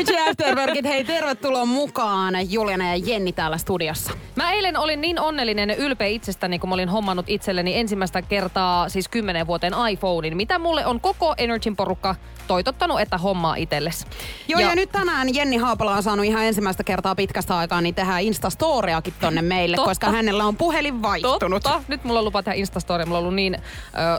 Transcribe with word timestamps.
Energy 0.00 0.30
Afterworkit, 0.30 0.84
hei 0.84 1.04
tervetuloa 1.04 1.64
mukaan 1.64 2.52
Juliana 2.52 2.96
ja 2.96 2.96
Jenni 2.96 3.32
täällä 3.32 3.58
studiossa. 3.58 4.12
Mä 4.36 4.52
eilen 4.52 4.76
olin 4.76 5.00
niin 5.00 5.20
onnellinen 5.20 5.68
ja 5.68 5.76
ylpeä 5.76 6.06
itsestäni, 6.06 6.58
kun 6.58 6.68
mä 6.68 6.74
olin 6.74 6.88
hommannut 6.88 7.28
itselleni 7.28 7.78
ensimmäistä 7.78 8.22
kertaa 8.22 8.88
siis 8.88 9.08
kymmenen 9.08 9.46
vuoteen 9.46 9.72
iPhonein, 9.92 10.36
mitä 10.36 10.58
mulle 10.58 10.86
on 10.86 11.00
koko 11.00 11.34
Energyn 11.38 11.76
porukka 11.76 12.14
toitottanut, 12.46 13.00
että 13.00 13.18
hommaa 13.18 13.54
itsellesi. 13.54 14.06
Joo, 14.48 14.60
ja, 14.60 14.68
ja 14.68 14.74
nyt 14.74 14.92
tänään 14.92 15.34
Jenni 15.34 15.56
Haapala 15.56 15.94
on 15.94 16.02
saanut 16.02 16.26
ihan 16.26 16.44
ensimmäistä 16.44 16.84
kertaa 16.84 17.14
pitkästä 17.14 17.58
aikaa 17.58 17.80
niin 17.80 17.94
tehdään 17.94 18.22
Instastoriakin 18.22 19.14
tonne 19.20 19.42
meille, 19.42 19.76
Totta. 19.76 19.90
koska 19.90 20.10
hänellä 20.10 20.44
on 20.44 20.56
puhelin 20.56 21.02
vaihtunut. 21.02 21.62
Totta. 21.62 21.82
Nyt 21.88 22.04
mulla 22.04 22.18
on 22.18 22.24
lupa 22.24 22.42
tehdä 22.42 22.58
Instastory. 22.58 23.04
Mulla 23.04 23.18
on 23.18 23.22
ollut 23.22 23.34
niin 23.34 23.54
ö, 23.54 23.60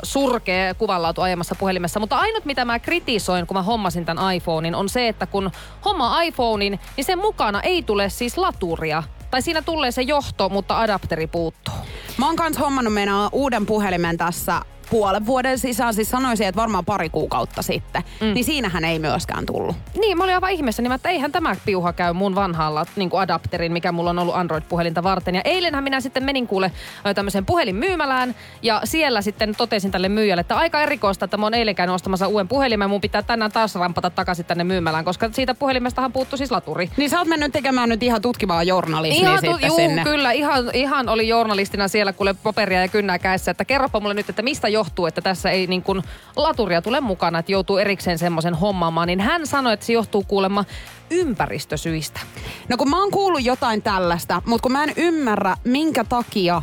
surkea 0.03 0.73
kuvanlaatu 0.73 1.21
aiemmassa 1.21 1.55
puhelimessa. 1.55 1.99
Mutta 1.99 2.17
ainut, 2.17 2.45
mitä 2.45 2.65
mä 2.65 2.79
kritisoin, 2.79 3.47
kun 3.47 3.57
mä 3.57 3.63
hommasin 3.63 4.05
tämän 4.05 4.35
iPhonein, 4.35 4.75
on 4.75 4.89
se, 4.89 5.07
että 5.07 5.25
kun 5.25 5.51
homma 5.85 6.21
iPhonein, 6.21 6.79
niin 6.97 7.05
sen 7.05 7.19
mukana 7.19 7.61
ei 7.61 7.83
tule 7.83 8.09
siis 8.09 8.37
laturia. 8.37 9.03
Tai 9.31 9.41
siinä 9.41 9.61
tulee 9.61 9.91
se 9.91 10.01
johto, 10.01 10.49
mutta 10.49 10.79
adapteri 10.79 11.27
puuttuu. 11.27 11.73
Mä 12.17 12.25
oon 12.25 12.35
kans 12.35 12.59
hommannut 12.59 12.93
meidän 12.93 13.29
uuden 13.31 13.65
puhelimen 13.65 14.17
tässä 14.17 14.61
puolen 14.91 15.25
vuoden 15.25 15.59
sisään, 15.59 15.93
siis 15.93 16.09
sanoisin, 16.09 16.47
että 16.47 16.61
varmaan 16.61 16.85
pari 16.85 17.09
kuukautta 17.09 17.61
sitten, 17.61 18.03
mm. 18.21 18.33
niin 18.33 18.45
siinähän 18.45 18.85
ei 18.85 18.99
myöskään 18.99 19.45
tullut. 19.45 19.75
Niin, 19.99 20.17
mä 20.17 20.23
olin 20.23 20.35
aivan 20.35 20.51
ihmeessä, 20.51 20.81
niin 20.81 20.91
että 20.91 21.09
eihän 21.09 21.31
tämä 21.31 21.55
piuha 21.65 21.93
käy 21.93 22.13
mun 22.13 22.35
vanhalla 22.35 22.85
niin 22.95 23.09
kuin 23.09 23.21
adapterin, 23.21 23.71
mikä 23.71 23.91
mulla 23.91 24.09
on 24.09 24.19
ollut 24.19 24.35
Android-puhelinta 24.35 25.03
varten. 25.03 25.35
Ja 25.35 25.41
eilenhän 25.45 25.83
minä 25.83 26.01
sitten 26.01 26.23
menin 26.23 26.47
kuule 26.47 26.71
tämmöiseen 27.15 27.45
puhelinmyymälään 27.45 28.35
ja 28.61 28.81
siellä 28.83 29.21
sitten 29.21 29.55
totesin 29.55 29.91
tälle 29.91 30.09
myyjälle, 30.09 30.41
että 30.41 30.55
aika 30.55 30.81
erikoista, 30.81 31.25
että 31.25 31.37
mä 31.37 31.45
oon 31.45 31.53
eilen 31.53 31.75
käynyt 31.75 31.95
ostamassa 31.95 32.27
uuden 32.27 32.47
puhelimen. 32.47 32.89
Mun 32.89 33.01
pitää 33.01 33.21
tänään 33.21 33.51
taas 33.51 33.75
rampata 33.75 34.09
takaisin 34.09 34.45
tänne 34.45 34.63
myymälään, 34.63 35.05
koska 35.05 35.29
siitä 35.31 35.55
puhelimestahan 35.55 36.11
puuttuu 36.11 36.37
siis 36.37 36.51
laturi. 36.51 36.89
Niin 36.97 37.09
sä 37.09 37.19
oot 37.19 37.27
mennyt 37.27 37.51
tekemään 37.51 37.89
nyt 37.89 38.03
ihan 38.03 38.21
tutkivaa 38.21 38.63
journalismia 38.63 39.21
Ihan, 39.21 39.39
sitten 39.39 39.67
juu, 39.67 39.75
sinne. 39.75 40.03
kyllä, 40.03 40.31
ihan, 40.31 40.69
ihan 40.73 41.09
oli 41.09 41.27
journalistina 41.27 41.87
siellä 41.87 42.13
kuule 42.13 42.33
paperia 42.33 42.81
ja 42.81 42.87
kynnää 42.87 43.19
kädessä, 43.19 43.51
että 43.51 43.65
kerropa 43.65 43.99
mulle 43.99 44.13
nyt, 44.13 44.29
että 44.29 44.41
mistä 44.41 44.67
johtuu, 44.81 45.05
että 45.05 45.21
tässä 45.21 45.49
ei 45.49 45.67
niin 45.67 45.83
kuin 45.83 46.01
laturia 46.35 46.81
tule 46.81 47.01
mukana, 47.01 47.39
että 47.39 47.51
joutuu 47.51 47.77
erikseen 47.77 48.17
semmoisen 48.17 48.55
hommaamaan, 48.55 49.07
niin 49.07 49.19
hän 49.19 49.47
sanoi, 49.47 49.73
että 49.73 49.85
se 49.85 49.93
johtuu 49.93 50.23
kuulemma 50.27 50.65
ympäristösyistä. 51.09 52.19
No 52.69 52.77
kun 52.77 52.89
mä 52.89 52.99
oon 52.99 53.11
kuullut 53.11 53.45
jotain 53.45 53.81
tällaista, 53.81 54.41
mutta 54.45 54.63
kun 54.63 54.71
mä 54.71 54.83
en 54.83 54.93
ymmärrä, 54.97 55.57
minkä 55.63 56.03
takia, 56.03 56.61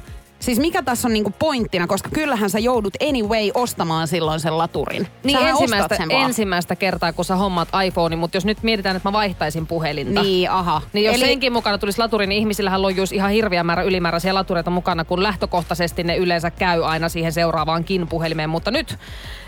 siis 0.48 0.58
mikä 0.58 0.82
tässä 0.82 1.08
on 1.08 1.12
niinku 1.12 1.34
pointtina, 1.38 1.86
koska 1.86 2.08
kyllähän 2.12 2.50
sä 2.50 2.58
joudut 2.58 2.94
anyway 3.08 3.50
ostamaan 3.54 4.08
silloin 4.08 4.41
sen 4.41 4.58
laturin. 4.58 5.06
Niin 5.24 5.38
Sähän 5.38 5.50
ensimmäistä, 5.50 5.96
sen 5.96 6.08
vaan. 6.08 6.24
ensimmäistä 6.24 6.77
kertaa, 6.77 7.12
kun 7.12 7.24
sä 7.24 7.36
hommaat 7.36 7.68
iPhone, 7.86 8.16
mutta 8.16 8.36
jos 8.36 8.44
nyt 8.44 8.62
mietitään, 8.62 8.96
että 8.96 9.08
mä 9.08 9.12
vaihtaisin 9.12 9.66
puhelinta. 9.66 10.22
Niin, 10.22 10.50
aha. 10.50 10.82
Niin 10.92 11.06
jos 11.06 11.16
Eli- 11.16 11.27
senkin 11.27 11.52
mukana 11.52 11.78
tulisi 11.78 11.98
laturi, 11.98 12.27
niin 12.27 12.40
ihmisillähän 12.40 12.82
lojuisi 12.82 13.14
ihan 13.14 13.30
hirviä 13.30 13.64
määrä 13.64 13.83
ylimääräisiä 13.83 14.34
latureita 14.34 14.70
mukana, 14.70 15.05
kun 15.05 15.23
lähtökohtaisesti 15.23 16.05
ne 16.05 16.17
yleensä 16.17 16.50
käy 16.50 16.84
aina 16.84 17.08
siihen 17.08 17.33
seuraavaankin 17.33 18.08
puhelimeen. 18.08 18.50
Mutta 18.50 18.70
nyt 18.70 18.98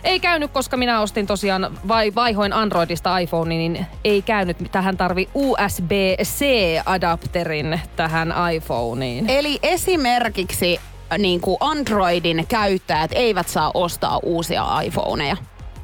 ei 0.04 0.20
käynyt, 0.20 0.50
koska 0.50 0.76
minä 0.76 1.00
ostin 1.00 1.26
tosiaan, 1.26 1.78
vai, 1.88 2.14
vaihoin 2.14 2.52
Androidista 2.52 3.18
iPhone, 3.18 3.54
niin 3.54 3.86
ei 4.04 4.22
käynyt. 4.22 4.56
Tähän 4.72 4.96
tarvi 4.96 5.28
USB-C-adapterin 5.34 7.80
tähän 7.96 8.34
iPhoneiin. 8.54 9.30
Eli 9.30 9.58
esimerkiksi 9.62 10.80
niin 11.18 11.40
kuin 11.40 11.56
Androidin 11.60 12.46
käyttäjät 12.48 13.10
eivät 13.14 13.48
saa 13.48 13.70
ostaa 13.74 14.20
uusia 14.22 14.80
iPhoneja 14.80 15.36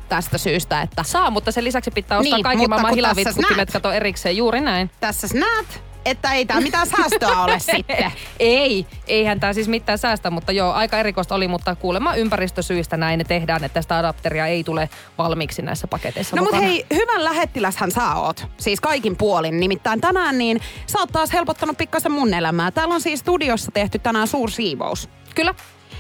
tästä 0.09 0.39
syystä, 0.39 0.83
että 0.83 1.03
Saa, 1.03 1.31
mutta 1.31 1.53
sen 1.53 1.65
lisäksi 1.65 1.91
pitää 1.91 2.19
ostaa 2.19 2.37
Niin, 2.37 2.43
kaikki 2.43 2.69
maailman 2.69 2.95
hilavitskuttimet, 2.95 3.71
kato 3.71 3.93
erikseen. 3.93 4.37
Juuri 4.37 4.61
näin. 4.61 4.91
tässä 5.01 5.29
sä 5.29 5.39
näet, 5.39 5.83
että 6.07 6.33
ei 6.33 6.47
tää 6.47 6.61
mitään 6.61 6.87
säästöä 6.87 7.43
ole 7.43 7.59
sitten. 7.77 8.13
Ei, 8.41 8.87
eihän 9.07 9.41
tämä 9.41 9.53
siis 9.53 9.69
mitään 9.69 9.99
säästä, 9.99 10.31
mutta 10.31 10.53
joo, 10.53 10.73
aika 10.73 10.99
erikoista 10.99 11.35
oli, 11.35 11.49
mutta 11.49 11.77
kuulemma 11.77 12.15
ympäristösyistä 12.15 12.97
näin 12.97 13.19
ne 13.19 13.25
tehdään, 13.25 13.65
että 13.65 13.83
sitä 13.83 13.99
adapteria 13.99 14.47
ei 14.47 14.65
tule 14.65 14.89
valmiiksi 15.19 15.63
näissä 15.63 15.87
paketeissa 15.87 16.37
No 16.37 16.43
mut 16.43 16.53
mukana. 16.53 16.69
hei, 16.71 16.87
hyvän 16.95 17.25
lähettiläshän 17.25 17.91
sä 17.91 18.15
oot. 18.15 18.47
Siis 18.59 18.81
kaikin 18.81 19.17
puolin. 19.17 19.61
Nimittäin 19.61 20.01
tänään 20.01 20.39
niin 20.39 20.61
sä 20.87 20.99
oot 20.99 21.13
taas 21.13 21.33
helpottanut 21.33 21.77
pikkasen 21.79 22.13
mun 22.13 22.35
elämää. 22.35 22.71
Täällä 22.71 22.95
on 22.95 23.01
siis 23.01 23.21
studiossa 23.21 23.71
tehty 23.73 23.99
tänään 23.99 24.27
suursiivous. 24.29 25.09
Kyllä. 25.35 25.55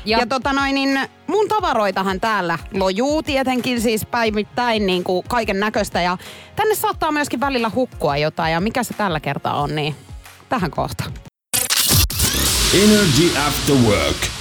Ja, 0.05 0.19
Ja, 0.19 0.27
tota 0.27 0.53
noin, 0.53 0.75
niin 0.75 1.01
mun 1.27 1.49
tavaroitahan 1.49 2.21
täällä 2.21 2.59
lojuu 2.75 3.23
tietenkin 3.23 3.81
siis 3.81 4.07
päivittäin 4.07 4.87
niin 4.87 5.05
kuin 5.05 5.25
kaiken 5.29 5.61
näköistä. 5.61 6.03
Ja 6.03 6.19
tänne 6.57 6.75
saattaa 6.75 7.13
myöskin 7.13 7.41
välillä 7.41 7.71
hukkua 7.75 8.17
jotain. 8.17 8.53
Ja 8.53 8.61
mikä 8.61 8.83
se 8.83 8.95
tällä 8.95 9.21
kertaa 9.21 9.61
on, 9.63 9.75
niin 9.77 9.95
tähän 10.49 10.71
kohtaan. 10.71 11.13
Energy 12.75 13.39
After 13.47 13.77
Work. 13.77 14.36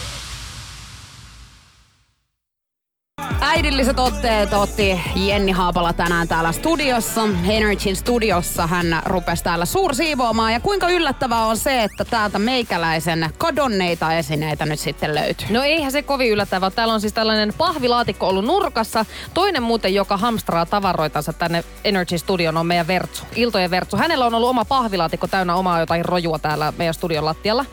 Äidilliset 3.55 3.99
otteet 3.99 4.53
otti 4.53 5.01
Jenni 5.15 5.51
Haapala 5.51 5.93
tänään 5.93 6.27
täällä 6.27 6.51
studiossa. 6.51 7.21
Energyn 7.47 7.95
studiossa 7.95 8.67
hän 8.67 9.01
rupesi 9.05 9.43
täällä 9.43 9.65
suursiivoamaan. 9.65 10.53
Ja 10.53 10.59
kuinka 10.59 10.89
yllättävää 10.89 11.45
on 11.45 11.57
se, 11.57 11.83
että 11.83 12.05
täältä 12.05 12.39
meikäläisen 12.39 13.29
kadonneita 13.37 14.13
esineitä 14.13 14.65
nyt 14.65 14.79
sitten 14.79 15.15
löytyy. 15.15 15.47
no 15.49 15.63
eihän 15.63 15.91
se 15.91 16.01
kovin 16.01 16.31
yllättävää. 16.31 16.69
Täällä 16.69 16.93
on 16.93 17.01
siis 17.01 17.13
tällainen 17.13 17.53
pahvilaatikko 17.57 18.27
ollut 18.27 18.45
nurkassa. 18.45 19.05
Toinen 19.33 19.63
muuten, 19.63 19.93
joka 19.93 20.17
hamstraa 20.17 20.65
tavaroitansa 20.65 21.33
tänne 21.33 21.63
Energy 21.83 22.17
Studioon 22.17 22.57
on 22.57 22.67
meidän 22.67 22.87
Vertsu, 22.87 23.23
Iltojen 23.35 23.71
Vertsu. 23.71 23.97
Hänellä 23.97 24.25
on 24.25 24.35
ollut 24.35 24.49
oma 24.49 24.65
pahvilaatikko 24.65 25.27
täynnä 25.27 25.55
omaa 25.55 25.79
jotain 25.79 26.05
rojua 26.05 26.39
täällä 26.39 26.73
meidän 26.77 26.93
studion 26.93 27.25
lattialla. 27.25 27.65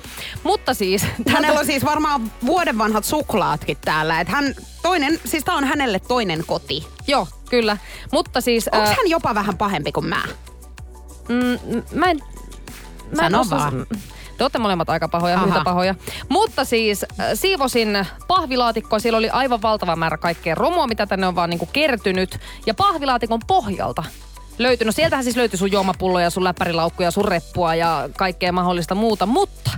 Mutta 0.42 0.75
siis... 0.75 1.06
Hänellä 1.28 1.60
on 1.60 1.66
siis 1.66 1.84
varmaan 1.84 2.32
vuoden 2.47 2.78
vanhat 2.78 3.04
suklaatkin 3.04 3.76
täällä. 3.84 4.21
Et 4.21 4.28
hän 4.28 4.54
toinen, 4.82 5.20
siis 5.25 5.44
tää 5.44 5.54
on 5.54 5.65
hänelle 5.65 5.98
toinen 5.98 6.44
koti. 6.47 6.87
Joo, 7.06 7.28
kyllä. 7.50 7.76
Mutta 8.12 8.41
siis... 8.41 8.69
Onko 8.69 8.87
ää, 8.88 8.94
hän 8.94 9.09
jopa 9.10 9.34
vähän 9.34 9.56
pahempi 9.56 9.93
kuin 9.93 10.06
mä? 10.06 10.22
Mm, 11.28 11.82
mä 11.93 12.10
en... 12.10 12.20
Mä 13.16 13.26
en 13.26 13.32
Sano 13.32 13.41
osaa- 13.41 13.59
vaan. 13.59 13.87
Te 14.38 14.44
olette 14.44 14.59
molemmat 14.59 14.91
aika 14.91 15.09
pahoja, 15.09 15.37
Aha. 15.37 15.47
yhtä 15.47 15.60
pahoja. 15.65 15.94
Mutta 16.28 16.65
siis 16.65 17.04
äh, 17.21 17.26
siivosin 17.34 18.06
pahvilaatikkoa. 18.28 18.98
Siellä 18.98 19.16
oli 19.19 19.31
aivan 19.31 19.62
valtava 19.62 19.97
määrä 19.97 20.16
kaikkea 20.16 20.54
romua, 20.54 20.87
mitä 20.87 21.06
tänne 21.06 21.26
on 21.26 21.34
vaan 21.34 21.50
niinku 21.50 21.69
kertynyt. 21.72 22.38
Ja 22.66 22.75
pahvilaatikon 22.75 23.41
pohjalta 23.47 24.04
löytyi. 24.59 24.84
No 24.84 24.92
sieltähän 24.92 25.25
siis 25.25 25.37
löytyi 25.37 25.59
sun 25.59 25.72
juomapulloja, 25.72 26.31
sun 26.31 26.44
läppärilaukkuja, 26.44 27.10
sun 27.10 27.25
reppua 27.25 27.75
ja 27.75 28.09
kaikkea 28.16 28.53
mahdollista 28.53 28.94
muuta. 28.94 29.26
Mutta 29.26 29.71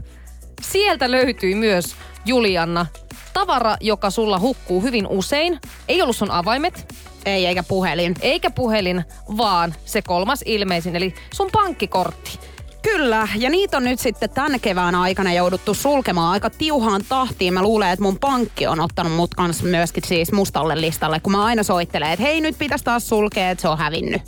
sieltä 0.62 1.10
löytyi 1.10 1.54
myös 1.54 1.96
Julianna 2.26 2.86
tavara, 3.34 3.76
joka 3.80 4.10
sulla 4.10 4.38
hukkuu 4.38 4.80
hyvin 4.82 5.06
usein. 5.06 5.60
Ei 5.88 6.02
ollut 6.02 6.16
sun 6.16 6.30
avaimet, 6.30 6.94
Ei, 7.26 7.46
eikä 7.46 7.62
puhelin. 7.62 8.14
eikä 8.20 8.50
puhelin, 8.50 9.04
vaan 9.36 9.74
se 9.84 10.02
kolmas 10.02 10.40
ilmeisin, 10.46 10.96
eli 10.96 11.14
sun 11.34 11.48
pankkikortti. 11.52 12.38
Kyllä, 12.82 13.28
ja 13.36 13.50
niitä 13.50 13.76
on 13.76 13.84
nyt 13.84 14.00
sitten 14.00 14.30
tämän 14.30 14.60
kevään 14.60 14.94
aikana 14.94 15.32
jouduttu 15.32 15.74
sulkemaan 15.74 16.32
aika 16.32 16.50
tiuhaan 16.50 17.04
tahtiin. 17.08 17.54
Mä 17.54 17.62
luulen, 17.62 17.90
että 17.90 18.02
mun 18.02 18.18
pankki 18.18 18.66
on 18.66 18.80
ottanut 18.80 19.12
mut 19.12 19.34
kanssa 19.34 19.64
myöskin 19.64 20.02
siis 20.06 20.32
mustalle 20.32 20.80
listalle, 20.80 21.20
kun 21.20 21.32
mä 21.32 21.44
aina 21.44 21.62
soittelen, 21.62 22.10
että 22.10 22.22
hei 22.22 22.40
nyt 22.40 22.58
pitäisi 22.58 22.84
taas 22.84 23.08
sulkea, 23.08 23.50
että 23.50 23.62
se 23.62 23.68
on 23.68 23.78
hävinnyt. 23.78 24.22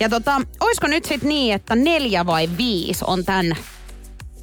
Ja 0.00 0.08
tota, 0.08 0.40
oisko 0.60 0.86
nyt 0.86 1.04
sitten 1.04 1.28
niin, 1.28 1.54
että 1.54 1.74
neljä 1.76 2.26
vai 2.26 2.48
viisi 2.56 3.04
on 3.06 3.24
tämän 3.24 3.56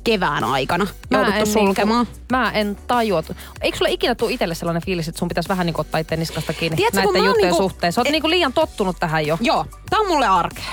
kevään 0.04 0.44
aikana 0.44 0.88
jouduttu 1.12 1.46
sulkemaan? 1.46 2.06
Niinku, 2.06 2.26
mä 2.32 2.52
en 2.52 2.78
tajua. 2.88 3.24
Eikö 3.62 3.78
sulle 3.78 3.92
ikinä 3.92 4.16
tule 4.16 4.32
itselle 4.32 4.56
sellainen 4.56 4.86
fiilis, 4.86 5.08
että 5.08 5.20
sun 5.20 5.28
pitäisi 5.28 5.50
vähän 5.50 5.66
niin 5.66 5.80
ottaa 5.80 6.00
itse 6.00 6.16
niskasta 6.16 6.54
kiinni 6.54 6.78
Tiedätkö, 6.78 7.02
näiden 7.02 7.24
juttujen 7.26 7.52
niinku- 7.52 7.58
suhteen? 7.64 7.94
Sä 7.94 8.02
oot 8.02 8.08
e- 8.08 8.12
niinku 8.12 8.30
liian 8.30 8.54
tottunut 8.54 8.98
tähän 9.00 9.28
jo. 9.28 9.38
Joo, 9.42 9.66
tää 9.90 10.00
on 10.00 10.08
mulle 10.08 10.28
arkea. 10.28 10.72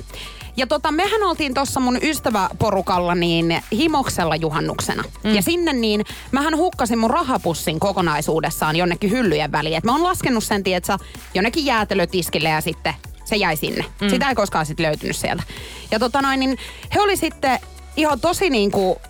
Ja 0.57 0.67
tota, 0.67 0.93
mehän 0.93 1.23
oltiin 1.23 1.55
tuossa 1.55 1.81
mun 1.81 1.99
ystäväporukalla 2.03 3.15
niin 3.15 3.63
himoksella 3.73 4.37
juhannuksena. 4.37 5.05
Mm. 5.25 5.35
Ja 5.35 5.43
sinne 5.43 5.73
niin, 5.73 6.05
mähän 6.33 6.57
hukkasin 6.57 6.99
mun 6.99 7.11
rahapussin 7.11 7.81
kokonaisuudessaan 7.81 8.77
jonnekin 8.77 9.11
hyllyjen 9.11 9.53
väliin. 9.53 9.77
Et 9.77 9.85
mä 9.85 9.93
oon 9.93 10.03
laskenut 10.03 10.45
sen, 10.45 10.65
tietsä, 10.65 10.99
jonnekin 11.35 11.67
jäätelötiskille 11.67 12.49
ja 12.49 12.61
sitten 12.61 12.95
se 13.25 13.37
jäi 13.37 13.57
sinne. 13.57 13.85
Mm. 14.01 14.09
Sitä 14.09 14.29
ei 14.29 14.35
koskaan 14.35 14.67
sitten 14.67 14.87
löytynyt 14.87 15.17
sieltä. 15.17 15.43
Ja 15.91 15.99
tota 15.99 16.23
noin, 16.23 16.41
niin 16.41 16.59
he 16.95 17.01
oli 17.01 17.17
sitten 17.17 17.59
ihan 17.97 18.21
tosi 18.21 18.51
niinku 18.51 19.01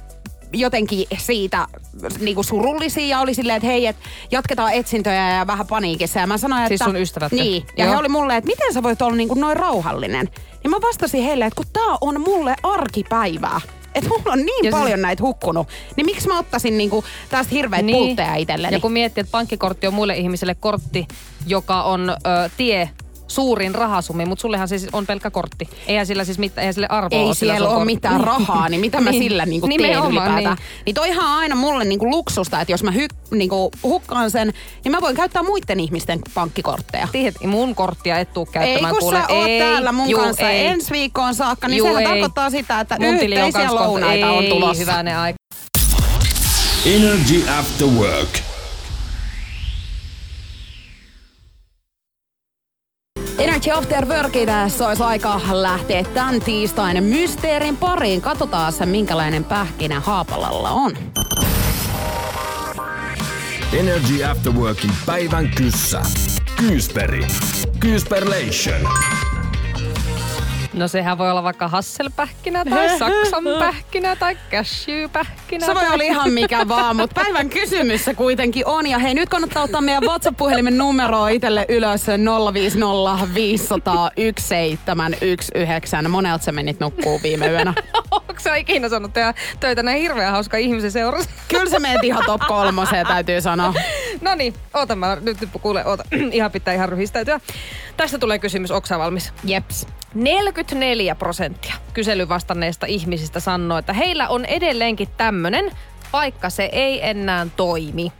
jotenkin 0.52 1.06
siitä 1.18 1.66
niin 2.20 2.34
kuin 2.34 2.44
surullisia 2.44 3.06
ja 3.06 3.20
oli 3.20 3.34
silleen, 3.34 3.56
että 3.56 3.66
hei, 3.66 3.86
et 3.86 3.96
jatketaan 4.30 4.72
etsintöjä 4.72 5.34
ja 5.36 5.46
vähän 5.46 5.66
paniikissa. 5.66 6.20
Ja 6.20 6.26
mä 6.26 6.38
sanoin, 6.38 6.62
että... 6.62 6.68
Siis 6.68 6.84
sun 6.84 6.96
ystävät? 6.96 7.32
Niin. 7.32 7.66
Ja 7.76 7.84
Joo. 7.84 7.92
he 7.94 7.98
oli 7.98 8.08
mulle, 8.08 8.36
että 8.36 8.48
miten 8.50 8.72
sä 8.74 8.82
voit 8.82 9.02
olla 9.02 9.16
niin 9.16 9.28
kuin 9.28 9.40
noin 9.40 9.56
rauhallinen. 9.56 10.28
Niin 10.64 10.70
mä 10.70 10.80
vastasin 10.80 11.22
heille, 11.22 11.46
että 11.46 11.56
kun 11.56 11.66
tää 11.72 11.96
on 12.00 12.20
mulle 12.20 12.54
arkipäivää. 12.62 13.60
Että 13.94 14.10
mulla 14.10 14.32
on 14.32 14.38
niin 14.38 14.64
Ja 14.64 14.70
siis- 14.72 14.80
paljon 14.82 15.02
näitä 15.02 15.22
hukkunut. 15.22 15.68
Niin 15.96 16.06
miksi 16.06 16.28
mä 16.28 16.38
ottaisin 16.38 16.78
niinku 16.78 17.04
tästä 17.28 17.54
hirveät 17.54 17.84
niin. 17.84 17.98
pultteja 17.98 18.34
itselleni? 18.34 18.74
Ja 18.74 18.80
kun 18.80 18.92
miettii, 18.92 19.20
että 19.20 19.30
pankkikortti 19.30 19.86
on 19.86 19.94
muille 19.94 20.16
ihmisille 20.16 20.54
kortti, 20.54 21.08
joka 21.46 21.82
on 21.82 22.10
ö, 22.10 22.14
tie 22.56 22.90
suurin 23.28 23.74
rahasummi, 23.74 24.24
mutta 24.24 24.42
sullehan 24.42 24.68
siis 24.68 24.86
on 24.92 25.06
pelkkä 25.06 25.30
kortti. 25.30 25.68
Eihän 25.86 26.06
sillä 26.06 26.24
siis 26.24 26.38
mitään, 26.38 26.62
eihän 26.62 26.74
sille 26.74 26.86
arvoa 26.90 27.18
ei 27.18 27.24
ole 27.26 27.34
siellä 27.34 27.68
ole 27.68 27.84
mitään 27.84 28.20
rahaa, 28.20 28.68
niin 28.68 28.80
mitä 28.80 29.00
mä 29.00 29.10
Niin. 29.18 29.22
sillä 29.22 29.46
niinku 29.46 29.68
teen 29.68 29.80
ylipäätään. 30.04 30.36
niin. 30.36 30.44
Niin. 30.48 30.56
niin 30.86 30.94
toihan 30.94 31.24
on 31.24 31.38
aina 31.38 31.54
mulle 31.54 31.84
niinku 31.84 32.10
luksusta, 32.10 32.60
että 32.60 32.72
jos 32.72 32.82
mä 32.82 32.90
hy, 32.90 33.06
niinku 33.30 33.70
hukkaan 33.82 34.30
sen, 34.30 34.52
niin 34.84 34.92
mä 34.92 35.00
voin 35.00 35.16
käyttää 35.16 35.42
muiden 35.42 35.80
ihmisten 35.80 36.18
pankkikortteja. 36.34 37.08
Tiedät, 37.12 37.34
mun 37.46 37.74
korttia 37.74 38.18
et 38.18 38.32
tuu 38.32 38.46
Ei 38.46 38.52
käyttämään. 38.52 38.94
kun 38.94 39.00
kuule. 39.02 39.18
sä 39.18 39.26
oot 39.28 39.46
ei, 39.48 39.60
täällä 39.60 39.92
mun 39.92 40.08
juu, 40.10 40.20
kanssa 40.20 40.50
ei. 40.50 40.66
ensi 40.66 40.90
viikkoon 40.90 41.34
saakka, 41.34 41.68
niin 41.68 41.78
Juu, 41.78 41.86
sehän 41.86 42.02
ei. 42.02 42.08
tarkoittaa 42.08 42.50
sitä, 42.50 42.80
että 42.80 42.96
Mun 43.00 43.18
tili 43.18 43.40
on 43.40 43.48
yhteisiä 43.48 43.74
lounaita 43.74 44.30
on 44.30 44.44
ei, 44.44 44.50
tulossa. 44.50 44.80
hyvänen 44.80 45.16
aika. 45.16 45.36
Energy 46.86 47.44
After 47.58 47.86
Work. 47.86 48.28
Energy 53.38 53.70
After 53.70 54.06
Workin 54.06 54.48
se 54.68 54.84
olisi 54.84 55.02
aika 55.02 55.40
lähteä 55.50 56.04
tämän 56.14 56.40
tiistain 56.40 57.04
mysteerin 57.04 57.76
pariin. 57.76 58.20
Katsotaan 58.20 58.72
minkälainen 58.84 59.44
pähkinä 59.44 60.00
Haapalalla 60.00 60.70
on. 60.70 60.96
Energy 63.72 64.24
After 64.24 64.52
Workin 64.52 64.90
päivän 65.06 65.50
kyssä. 65.56 66.00
Kyysperi. 66.56 67.26
Kyysperlation. 67.80 68.80
No 70.78 70.88
sehän 70.88 71.18
voi 71.18 71.30
olla 71.30 71.42
vaikka 71.42 71.68
hasselpähkinä 71.68 72.64
tai 72.64 72.88
saksanpähkinä 72.98 74.16
tai 74.16 74.36
cashewpähkinä. 74.50 75.66
Se 75.66 75.74
voi 75.74 75.86
olla 75.92 76.04
ihan 76.04 76.32
mikä 76.32 76.68
vaan, 76.68 76.96
mutta 76.96 77.20
päivän 77.22 77.48
kysymys 77.48 78.04
se 78.04 78.14
kuitenkin 78.14 78.66
on. 78.66 78.86
Ja 78.86 78.98
hei, 78.98 79.14
nyt 79.14 79.28
kannattaa 79.28 79.62
ottaa 79.62 79.80
meidän 79.80 80.02
WhatsApp-puhelimen 80.02 80.78
numeroa 80.78 81.28
itselle 81.28 81.66
ylös 81.68 82.06
050 82.52 83.34
500 83.34 84.10
1719. 84.16 86.08
Monelta 86.08 86.44
sä 86.44 86.52
menit 86.52 86.80
nukkuu 86.80 87.20
viime 87.22 87.48
yönä. 87.48 87.74
Onko 88.10 88.34
sä 88.38 88.56
ikinä 88.56 88.88
sanonut 88.88 89.12
tehdä 89.12 89.34
töitä 89.60 89.82
näin 89.82 90.02
hirveän 90.02 90.32
hauska 90.32 90.56
ihmisen 90.56 90.92
seurassa? 90.92 91.30
Kyllä 91.48 91.70
se 91.70 91.78
meet 91.78 92.04
ihan 92.04 92.22
top 92.26 92.40
kolmoseen, 92.48 93.06
täytyy 93.06 93.40
sanoa. 93.40 93.74
No 94.20 94.34
niin, 94.34 94.54
oota 94.74 94.96
mä 94.96 95.16
nyt 95.20 95.38
kuule, 95.62 95.84
oota. 95.84 96.04
ihan 96.32 96.50
pitää 96.50 96.74
ihan 96.74 96.88
ryhistäytyä. 96.88 97.40
Tästä 97.96 98.18
tulee 98.18 98.38
kysymys, 98.38 98.70
onko 98.70 98.88
valmis? 98.98 99.32
Jeps. 99.44 99.86
44 100.14 101.14
prosenttia 101.14 101.74
kysely 101.94 102.28
vastanneista 102.28 102.86
ihmisistä 102.86 103.40
sanoo, 103.40 103.78
että 103.78 103.92
heillä 103.92 104.28
on 104.28 104.44
edelleenkin 104.44 105.08
tämmönen, 105.16 105.70
vaikka 106.12 106.50
se 106.50 106.68
ei 106.72 107.08
enää 107.08 107.46
toimi. 107.56 108.12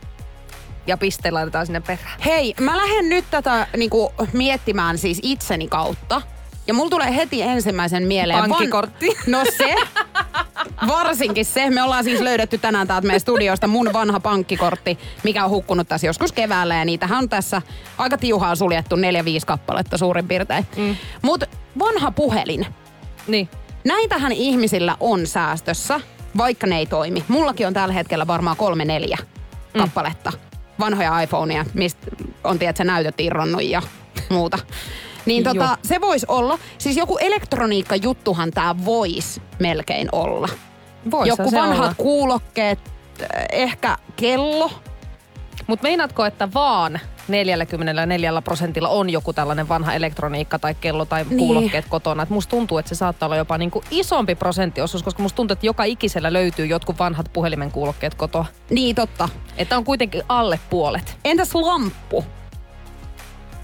Ja 0.87 0.97
piste 0.97 1.31
laitetaan 1.31 1.65
sinne 1.65 1.79
perään. 1.79 2.19
Hei, 2.25 2.53
mä 2.59 2.77
lähden 2.77 3.09
nyt 3.09 3.25
tätä 3.31 3.67
niinku, 3.77 4.13
miettimään 4.33 4.97
siis 4.97 5.19
itseni 5.23 5.67
kautta. 5.67 6.21
Ja 6.67 6.73
mulla 6.73 6.89
tulee 6.89 7.15
heti 7.15 7.41
ensimmäisen 7.41 8.07
mieleen... 8.07 8.39
Pankkikortti. 8.39 9.07
Van... 9.07 9.15
No 9.31 9.43
se. 9.57 9.75
Varsinkin 10.87 11.45
se. 11.45 11.69
Me 11.69 11.83
ollaan 11.83 12.03
siis 12.03 12.21
löydetty 12.21 12.57
tänään 12.57 12.87
täältä 12.87 13.07
meidän 13.07 13.19
studiosta 13.19 13.67
mun 13.67 13.89
vanha 13.93 14.19
pankkikortti, 14.19 14.99
mikä 15.23 15.45
on 15.45 15.49
hukkunut 15.49 15.87
tässä 15.87 16.07
joskus 16.07 16.31
keväällä. 16.31 16.75
Ja 16.75 16.85
niitähän 16.85 17.17
on 17.17 17.29
tässä 17.29 17.61
aika 17.97 18.17
tiuhaa 18.17 18.55
suljettu, 18.55 18.95
neljä 18.95 19.25
viisi 19.25 19.47
kappaletta 19.47 19.97
suurin 19.97 20.27
piirtein. 20.27 20.67
Mm. 20.77 20.95
Mutta 21.21 21.45
vanha 21.79 22.11
puhelin. 22.11 22.65
Niin. 23.27 23.49
Näitähän 23.83 24.31
ihmisillä 24.31 24.97
on 24.99 25.27
säästössä, 25.27 26.01
vaikka 26.37 26.67
ne 26.67 26.77
ei 26.77 26.85
toimi. 26.85 27.23
Mullakin 27.27 27.67
on 27.67 27.73
tällä 27.73 27.93
hetkellä 27.93 28.27
varmaan 28.27 28.57
kolme 28.57 28.85
neljä 28.85 29.17
mm. 29.73 29.79
kappaletta 29.81 30.31
vanhoja 30.79 31.21
iPhoneja, 31.21 31.65
mistä 31.73 32.07
on 32.43 32.59
tiedät, 32.59 32.79
näytöt 32.79 33.19
irronnut 33.19 33.63
ja 33.63 33.81
muuta. 34.29 34.59
Niin 35.25 35.43
Joo. 35.43 35.53
tota, 35.53 35.77
se 35.83 36.01
voisi 36.01 36.25
olla, 36.29 36.59
siis 36.77 36.97
joku 36.97 37.17
elektroniikkajuttuhan 37.17 38.51
tämä 38.51 38.75
voisi 38.85 39.41
melkein 39.59 40.09
olla. 40.11 40.49
Voisi 41.11 41.29
joku 41.29 41.49
se 41.49 41.57
vanhat 41.57 41.79
olla. 41.79 41.93
kuulokkeet, 41.97 42.79
äh, 43.21 43.27
ehkä 43.51 43.97
kello. 44.15 44.71
Mutta 45.67 45.83
meinaatko, 45.83 46.25
että 46.25 46.53
vaan 46.53 46.99
44 47.29 48.41
prosentilla 48.41 48.89
on 48.89 49.09
joku 49.09 49.33
tällainen 49.33 49.69
vanha 49.69 49.93
elektroniikka 49.93 50.59
tai 50.59 50.75
kello 50.75 51.05
tai 51.05 51.23
Niin. 51.23 51.37
kuulokkeet 51.37 51.85
kotona? 51.89 52.23
Et 52.23 52.29
musta 52.29 52.49
tuntuu, 52.49 52.77
että 52.77 52.89
se 52.89 52.95
saattaa 52.95 53.27
olla 53.27 53.35
jopa 53.35 53.57
niinku 53.57 53.83
isompi 53.91 54.35
prosenttiosuus, 54.35 55.03
koska 55.03 55.23
musta 55.23 55.35
tuntuu, 55.35 55.53
että 55.53 55.65
joka 55.65 55.83
ikisellä 55.83 56.33
löytyy 56.33 56.65
jotkut 56.65 56.99
vanhat 56.99 57.33
puhelimen 57.33 57.71
kuulokkeet 57.71 58.15
kotoa. 58.15 58.45
Niin 58.69 58.95
totta. 58.95 59.29
Että 59.57 59.77
on 59.77 59.83
kuitenkin 59.83 60.23
alle 60.29 60.59
puolet. 60.69 61.17
Entäs 61.25 61.55
lamppu? 61.55 62.25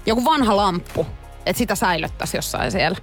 Joku 0.06 0.24
vanha 0.24 0.56
lamppu, 0.56 1.06
että 1.46 1.58
sitä 1.58 1.74
säilyttäisi 1.74 2.36
jossain 2.36 2.72
siellä. 2.72 2.98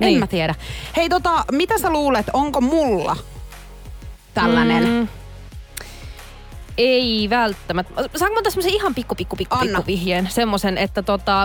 En 0.00 0.06
Niin. 0.06 0.18
mä 0.18 0.26
tiedä. 0.26 0.54
Hei 0.96 1.08
tota, 1.08 1.44
mitä 1.52 1.78
sä 1.78 1.90
luulet, 1.90 2.26
onko 2.32 2.60
mulla 2.60 3.16
tällainen? 4.34 4.88
Mm. 4.88 5.08
Ei 6.78 7.26
välttämättä. 7.30 7.94
Saanko 8.16 8.34
mä 8.34 8.42
tässä 8.42 8.60
ihan 8.64 8.94
pikku, 8.94 9.14
pikku, 9.14 9.36
pikku, 9.36 9.54
Anna. 9.54 9.66
pikku 9.66 9.86
vihjeen? 9.86 10.28
Semmoisen, 10.30 10.78
että 10.78 11.02
tota, 11.02 11.42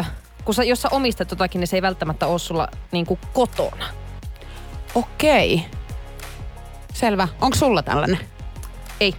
ö, 0.00 0.04
kun 0.44 0.54
sä, 0.54 0.64
jos 0.64 0.82
sä 0.82 0.88
omistat 0.90 1.30
jotakin, 1.30 1.60
niin 1.60 1.68
se 1.68 1.76
ei 1.76 1.82
välttämättä 1.82 2.26
ole 2.26 2.38
sulla 2.38 2.68
niinku 2.92 3.18
kotona. 3.32 3.86
Okei. 4.94 5.64
Selvä. 6.94 7.28
Onko 7.40 7.56
sulla 7.56 7.82
tällainen? 7.82 8.18
Ei. 9.00 9.14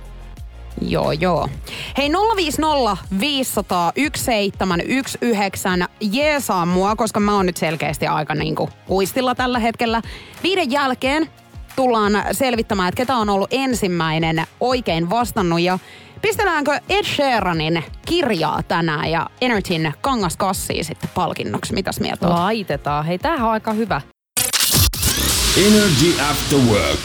Joo, 0.81 1.11
joo. 1.11 1.49
Hei 1.97 2.11
050 2.35 2.97
500 3.19 3.91
1719 3.91 5.89
jeesaa 6.01 6.65
mua, 6.65 6.95
koska 6.95 7.19
mä 7.19 7.35
oon 7.35 7.45
nyt 7.45 7.57
selkeästi 7.57 8.07
aika 8.07 8.35
niinku 8.35 8.69
kuistilla 8.85 9.35
tällä 9.35 9.59
hetkellä. 9.59 10.01
Viiden 10.43 10.71
jälkeen 10.71 11.29
tullaan 11.77 12.23
selvittämään, 12.31 12.89
että 12.89 12.97
ketä 12.97 13.15
on 13.15 13.29
ollut 13.29 13.47
ensimmäinen 13.51 14.43
oikein 14.59 15.09
vastannut 15.09 15.61
ja 15.61 15.79
pistelläänkö 16.21 16.79
Ed 16.89 17.03
Sheeranin 17.03 17.83
kirjaa 18.05 18.63
tänään 18.63 19.11
ja 19.11 19.29
Energyn 19.41 19.93
kangaskassiin 20.01 20.85
sitten 20.85 21.09
palkinnoksi. 21.13 21.73
Mitäs 21.73 21.99
mieltä 21.99 22.27
on? 22.27 22.35
Laitetaan. 22.35 23.05
Hei, 23.05 23.17
tämähän 23.17 23.47
on 23.47 23.53
aika 23.53 23.73
hyvä. 23.73 24.01
Energy 25.57 26.21
After 26.31 26.59
Work. 26.59 26.99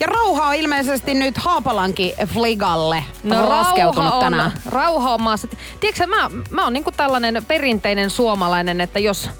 Ja 0.00 0.06
rauha 0.06 0.46
on 0.46 0.54
ilmeisesti 0.54 1.14
nyt 1.14 1.38
Haapalankin 1.38 2.12
fligalle 2.26 3.04
laskeutunut 3.24 4.04
No, 4.04 4.10
rauha 4.10 4.20
tänään. 4.20 4.52
On, 4.66 4.72
rauha 4.72 5.14
on 5.14 5.22
maassa. 5.22 5.48
Tiedätkö, 5.80 6.06
mä, 6.06 6.30
mä 6.50 6.64
oon 6.64 6.72
niinku 6.72 6.92
tällainen 6.92 7.44
perinteinen 7.48 8.10
suomalainen, 8.10 8.80
että 8.80 8.98
jos 8.98 9.30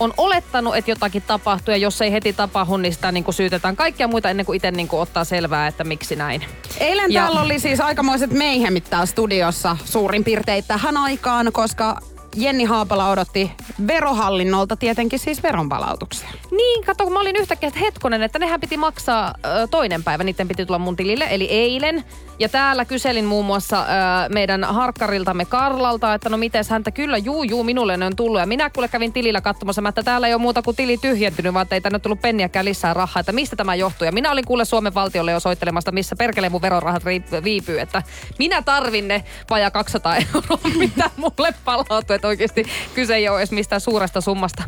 on 0.00 0.14
olettanut, 0.16 0.76
että 0.76 0.90
jotakin 0.90 1.22
tapahtuu 1.26 1.72
ja 1.72 1.76
jos 1.78 2.02
ei 2.02 2.12
heti 2.12 2.32
tapahdu, 2.32 2.76
niin 2.76 2.92
sitä 2.94 3.12
niinku 3.12 3.32
syytetään 3.32 3.76
kaikkia 3.76 4.08
muita 4.08 4.30
ennen 4.30 4.46
kuin 4.46 4.56
itse 4.56 4.70
niinku 4.70 4.98
ottaa 4.98 5.24
selvää, 5.24 5.66
että 5.66 5.84
miksi 5.84 6.16
näin. 6.16 6.44
Eilen 6.80 7.12
Ja- 7.12 7.22
täällä 7.22 7.40
oli 7.40 7.58
siis 7.58 7.80
aikamoiset 7.80 8.30
meihemit 8.30 8.84
täällä 8.90 9.06
studiossa 9.06 9.76
suurin 9.84 10.24
piirtein 10.24 10.64
tähän 10.68 10.96
aikaan, 10.96 11.50
koska 11.52 11.96
Jenni 12.36 12.64
Haapala 12.64 13.10
odotti 13.10 13.52
verohallinnolta 13.86 14.76
tietenkin 14.76 15.18
siis 15.18 15.42
veronpalautuksia. 15.42 16.28
Niin, 16.50 16.84
kato, 16.84 17.04
kun 17.04 17.12
mä 17.12 17.20
olin 17.20 17.36
yhtäkkiä, 17.36 17.68
että 17.68 17.80
hetkonen, 17.80 18.22
että 18.22 18.38
nehän 18.38 18.60
piti 18.60 18.76
maksaa 18.76 19.34
ö, 19.44 19.66
toinen 19.66 20.04
päivä, 20.04 20.24
niiden 20.24 20.48
piti 20.48 20.66
tulla 20.66 20.78
mun 20.78 20.96
tilille, 20.96 21.26
eli 21.30 21.44
eilen. 21.44 22.04
Ja 22.38 22.48
täällä 22.48 22.84
kyselin 22.84 23.24
muun 23.24 23.44
muassa 23.44 23.80
ö, 23.80 23.84
meidän 24.28 24.64
harkkariltamme 24.64 25.44
Karlalta, 25.44 26.14
että 26.14 26.28
no 26.28 26.36
miten 26.36 26.64
häntä 26.70 26.90
kyllä, 26.90 27.18
juu, 27.18 27.42
juu, 27.42 27.64
minulle 27.64 27.96
ne 27.96 28.06
on 28.06 28.16
tullut. 28.16 28.40
Ja 28.40 28.46
minä 28.46 28.70
kuule 28.70 28.88
kävin 28.88 29.12
tilillä 29.12 29.40
katsomassa, 29.40 29.82
että 29.88 30.02
täällä 30.02 30.26
ei 30.26 30.34
ole 30.34 30.42
muuta 30.42 30.62
kuin 30.62 30.76
tili 30.76 30.96
tyhjentynyt, 30.96 31.54
vaan 31.54 31.66
ei 31.70 31.80
tänne 31.80 31.98
tullut 31.98 32.20
penniäkään 32.20 32.64
lisää 32.64 32.94
rahaa, 32.94 33.20
että 33.20 33.32
mistä 33.32 33.56
tämä 33.56 33.74
johtuu. 33.74 34.04
Ja 34.04 34.12
minä 34.12 34.30
olin 34.30 34.44
kuule 34.44 34.64
Suomen 34.64 34.94
valtiolle 34.94 35.32
jo 35.32 35.40
soittelemasta, 35.40 35.92
missä 35.92 36.16
perkele 36.16 36.48
mun 36.48 36.62
verorahat 36.62 37.04
viipyy, 37.44 37.80
että 37.80 38.02
minä 38.38 38.62
tarvin 38.62 39.08
ne 39.08 39.24
vajaa 39.50 39.70
200 39.70 40.16
euroa, 40.16 40.58
mitä 40.78 41.10
mulle 41.16 41.54
palautuu, 41.64 42.16
että 42.20 42.28
oikeasti 42.28 42.64
kyse 42.94 43.14
ei 43.14 43.28
ole 43.28 43.38
edes 43.38 43.50
mistään 43.50 43.70
mistä 43.70 43.78
suuresta 43.78 44.20
summasta. 44.20 44.62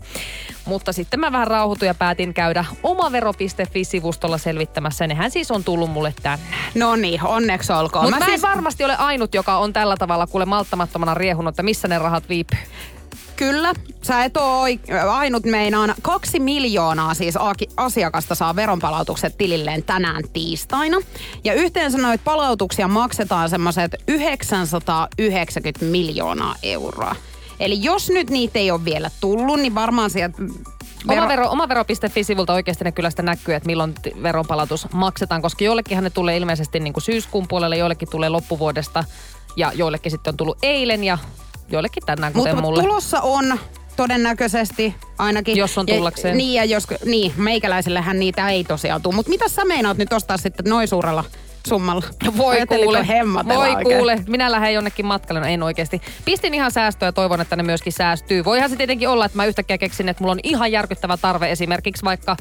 Mutta 0.65 0.93
sitten 0.93 1.21
mä 1.21 1.33
vähän 1.33 1.47
rauhoituin 1.47 1.87
ja 1.87 1.95
päätin 1.95 2.35
käydä 2.35 2.65
omavero.fi-sivustolla 2.83 4.39
selvittämässä. 4.39 5.07
Nehän 5.07 5.31
siis 5.31 5.51
on 5.51 5.65
tullut 5.65 5.91
mulle 5.91 6.15
tänne. 6.23 6.45
No 6.75 6.97
niin, 6.97 7.23
onneksi 7.25 7.73
olkoon. 7.73 8.05
Mutta 8.05 8.19
mä, 8.19 8.25
siis, 8.25 8.45
en 8.45 8.51
varmasti 8.51 8.85
ole 8.85 8.97
ainut, 8.97 9.35
joka 9.35 9.57
on 9.59 9.73
tällä 9.73 9.97
tavalla 9.97 10.27
kuule 10.27 10.45
malttamattomana 10.45 11.15
riehunut, 11.15 11.53
että 11.53 11.63
missä 11.63 11.89
ne 11.89 11.99
rahat 11.99 12.29
viipyy. 12.29 12.59
Kyllä, 13.37 13.73
sä 14.03 14.25
et 14.25 14.37
oo 14.37 14.65
oik- 14.65 15.09
ainut 15.11 15.45
meinaan. 15.45 15.95
Kaksi 16.03 16.41
miljoonaa 16.41 17.15
siis 17.15 17.35
asiakasta 17.77 18.35
saa 18.35 18.57
veronpalautukset 18.57 19.39
tililleen 19.39 19.83
tänään 19.83 20.23
tiistaina. 20.33 20.97
Ja 21.45 21.55
yhteensä 21.55 21.99
noita 21.99 22.25
palautuksia 22.25 22.89
maksetaan 22.89 23.51
semmoiset 23.51 23.95
990 24.09 25.85
miljoonaa 25.85 26.55
euroa. 26.63 27.17
Eli 27.63 27.83
jos 27.83 28.11
nyt 28.11 28.31
niitä 28.31 28.59
ei 28.59 28.71
ole 28.71 28.85
vielä 28.85 29.11
tullut, 29.21 29.61
niin 29.61 29.75
varmaan 29.75 30.11
sieltä 30.11 30.39
Vero... 31.09 31.21
Omavero, 31.23 31.51
omavero.fi-sivulta 31.51 32.53
oikeasti 32.53 32.85
ne 32.85 32.93
kyllä 32.93 33.11
sitä 33.11 33.23
näkyy, 33.23 33.55
että 33.55 33.67
milloin 33.67 33.95
veronpalautus 34.23 34.87
maksetaan, 34.93 35.43
koska 35.43 35.65
joillekinhan 35.65 36.05
ne 36.05 36.11
tulee 36.11 36.37
ilmeisesti 36.37 36.81
niin 36.81 36.93
kuin 36.93 37.03
syyskuun 37.05 37.49
puolelle, 37.49 37.77
joillekin 37.77 38.09
tulee 38.11 38.29
loppuvuodesta 38.29 39.05
ja 39.57 39.73
joillekin 39.75 40.13
sitten 40.13 40.33
on 40.33 40.37
tullut 40.37 40.59
eilen 40.63 41.05
ja 41.05 41.19
joillekin 41.69 42.03
tänään, 42.07 42.33
kuten 42.33 42.55
Mutta 42.55 42.63
mulle. 42.69 42.83
tulossa 42.83 43.21
on 43.21 43.59
todennäköisesti 43.97 44.95
ainakin. 45.19 45.57
Jos 45.57 45.79
on 45.79 45.87
Ja- 45.89 45.95
tullakseen. 45.95 46.37
niin, 46.37 46.55
ja 46.55 46.65
jos, 46.65 46.85
niin, 47.05 47.33
meikäläisellähän 47.37 48.19
niitä 48.19 48.49
ei 48.51 48.65
tosiaan 48.65 49.03
tule. 49.03 49.15
Mutta 49.15 49.31
mitä 49.31 49.49
sä 49.49 49.65
meinaat 49.65 49.99
nyt 49.99 50.13
ostaa 50.13 50.37
sitten 50.37 50.67
noin 50.69 50.89
suurella 50.89 51.25
summalla? 51.69 52.03
Voi 52.37 52.57
Ajatteliko 52.57 52.85
kuule, 52.93 53.07
voi 53.45 53.57
oikein? 53.75 53.97
kuule. 53.97 54.19
Minä 54.29 54.53
lähden 54.53 54.75
jonnekin 54.75 55.07
matkalle, 55.07 55.41
no 55.41 55.47
en 55.47 55.63
oikeasti. 55.63 56.03
Pistin 56.25 56.55
ihan 56.55 56.71
säästöä 56.71 57.09
ja 57.09 57.13
toivon, 57.13 57.41
että 57.41 57.57
ne 57.57 57.63
myöskin 57.63 57.93
säästyy. 57.93 58.45
Voihan 58.45 58.71
se 58.71 58.77
tietenkin 58.77 59.09
olla, 59.09 59.25
että 59.25 59.37
mä 59.37 59.45
yhtäkkiä 59.45 59.79
keksin, 59.79 60.09
että 60.09 60.23
mulla 60.23 60.33
on 60.33 60.41
ihan 60.43 60.73
järkyttävä 60.73 61.17
tarve 61.17 61.51
esimerkiksi 61.51 62.05
vaikka 62.05 62.37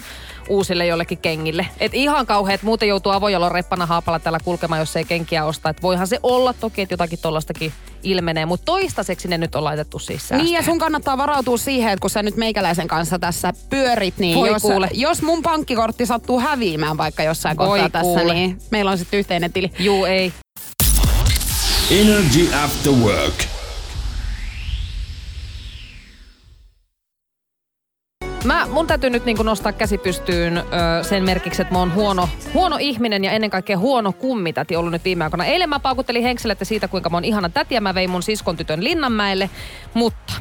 uusille 0.49 0.85
jollekin 0.85 1.17
kengille. 1.17 1.67
Et 1.79 1.93
ihan 1.93 2.25
kauhean, 2.25 2.55
että 2.55 2.65
muuten 2.65 2.87
joutuu 2.89 3.11
avojalon 3.11 3.51
reppana 3.51 3.85
haapalla 3.85 4.19
täällä 4.19 4.39
kulkemaan, 4.43 4.79
jos 4.79 4.95
ei 4.95 5.05
kenkiä 5.05 5.45
osta. 5.45 5.69
Et 5.69 5.81
voihan 5.81 6.07
se 6.07 6.19
olla 6.23 6.53
toki, 6.53 6.81
että 6.81 6.93
jotakin 6.93 7.19
tollastakin 7.21 7.73
ilmenee, 8.03 8.45
mutta 8.45 8.65
toistaiseksi 8.65 9.27
ne 9.27 9.37
nyt 9.37 9.55
on 9.55 9.63
laitettu 9.63 9.99
siis 9.99 10.21
säästöön. 10.27 10.43
Niin 10.45 10.55
ja 10.55 10.63
sun 10.63 10.79
kannattaa 10.79 11.17
varautua 11.17 11.57
siihen, 11.57 11.93
että 11.93 12.01
kun 12.01 12.09
sä 12.09 12.23
nyt 12.23 12.35
meikäläisen 12.37 12.87
kanssa 12.87 13.19
tässä 13.19 13.53
pyörit, 13.69 14.17
niin 14.17 14.37
Voi 14.37 14.49
jos, 14.49 14.61
kuule. 14.61 14.89
jos 14.93 15.21
mun 15.21 15.41
pankkikortti 15.41 16.05
sattuu 16.05 16.39
häviämään 16.39 16.97
vaikka 16.97 17.23
jossain 17.23 17.57
Voi 17.57 17.67
kohtaa 17.67 17.89
tässä, 17.89 18.19
kuule. 18.19 18.33
niin 18.33 18.57
meillä 18.71 18.91
on 18.91 18.97
sitten 18.97 19.10
yhteinen 19.17 19.53
tili. 19.53 19.71
Juu, 19.79 20.05
ei. 20.05 20.33
Energy 21.91 22.53
After 22.63 22.93
Work. 22.93 23.43
Mä, 28.43 28.67
mun 28.71 28.87
täytyy 28.87 29.09
nyt 29.09 29.25
niin 29.25 29.37
nostaa 29.43 29.71
käsi 29.71 29.97
pystyyn 29.97 30.57
ö, 30.57 30.63
sen 31.03 31.23
merkiksi, 31.23 31.61
että 31.61 31.73
mä 31.73 31.79
oon 31.79 31.93
huono, 31.93 32.29
huono 32.53 32.77
ihminen 32.79 33.23
ja 33.23 33.31
ennen 33.31 33.49
kaikkea 33.49 33.77
huono 33.77 34.11
kummitäti 34.11 34.75
ollut 34.75 34.91
nyt 34.91 35.05
viime 35.05 35.23
aikoina. 35.23 35.45
Eilen 35.45 35.69
mä 35.69 35.79
paukuttelin 35.79 36.23
henkselette 36.23 36.65
siitä, 36.65 36.87
kuinka 36.87 37.09
mä 37.09 37.17
oon 37.17 37.25
ihana 37.25 37.49
täti 37.49 37.75
ja 37.75 37.81
mä 37.81 37.95
vein 37.95 38.09
mun 38.09 38.23
siskon 38.23 38.57
tytön 38.57 38.83
Linnanmäelle, 38.83 39.49
mutta 39.93 40.33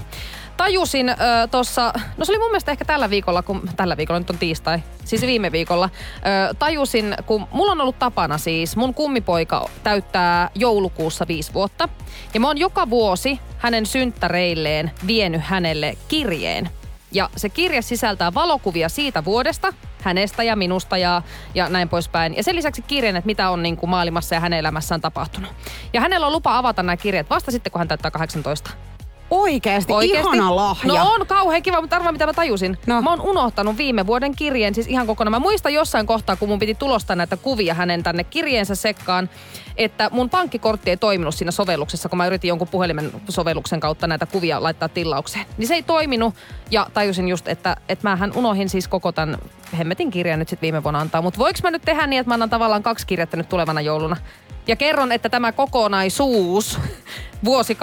tajusin 0.61 1.09
ö, 1.09 1.15
tossa, 1.51 1.93
no 2.17 2.25
se 2.25 2.33
oli 2.33 2.39
mun 2.39 2.51
mielestä 2.51 2.73
ehkä 2.73 2.85
tällä 2.85 3.11
viikolla, 3.11 3.43
kun 3.43 3.63
tällä 3.77 3.97
viikolla 3.97 4.21
nyt 4.21 4.31
on 4.31 4.39
tiistai, 4.39 4.83
siis 5.05 5.23
viime 5.23 5.53
viikolla, 5.53 5.91
ö, 6.17 6.55
tajusin, 6.55 7.15
kun 7.27 7.47
mulla 7.53 7.73
on 7.73 7.81
ollut 7.81 7.99
tapana 7.99 8.39
siis, 8.39 8.77
mun 8.77 8.95
kummipoika 8.95 9.69
täyttää 9.83 10.51
joulukuussa 10.55 11.29
viisi 11.29 11.55
vuotta. 11.55 11.89
Ja 12.35 12.41
mä 12.41 12.47
oon 12.47 12.59
joka 12.59 12.91
vuosi 12.91 13.41
hänen 13.59 13.87
synttäreilleen 13.87 14.91
vienyt 15.07 15.43
hänelle 15.45 15.97
kirjeen. 16.09 16.71
Ja 17.13 17.31
se 17.37 17.49
kirja 17.49 17.83
sisältää 17.83 18.35
valokuvia 18.35 18.89
siitä 18.89 19.25
vuodesta, 19.25 19.73
hänestä 20.03 20.43
ja 20.43 20.57
minusta 20.57 20.99
ja, 20.99 21.23
ja 21.55 21.69
näin 21.69 21.89
poispäin. 21.89 22.37
Ja 22.37 22.43
sen 22.43 22.57
lisäksi 22.57 22.83
kirjan, 22.83 23.17
että 23.17 23.27
mitä 23.27 23.51
on 23.51 23.63
niin 23.63 23.77
kuin 23.77 23.91
maailmassa 23.91 24.35
ja 24.35 24.41
hänen 24.41 24.59
elämässään 24.59 25.01
tapahtunut. 25.01 25.51
Ja 25.93 26.01
hänellä 26.01 26.27
on 26.27 26.33
lupa 26.33 26.59
avata 26.59 26.83
nämä 26.83 26.97
kirjat 26.97 27.31
vasta 27.31 27.51
sitten, 27.51 27.73
kun 27.73 27.79
hän 27.79 27.89
täyttää 27.89 28.11
18. 28.11 28.71
Oikeesti, 29.31 29.93
Oikeesti? 29.93 30.37
ihana 30.37 30.57
lahja. 30.57 30.95
No 30.95 31.13
on 31.13 31.27
kauhean 31.27 31.63
kiva, 31.63 31.81
mutta 31.81 31.97
arvaa 31.97 32.13
mitä 32.13 32.27
mä 32.27 32.33
tajusin. 32.33 32.79
No. 32.87 33.03
Mä 33.03 33.11
oon 33.11 33.21
unohtanut 33.21 33.77
viime 33.77 34.07
vuoden 34.07 34.37
kirjeen, 34.37 34.75
siis 34.75 34.87
ihan 34.87 35.07
kokonaan. 35.07 35.33
Mä 35.33 35.39
muistan 35.39 35.75
jossain 35.75 36.07
kohtaa, 36.07 36.37
kun 36.37 36.49
mun 36.49 36.59
piti 36.59 36.75
tulostaa 36.75 37.17
näitä 37.17 37.37
kuvia 37.37 37.75
hänen 37.75 38.03
tänne 38.03 38.25
kirjeensä 38.25 38.75
sekkaan, 38.75 39.31
että 39.77 40.11
mun 40.13 40.31
pankkikortti 40.31 40.91
ei 40.91 40.97
toiminut 40.97 41.35
siinä 41.35 41.51
sovelluksessa, 41.51 42.09
kun 42.09 42.17
mä 42.17 42.27
yritin 42.27 42.49
jonkun 42.49 42.69
puhelimen 42.69 43.13
sovelluksen 43.29 43.81
kautta 43.81 44.07
näitä 44.07 44.27
kuvia 44.27 44.63
laittaa 44.63 44.89
tilaukseen. 44.89 45.47
Niin 45.59 45.69
se 45.69 45.75
ei 45.75 45.83
toiminut 45.83 46.35
ja 46.71 46.87
tajusin 46.95 47.29
just, 47.29 47.49
että, 47.49 47.77
että 47.89 48.09
mähän 48.09 48.33
unohin 48.37 48.69
siis 48.69 48.89
koko 48.89 49.13
tämän 49.13 49.39
hemmetin 49.79 50.11
kirjan 50.11 50.39
nyt 50.39 50.49
sitten 50.49 50.67
viime 50.67 50.83
vuonna 50.83 51.01
antaa. 51.01 51.23
Mutta 51.23 51.39
voiko 51.39 51.59
mä 51.63 51.71
nyt 51.71 51.83
tehdä 51.83 52.07
niin, 52.07 52.21
että 52.21 52.31
mä 52.31 52.35
annan 52.35 52.51
tavallaan 52.51 52.83
kaksi 52.83 53.07
kirjettä 53.07 53.37
nyt 53.37 53.49
tulevana 53.49 53.81
jouluna? 53.81 54.17
Ja 54.67 54.77
kerron, 54.77 55.13
että 55.13 55.29
tämä 55.29 55.53
kokonaisuus 55.53 56.79
vuosi 57.45 57.75
2020-2021 57.75 57.79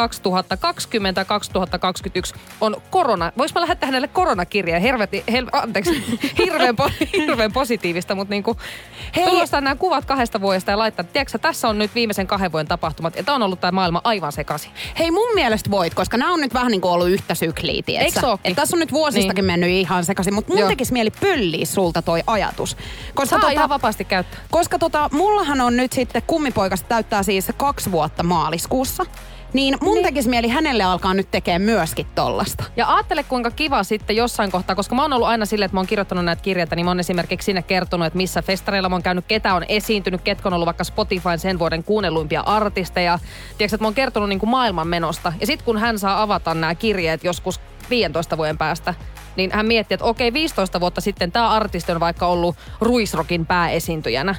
on 2.61 2.81
korona. 2.89 3.31
Vois 3.37 3.53
mä 3.53 3.61
lähettää 3.61 3.87
hänelle 3.87 4.07
koronakirjeen? 4.07 4.81
Herveti, 4.81 5.23
hel, 5.31 5.47
anteeksi, 5.51 6.03
hirveän, 6.45 6.75
po, 6.75 6.89
hirveän 7.13 7.53
positiivista, 7.53 8.15
mutta 8.15 8.29
niinku 8.29 8.57
tulostaa 9.25 9.61
nämä 9.61 9.75
kuvat 9.75 10.05
kahdesta 10.05 10.41
vuodesta 10.41 10.71
ja 10.71 10.77
laittaa, 10.77 11.05
tiedätkö, 11.05 11.31
sä, 11.31 11.37
tässä 11.37 11.67
on 11.67 11.77
nyt 11.77 11.95
viimeisen 11.95 12.27
kahden 12.27 12.51
vuoden 12.51 12.67
tapahtumat 12.67 13.15
ja 13.15 13.23
tämä 13.23 13.35
on 13.35 13.43
ollut 13.43 13.61
tämä 13.61 13.71
maailma 13.71 14.01
aivan 14.03 14.31
sekaisin. 14.31 14.71
Hei 14.99 15.11
mun 15.11 15.29
mielestä 15.33 15.71
voit, 15.71 15.93
koska 15.93 16.17
nämä 16.17 16.33
on 16.33 16.41
nyt 16.41 16.53
vähän 16.53 16.71
niin 16.71 16.81
kuin 16.81 16.91
ollut 16.91 17.09
yhtä 17.09 17.35
sykliä? 17.35 17.83
Et 18.43 18.55
tässä 18.55 18.75
on 18.75 18.79
nyt 18.79 18.91
vuosistakin 18.91 19.35
niin. 19.35 19.45
mennyt 19.45 19.69
ihan 19.69 20.05
sekaisin, 20.05 20.33
mutta 20.33 20.51
mun 20.51 20.59
Joo. 20.59 20.69
tekisi 20.69 20.93
mieli 20.93 21.11
pölliä 21.11 21.65
sulta 21.65 22.01
toi 22.01 22.23
ajatus. 22.27 22.77
Koska 23.13 23.39
Saa 23.39 23.49
ihan 23.49 23.69
vapaasti 23.69 24.05
käyttää. 24.05 24.39
Koska 24.51 24.79
tota, 24.79 25.09
mullahan 25.11 25.61
on 25.61 25.77
nyt 25.77 25.93
sitten 25.93 26.21
kummipoikasta 26.27 26.87
täyttää 26.87 27.23
siis 27.23 27.47
kaksi 27.57 27.91
vuotta 27.91 28.23
maaliskuussa. 28.23 29.05
Niin 29.57 29.77
mun 29.81 29.93
niin. 29.93 30.05
tekisi 30.05 30.29
mieli 30.29 30.47
hänelle 30.47 30.83
alkaa 30.83 31.13
nyt 31.13 31.31
tekemään 31.31 31.61
myöskin 31.61 32.05
tollasta. 32.15 32.63
Ja 32.75 32.93
ajattele 32.93 33.23
kuinka 33.23 33.51
kiva 33.51 33.83
sitten 33.83 34.15
jossain 34.15 34.51
kohtaa, 34.51 34.75
koska 34.75 34.95
mä 34.95 35.01
oon 35.01 35.13
ollut 35.13 35.27
aina 35.27 35.45
silleen, 35.45 35.65
että 35.65 35.75
mä 35.75 35.79
oon 35.79 35.87
kirjoittanut 35.87 36.25
näitä 36.25 36.41
kirjeitä, 36.41 36.75
niin 36.75 36.85
mä 36.85 36.89
oon 36.89 36.99
esimerkiksi 36.99 37.45
sinne 37.45 37.61
kertonut, 37.61 38.07
että 38.07 38.17
missä 38.17 38.41
festareilla 38.41 38.89
mä 38.89 38.95
oon 38.95 39.03
käynyt, 39.03 39.25
ketä 39.27 39.55
on 39.55 39.65
esiintynyt, 39.69 40.21
ketkä 40.21 40.49
on 40.49 40.53
ollut 40.53 40.65
vaikka 40.65 40.83
Spotifyn 40.83 41.39
sen 41.39 41.59
vuoden 41.59 41.83
kuunnelluimpia 41.83 42.41
artisteja. 42.41 43.19
Tiedätkö, 43.57 43.75
että 43.75 43.83
mä 43.83 43.87
oon 43.87 43.93
kertonut 43.93 44.29
niin 44.29 44.39
kuin 44.39 44.49
maailman 44.49 44.87
menosta. 44.87 45.33
Ja 45.39 45.47
sitten 45.47 45.65
kun 45.65 45.77
hän 45.77 45.99
saa 45.99 46.21
avata 46.21 46.53
nämä 46.53 46.75
kirjeet 46.75 47.23
joskus 47.23 47.59
15 47.89 48.37
vuoden 48.37 48.57
päästä, 48.57 48.93
niin 49.35 49.51
hän 49.53 49.65
miettii, 49.65 49.95
että 49.95 50.05
okei, 50.05 50.33
15 50.33 50.79
vuotta 50.79 51.01
sitten 51.01 51.31
tämä 51.31 51.49
artisti 51.49 51.91
on 51.91 51.99
vaikka 51.99 52.27
ollut 52.27 52.55
Ruisrokin 52.81 53.45
pääesiintyjänä. 53.45 54.35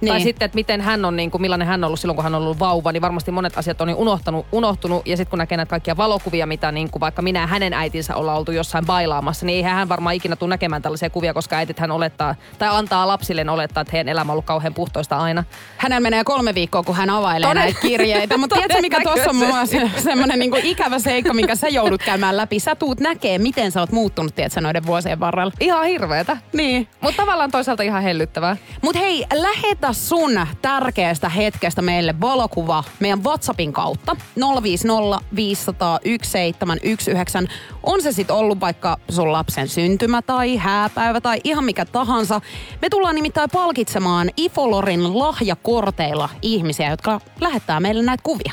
Niin. 0.00 0.08
Tai 0.08 0.18
Niin. 0.18 0.24
sitten, 0.24 0.46
että 0.46 0.56
miten 0.56 0.80
hän 0.80 1.04
on, 1.04 1.16
niin 1.16 1.30
kuin, 1.30 1.40
millainen 1.42 1.68
hän 1.68 1.84
on 1.84 1.88
ollut 1.88 2.00
silloin, 2.00 2.14
kun 2.16 2.24
hän 2.24 2.34
on 2.34 2.42
ollut 2.42 2.58
vauva, 2.58 2.92
niin 2.92 3.02
varmasti 3.02 3.30
monet 3.30 3.58
asiat 3.58 3.80
on 3.80 3.86
niin 3.86 3.96
unohtanut, 3.96 4.46
unohtunut. 4.52 5.06
Ja 5.06 5.16
sitten 5.16 5.30
kun 5.30 5.38
näkee 5.38 5.56
näitä 5.56 5.70
kaikkia 5.70 5.96
valokuvia, 5.96 6.46
mitä 6.46 6.72
niin 6.72 6.90
kuin 6.90 7.00
vaikka 7.00 7.22
minä 7.22 7.40
ja 7.40 7.46
hänen 7.46 7.72
äitinsä 7.72 8.16
ollaan 8.16 8.38
oltu 8.38 8.52
jossain 8.52 8.86
bailaamassa, 8.86 9.46
niin 9.46 9.56
eihän 9.56 9.76
hän 9.76 9.88
varmaan 9.88 10.14
ikinä 10.14 10.36
tule 10.36 10.48
näkemään 10.50 10.82
tällaisia 10.82 11.10
kuvia, 11.10 11.34
koska 11.34 11.56
äitit 11.56 11.78
hän 11.78 11.90
olettaa, 11.90 12.34
tai 12.58 12.68
antaa 12.72 13.06
lapsilleen 13.08 13.48
olettaa, 13.48 13.80
että 13.80 13.90
heidän 13.92 14.08
elämä 14.12 14.32
on 14.32 14.32
ollut 14.32 14.44
kauhean 14.44 14.74
puhtoista 14.74 15.16
aina. 15.18 15.44
Hänellä 15.76 16.00
menee 16.00 16.24
kolme 16.24 16.54
viikkoa, 16.54 16.82
kun 16.82 16.96
hän 16.96 17.10
availee 17.10 17.48
Toden- 17.50 17.54
näitä 17.58 17.80
kirjeitä. 17.80 18.36
Mutta 18.38 18.56
tiedätkö, 18.56 18.80
mikä 18.82 19.00
tuossa 19.02 19.30
on 19.30 19.36
mulla 19.36 19.66
se, 19.66 19.90
semmoinen 19.98 20.38
niinku 20.38 20.58
ikävä 20.62 20.98
seikka, 20.98 21.34
minkä 21.34 21.54
sä 21.56 21.68
joudut 21.68 22.02
käymään 22.02 22.36
läpi? 22.36 22.60
Sä 22.60 22.74
tuut 22.74 23.00
näkee, 23.00 23.38
miten 23.38 23.72
sä 23.72 23.80
oot 23.80 23.92
muuttunut, 23.92 24.34
tiedätkö, 24.34 24.60
noiden 24.60 24.86
vuosien 24.86 25.20
varrella. 25.20 25.52
Ihan 25.60 25.84
hirveetä. 25.84 26.36
Niin. 26.52 26.88
Mutta 27.00 27.22
tavallaan 27.22 27.50
toisaalta 27.50 27.82
ihan 27.82 28.02
hellyttävää. 28.02 28.56
Mut 28.82 28.96
hei, 28.96 29.24
lähetä 29.34 29.89
sun 29.92 30.46
tärkeästä 30.62 31.28
hetkestä 31.28 31.82
meille 31.82 32.20
valokuva 32.20 32.84
meidän 33.00 33.24
WhatsAppin 33.24 33.72
kautta 33.72 34.16
050 34.62 35.20
500 35.36 35.98
1719. 35.98 37.38
On 37.82 38.02
se 38.02 38.12
sitten 38.12 38.36
ollut 38.36 38.60
vaikka 38.60 38.96
sun 39.08 39.32
lapsen 39.32 39.68
syntymä 39.68 40.22
tai 40.22 40.56
hääpäivä 40.56 41.20
tai 41.20 41.40
ihan 41.44 41.64
mikä 41.64 41.84
tahansa. 41.84 42.40
Me 42.82 42.88
tullaan 42.88 43.14
nimittäin 43.14 43.50
palkitsemaan 43.50 44.30
Ifolorin 44.36 45.18
lahjakorteilla 45.18 46.28
ihmisiä, 46.42 46.90
jotka 46.90 47.20
lähettää 47.40 47.80
meille 47.80 48.02
näitä 48.02 48.22
kuvia. 48.22 48.52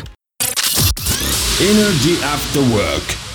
Energy 1.62 2.26
After 2.34 2.62
Work. 2.62 3.27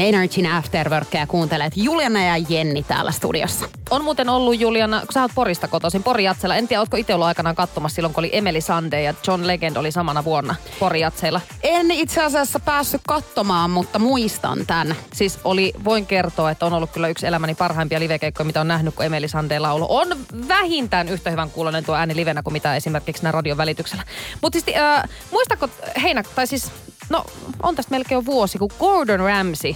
Energin 0.00 0.46
Afterworkia 0.46 1.26
kuuntelet 1.26 1.72
Juliana 1.76 2.24
ja 2.24 2.44
Jenni 2.48 2.82
täällä 2.82 3.12
studiossa. 3.12 3.68
On 3.90 4.04
muuten 4.04 4.28
ollut 4.28 4.60
Juliana, 4.60 5.00
kun 5.00 5.12
sä 5.12 5.22
oot 5.22 5.30
Porista 5.34 5.68
kotoisin, 5.68 6.02
Pori 6.02 6.24
Jatsella. 6.24 6.56
En 6.56 6.68
tiedä, 6.68 6.80
ootko 6.80 6.96
itse 6.96 7.14
ollut 7.14 7.26
aikanaan 7.26 7.56
katsomassa 7.56 7.94
silloin, 7.94 8.14
kun 8.14 8.20
oli 8.20 8.30
Emeli 8.32 8.60
Sande 8.60 9.02
ja 9.02 9.14
John 9.26 9.46
Legend 9.46 9.76
oli 9.76 9.92
samana 9.92 10.24
vuonna 10.24 10.54
Pori 10.78 11.00
Jatseilla. 11.00 11.40
En 11.62 11.90
itse 11.90 12.22
asiassa 12.22 12.60
päässyt 12.60 13.00
katsomaan, 13.06 13.70
mutta 13.70 13.98
muistan 13.98 14.66
tämän. 14.66 14.94
Siis 15.12 15.38
oli, 15.44 15.72
voin 15.84 16.06
kertoa, 16.06 16.50
että 16.50 16.66
on 16.66 16.72
ollut 16.72 16.90
kyllä 16.90 17.08
yksi 17.08 17.26
elämäni 17.26 17.54
parhaimpia 17.54 18.00
livekeikkoja, 18.00 18.44
mitä 18.44 18.60
on 18.60 18.68
nähnyt, 18.68 18.94
kun 18.94 19.04
Emeli 19.04 19.28
Sandeen 19.28 19.62
laulu. 19.62 19.86
On 19.88 20.08
vähintään 20.48 21.08
yhtä 21.08 21.30
hyvän 21.30 21.50
kuulonen 21.50 21.84
tuo 21.84 21.94
ääni 21.94 22.16
livenä 22.16 22.42
kuin 22.42 22.52
mitä 22.52 22.76
esimerkiksi 22.76 23.22
nämä 23.22 23.32
radion 23.32 23.56
välityksellä. 23.56 24.02
Mutta 24.42 24.60
siis, 24.60 24.76
äh, 24.76 25.02
muistatko 25.30 25.68
Heinä, 26.02 26.22
tai 26.34 26.46
siis 26.46 26.72
no 27.08 27.24
on 27.62 27.74
tästä 27.76 27.90
melkein 27.90 28.16
jo 28.16 28.24
vuosi, 28.24 28.58
kun 28.58 28.70
Gordon 28.78 29.20
Ramsay 29.20 29.74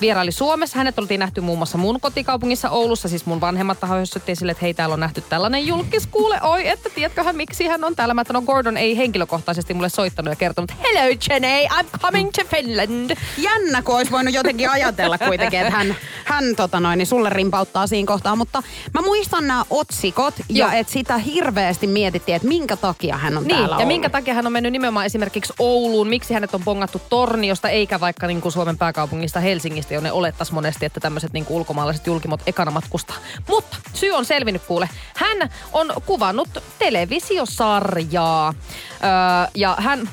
vieraili 0.00 0.32
Suomessa. 0.32 0.78
Hänet 0.78 0.98
oltiin 0.98 1.20
nähty 1.20 1.40
muun 1.40 1.58
muassa 1.58 1.78
mun 1.78 2.00
kotikaupungissa 2.00 2.70
Oulussa. 2.70 3.08
Siis 3.08 3.26
mun 3.26 3.40
vanhemmat 3.40 3.80
taho 3.80 3.94
hössöttiin 3.94 4.36
sille, 4.36 4.52
että 4.52 4.64
hei 4.64 4.74
täällä 4.74 4.92
on 4.92 5.00
nähty 5.00 5.20
tällainen 5.20 5.66
julkis. 5.66 6.06
Kuule, 6.06 6.40
oi, 6.42 6.68
että 6.68 6.90
tiedätköhän 6.90 7.36
miksi 7.36 7.66
hän 7.66 7.84
on 7.84 7.96
täällä. 7.96 8.14
Mä 8.14 8.20
että 8.20 8.32
no 8.32 8.42
Gordon 8.42 8.76
ei 8.76 8.96
henkilökohtaisesti 8.96 9.74
mulle 9.74 9.88
soittanut 9.88 10.32
ja 10.32 10.36
kertonut, 10.36 10.72
hello 10.82 11.16
Jenny, 11.30 11.66
I'm 11.66 11.98
coming 11.98 12.30
to 12.30 12.42
Finland. 12.44 13.16
Jännä, 13.38 13.82
kun 13.82 13.96
olisi 13.96 14.12
voinut 14.12 14.34
jotenkin 14.34 14.70
ajatella 14.70 15.18
kuitenkin, 15.18 15.60
että 15.60 15.70
hän, 15.70 15.96
hän 16.24 16.44
tota 16.56 16.80
noin, 16.80 16.98
niin 16.98 17.06
sulle 17.06 17.30
rimpauttaa 17.30 17.86
siinä 17.86 18.06
kohtaa. 18.06 18.36
Mutta 18.36 18.62
mä 18.94 19.02
muistan 19.02 19.46
nämä 19.46 19.64
otsikot 19.70 20.34
ja 20.48 20.72
että 20.72 20.92
sitä 20.92 21.18
hirveästi 21.18 21.86
mietittiin, 21.86 22.36
että 22.36 22.48
minkä 22.48 22.76
takia 22.76 23.16
hän 23.16 23.36
on 23.36 23.44
Niin, 23.44 23.56
täällä 23.56 23.66
ja 23.66 23.76
ollut. 23.76 23.88
minkä 23.88 24.10
takia 24.10 24.34
hän 24.34 24.46
on 24.46 24.52
mennyt 24.52 24.72
nimenomaan 24.72 25.06
esimerkiksi 25.06 25.52
Ouluun, 25.58 26.08
miksi 26.08 26.34
hänet 26.34 26.54
on 26.54 26.64
pongattu 26.64 27.02
Torniosta, 27.10 27.68
eikä 27.68 28.00
vaikka 28.00 28.26
niin 28.26 28.40
kuin 28.40 28.52
Suomen 28.52 28.78
pääkaupungista 28.78 29.40
Helsingistä, 29.40 29.87
jonne 29.94 30.12
olettaisiin 30.12 30.54
monesti, 30.54 30.86
että 30.86 31.00
tämmöiset 31.00 31.32
niin 31.32 31.46
ulkomaalaiset 31.48 32.06
julkimot 32.06 32.40
ekana 32.46 32.70
matkustaa. 32.70 33.16
Mutta 33.48 33.76
syy 33.94 34.12
on 34.12 34.24
selvinnyt 34.24 34.62
kuule. 34.62 34.88
Hän 35.16 35.50
on 35.72 35.92
kuvannut 36.06 36.48
televisiosarjaa 36.78 38.54
öö, 38.54 39.50
ja 39.54 39.76
hän 39.78 40.08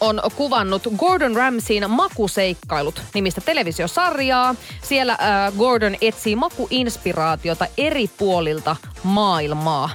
on 0.00 0.20
kuvannut 0.36 0.82
Gordon 0.96 1.36
Ramsayn 1.36 1.90
Makuseikkailut 1.90 3.02
nimistä 3.14 3.40
televisiosarjaa. 3.40 4.54
Siellä 4.82 5.12
äh, 5.12 5.52
Gordon 5.58 5.96
etsii 6.00 6.36
makuinspiraatiota 6.36 7.66
eri 7.78 8.10
puolilta 8.18 8.76
maailmaa. 9.02 9.90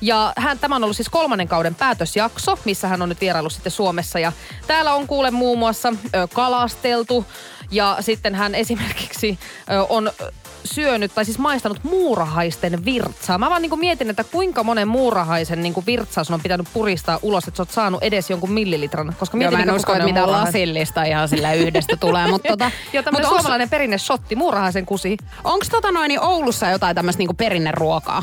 Ja 0.00 0.32
hän, 0.36 0.58
tämä 0.58 0.76
on 0.76 0.84
ollut 0.84 0.96
siis 0.96 1.08
kolmannen 1.08 1.48
kauden 1.48 1.74
päätösjakso, 1.74 2.58
missä 2.64 2.88
hän 2.88 3.02
on 3.02 3.08
nyt 3.08 3.20
vieraillut 3.20 3.52
sitten 3.52 3.72
Suomessa. 3.72 4.18
Ja 4.18 4.32
täällä 4.66 4.94
on 4.94 5.06
kuule 5.06 5.30
muun 5.30 5.58
muassa 5.58 5.88
ö, 6.14 6.28
kalasteltu 6.34 7.24
ja 7.70 7.96
sitten 8.00 8.34
hän 8.34 8.54
esimerkiksi 8.54 9.38
ö, 9.70 9.82
on 9.88 10.10
syönyt 10.64 11.14
tai 11.14 11.24
siis 11.24 11.38
maistanut 11.38 11.84
muurahaisten 11.84 12.84
virtsaa. 12.84 13.38
Mä 13.38 13.50
vaan 13.50 13.62
niin 13.62 13.78
mietin, 13.78 14.10
että 14.10 14.24
kuinka 14.24 14.62
monen 14.62 14.88
muurahaisen 14.88 15.62
niin 15.62 15.74
virtsaa 15.86 16.24
sun 16.24 16.34
on 16.34 16.40
pitänyt 16.40 16.68
puristaa 16.72 17.18
ulos, 17.22 17.48
että 17.48 17.56
sä 17.56 17.62
oot 17.62 17.70
saanut 17.70 18.02
edes 18.02 18.30
jonkun 18.30 18.52
millilitran. 18.52 19.14
Koska 19.18 19.36
Joo, 19.36 19.50
mietin, 19.50 19.66
mä 19.66 19.72
en 19.72 19.76
usko, 19.76 19.92
että 19.92 20.04
muurahainen. 20.04 20.46
lasillista 20.46 21.02
ihan 21.04 21.28
sillä 21.28 21.52
yhdestä 21.52 21.96
tulee. 21.96 22.28
Mutta 22.32 22.48
tota, 22.48 22.70
Joo, 22.92 23.02
tämmöinen 23.02 23.26
mut 23.28 23.32
onks- 23.32 23.40
suomalainen 23.40 23.68
perinne 23.70 23.98
shotti, 23.98 24.36
muurahaisen 24.36 24.86
kusi. 24.86 25.16
Onks 25.44 25.68
tota 25.68 25.92
noin 25.92 26.08
niin 26.08 26.20
Oulussa 26.20 26.70
jotain 26.70 26.94
tämmöistä 26.96 27.18
niinku 27.18 27.34
perinneruokaa? 27.34 28.22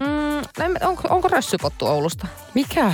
Mm, 0.00 0.64
en- 0.64 0.86
onko, 0.86 1.02
onko 1.10 1.28
rössypottu 1.28 1.86
Oulusta? 1.86 2.26
Mikä? 2.54 2.92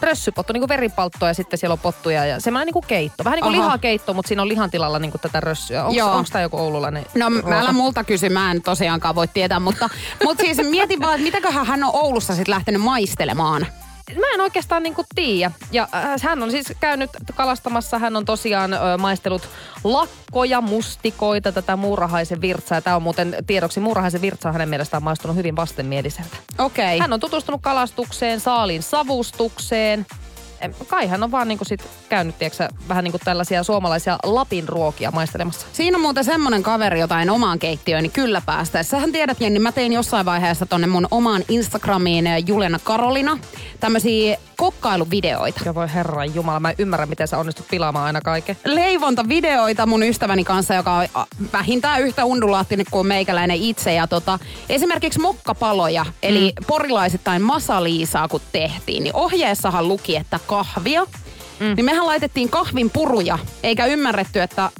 Rössypottu, 0.00 0.52
niin 0.52 0.60
kuin 0.60 0.68
veripalttoa 0.68 1.28
ja 1.28 1.34
sitten 1.34 1.58
siellä 1.58 1.72
on 1.72 1.78
pottuja 1.78 2.24
ja 2.26 2.40
semmoinen 2.40 2.66
niin 2.66 2.72
kuin 2.72 2.84
keitto. 2.88 3.24
Vähän 3.24 3.36
niin 3.36 3.42
kuin 3.42 3.54
Aha. 3.54 3.64
lihakeitto, 3.66 4.14
mutta 4.14 4.28
siinä 4.28 4.42
on 4.42 4.48
lihan 4.48 4.70
tilalla 4.70 4.98
niin 4.98 5.10
kuin 5.10 5.20
tätä 5.20 5.40
rössyä. 5.40 5.84
Onko 5.84 6.24
tämä 6.32 6.42
joku 6.42 6.58
oululainen 6.58 7.06
No 7.14 7.28
ruoka? 7.30 7.48
mä 7.48 7.60
älä 7.60 7.72
multa 7.72 8.04
kysy, 8.04 8.28
mä 8.28 8.50
en 8.50 8.62
tosiaankaan 8.62 9.14
voi 9.14 9.28
tietää, 9.28 9.60
mutta, 9.60 9.90
mutta 10.24 10.42
siis 10.44 10.58
mietin 10.70 11.00
vaan, 11.00 11.14
että 11.14 11.24
mitäköhän 11.24 11.66
hän 11.66 11.84
on 11.84 11.90
Oulussa 11.94 12.34
sitten 12.34 12.54
lähtenyt 12.54 12.82
maistelemaan. 12.82 13.66
Mä 14.12 14.26
en 14.34 14.40
oikeastaan 14.40 14.82
niinku 14.82 15.04
tiedä. 15.14 15.50
Ja 15.72 15.88
äh, 15.94 16.22
hän 16.22 16.42
on 16.42 16.50
siis 16.50 16.72
käynyt 16.80 17.10
kalastamassa, 17.34 17.98
hän 17.98 18.16
on 18.16 18.24
tosiaan 18.24 18.72
ö, 18.72 18.78
maistellut 18.98 19.48
lakkoja, 19.84 20.60
mustikoita, 20.60 21.52
tätä 21.52 21.76
muurahaisen 21.76 22.40
virtsaa. 22.40 22.80
Tämä 22.80 22.96
on 22.96 23.02
muuten 23.02 23.36
tiedoksi, 23.46 23.80
muurahaisen 23.80 24.20
virtsa 24.20 24.52
hänen 24.52 24.68
mielestään 24.68 25.02
maistunut 25.02 25.36
hyvin 25.36 25.56
vastenmieliseltä. 25.56 26.36
Okei. 26.58 26.98
Hän 26.98 27.12
on 27.12 27.20
tutustunut 27.20 27.60
kalastukseen, 27.62 28.40
saaliin 28.40 28.82
savustukseen. 28.82 30.06
Em, 30.64 30.74
Kai 30.86 31.06
hän 31.06 31.22
on 31.22 31.30
vaan 31.30 31.48
niinku 31.48 31.64
sit 31.64 31.84
käynyt, 32.08 32.38
tiedätkö, 32.38 32.68
vähän 32.88 33.04
niinku 33.04 33.18
tällaisia 33.24 33.62
suomalaisia 33.62 34.18
Lapin 34.22 34.68
ruokia 34.68 35.10
maistelemassa. 35.10 35.66
Siinä 35.72 35.96
on 35.96 36.02
muuten 36.02 36.24
semmonen 36.24 36.62
kaveri, 36.62 37.00
jota 37.00 37.22
en 37.22 37.30
omaan 37.30 37.58
keittiöön, 37.58 38.02
niin 38.02 38.10
kyllä 38.10 38.42
päästä. 38.46 38.82
Sähän 38.82 39.12
tiedät, 39.12 39.40
Jenni, 39.40 39.58
mä 39.58 39.72
tein 39.72 39.92
jossain 39.92 40.26
vaiheessa 40.26 40.66
tonne 40.66 40.86
mun 40.86 41.08
omaan 41.10 41.42
Instagramiin 41.48 42.26
eh, 42.26 42.44
Julena 42.46 42.78
Karolina 42.84 43.38
tämmöisiä 43.80 44.36
kokkailuvideoita. 44.56 45.60
Ja 45.64 45.74
voi 45.74 45.86
herran 45.94 46.34
jumala, 46.34 46.60
mä 46.60 46.70
en 46.70 46.76
ymmärrä, 46.78 47.06
miten 47.06 47.28
sä 47.28 47.38
onnistut 47.38 47.68
pilaamaan 47.70 48.06
aina 48.06 48.20
kaiken. 48.20 48.56
leivontavideoita 48.64 49.86
mun 49.86 50.02
ystäväni 50.02 50.44
kanssa, 50.44 50.74
joka 50.74 50.92
on 50.94 51.06
vähintään 51.52 52.02
yhtä 52.02 52.24
undulaattinen 52.24 52.86
kuin 52.90 53.06
meikäläinen 53.06 53.56
itse. 53.56 53.94
Ja 53.94 54.06
tota, 54.06 54.38
esimerkiksi 54.68 55.20
mokkapaloja, 55.20 56.06
eli 56.22 56.52
mm. 56.60 56.66
porilaisittain 56.66 57.42
masaliisaa 57.42 58.28
kun 58.28 58.40
tehtiin, 58.52 59.04
niin 59.04 59.16
ohjeessahan 59.16 59.88
luki, 59.88 60.16
että 60.16 60.40
kahvia. 60.54 61.06
Mm. 61.60 61.74
Niin 61.76 61.84
mehän 61.84 62.06
laitettiin 62.06 62.48
kahvin 62.48 62.90
puruja, 62.90 63.38
eikä 63.62 63.86
ymmärretty, 63.86 64.40
että 64.40 64.70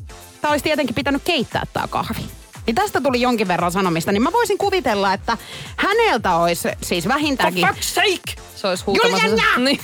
tämä 0.41 0.53
olisi 0.53 0.65
tietenkin 0.65 0.95
pitänyt 0.95 1.23
keittää 1.25 1.63
tämä 1.73 1.89
kahvi. 1.89 2.25
Niin 2.67 2.75
tästä 2.75 3.01
tuli 3.01 3.21
jonkin 3.21 3.49
verran 3.49 3.73
sanomista, 3.73 4.13
niin 4.13 4.23
mä 4.23 4.33
voisin 4.33 4.59
kuvitella, 4.59 5.13
että 5.13 5.39
häneltä 5.77 6.37
olisi 6.37 6.69
siis 6.83 7.09
vähintäänkin... 7.09 7.69
sake! 7.81 8.43
Se 8.57 8.69
olisi 8.69 8.85
huutamassa. 8.85 9.27
Juliana! 9.27 9.59
Niin. 9.65 9.81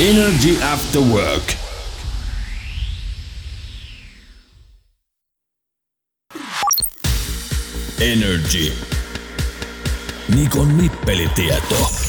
Energy 0.00 0.62
After 0.72 1.00
Work. 1.00 1.52
Energy. 8.00 8.72
Nikon 10.34 10.78
nippelitieto. 10.78 12.03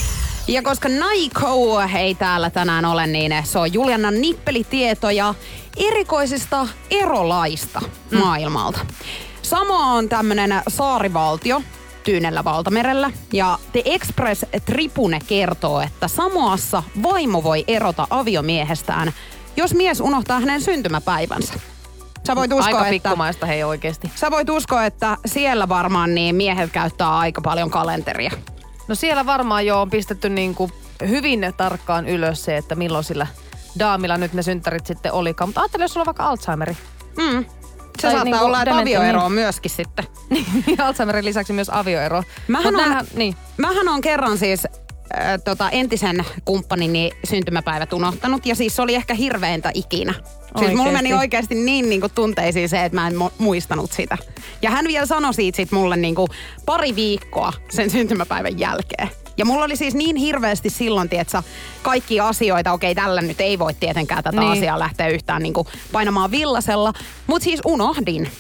Ja 0.48 0.62
koska 0.62 0.90
Naiko 0.90 1.82
ei 2.00 2.16
täällä 2.16 2.50
tänään 2.50 2.86
ole, 2.86 3.08
niin 3.08 3.34
se 3.44 3.60
on 3.60 3.74
Julianan 3.74 4.22
nippelitietoja 4.22 5.34
erikoisista 5.78 6.68
erolaista 6.90 7.82
mm. 8.12 8.18
maailmalta. 8.18 8.80
Samoa 9.42 9.86
on 9.86 10.10
tämmönen 10.10 10.62
saarivaltio 10.68 11.62
Tyynellä 12.04 12.44
valtamerellä. 12.44 13.12
Ja 13.34 13.60
The 13.72 13.82
Express 13.86 14.46
Tribune 14.66 15.20
kertoo, 15.28 15.82
että 15.82 16.08
Samoassa 16.08 16.84
vaimo 17.04 17.44
voi 17.44 17.64
erota 17.68 18.08
aviomiehestään, 18.10 19.14
jos 19.58 19.74
mies 19.74 20.02
unohtaa 20.02 20.40
hänen 20.40 20.62
syntymäpäivänsä. 20.62 21.54
Sä 22.28 22.36
voit 22.36 22.54
uskoa, 22.54 22.80
Aika 22.80 22.90
pikkumaista 22.90 23.46
hei 23.46 23.64
oikeesti. 23.64 24.12
Sä 24.16 24.32
voit 24.32 24.50
uskoa, 24.50 24.86
että 24.86 25.18
siellä 25.26 25.70
varmaan 25.70 26.16
niin 26.16 26.36
miehet 26.36 26.72
käyttää 26.72 27.18
aika 27.18 27.42
paljon 27.42 27.70
kalenteria. 27.70 28.32
No 28.88 28.96
siellä 28.96 29.26
varmaan 29.26 29.66
jo 29.66 29.82
on 29.82 29.90
pistetty 29.90 30.30
niinku 30.30 30.72
hyvin 31.08 31.54
tarkkaan 31.58 32.08
ylös 32.08 32.46
se, 32.46 32.58
että 32.58 32.76
milloin 32.76 33.04
sillä 33.04 33.28
daamilla 33.80 34.18
nyt 34.18 34.34
ne 34.34 34.44
synttärit 34.44 34.86
sitten 34.86 35.12
olikaan. 35.14 35.50
Mutta 35.50 35.62
ajattelin, 35.62 35.84
jos 35.84 35.94
sulla 35.94 36.02
on 36.02 36.06
vaikka 36.06 36.26
Alzheimeri. 36.26 36.78
Mm. 37.18 37.46
Se 37.46 38.02
Tai 38.02 38.12
saattaa 38.12 38.24
niinku 38.24 38.46
olla, 38.46 38.62
että 38.62 38.78
avioero 38.78 39.18
niin. 39.18 39.26
on 39.26 39.32
myöskin 39.32 39.72
sitten. 39.72 40.06
Alzheimerin 40.86 41.26
lisäksi 41.26 41.54
myös 41.54 41.70
avioero. 41.70 42.24
Mähän 42.48 42.76
on, 42.76 42.82
näähän- 42.82 43.08
niin. 43.14 43.36
mähän 43.58 43.88
on 43.90 44.02
kerran 44.02 44.38
siis 44.38 44.66
äh, 44.66 45.42
tota, 45.46 45.70
entisen 45.70 46.26
kumppanini 46.46 47.12
syntymäpäivät 47.24 47.94
unohtanut. 47.94 48.46
Ja 48.46 48.56
siis 48.56 48.76
se 48.76 48.82
oli 48.82 48.96
ehkä 48.96 49.14
hirveintä 49.14 49.72
ikinä. 49.74 50.14
Siis 50.60 50.74
mulla 50.74 50.92
meni 50.92 51.14
oikeasti 51.14 51.56
niin, 51.56 51.90
niin 51.90 52.02
kuin 52.02 52.12
tunteisiin 52.16 52.70
se, 52.70 52.86
että 52.86 52.96
mä 52.96 53.08
en 53.08 53.14
mu- 53.14 53.32
muistanut 53.38 53.92
sitä. 53.92 54.18
Ja 54.62 54.72
hän 54.72 54.88
vielä 54.88 55.06
sanoi 55.06 55.34
siitä 55.34 55.56
sit 55.56 55.72
mulle 55.72 55.98
niin 55.98 56.16
kuin 56.16 56.28
pari 56.66 56.96
viikkoa 56.96 57.54
sen 57.70 57.90
syntymäpäivän 57.90 58.60
jälkeen. 58.60 59.10
Ja 59.38 59.46
mulla 59.46 59.66
oli 59.66 59.76
siis 59.76 59.94
niin 59.96 60.16
hirveästi 60.16 60.70
silloin, 60.70 61.10
tietsä, 61.10 61.44
kaikki 61.82 62.20
asioita, 62.20 62.72
okei 62.74 62.96
tällä 62.96 63.22
nyt 63.22 63.42
ei 63.42 63.60
voi 63.60 63.74
tietenkään 63.74 64.24
tätä 64.24 64.40
Niin. 64.40 64.52
asiaa 64.52 64.80
lähteä 64.80 65.08
yhtään 65.08 65.42
niin 65.44 65.54
kuin 65.54 65.68
painamaan 65.92 66.32
villasella. 66.32 66.94
Mutta 67.28 67.44
siis 67.44 67.60
unohdin. 67.66 68.32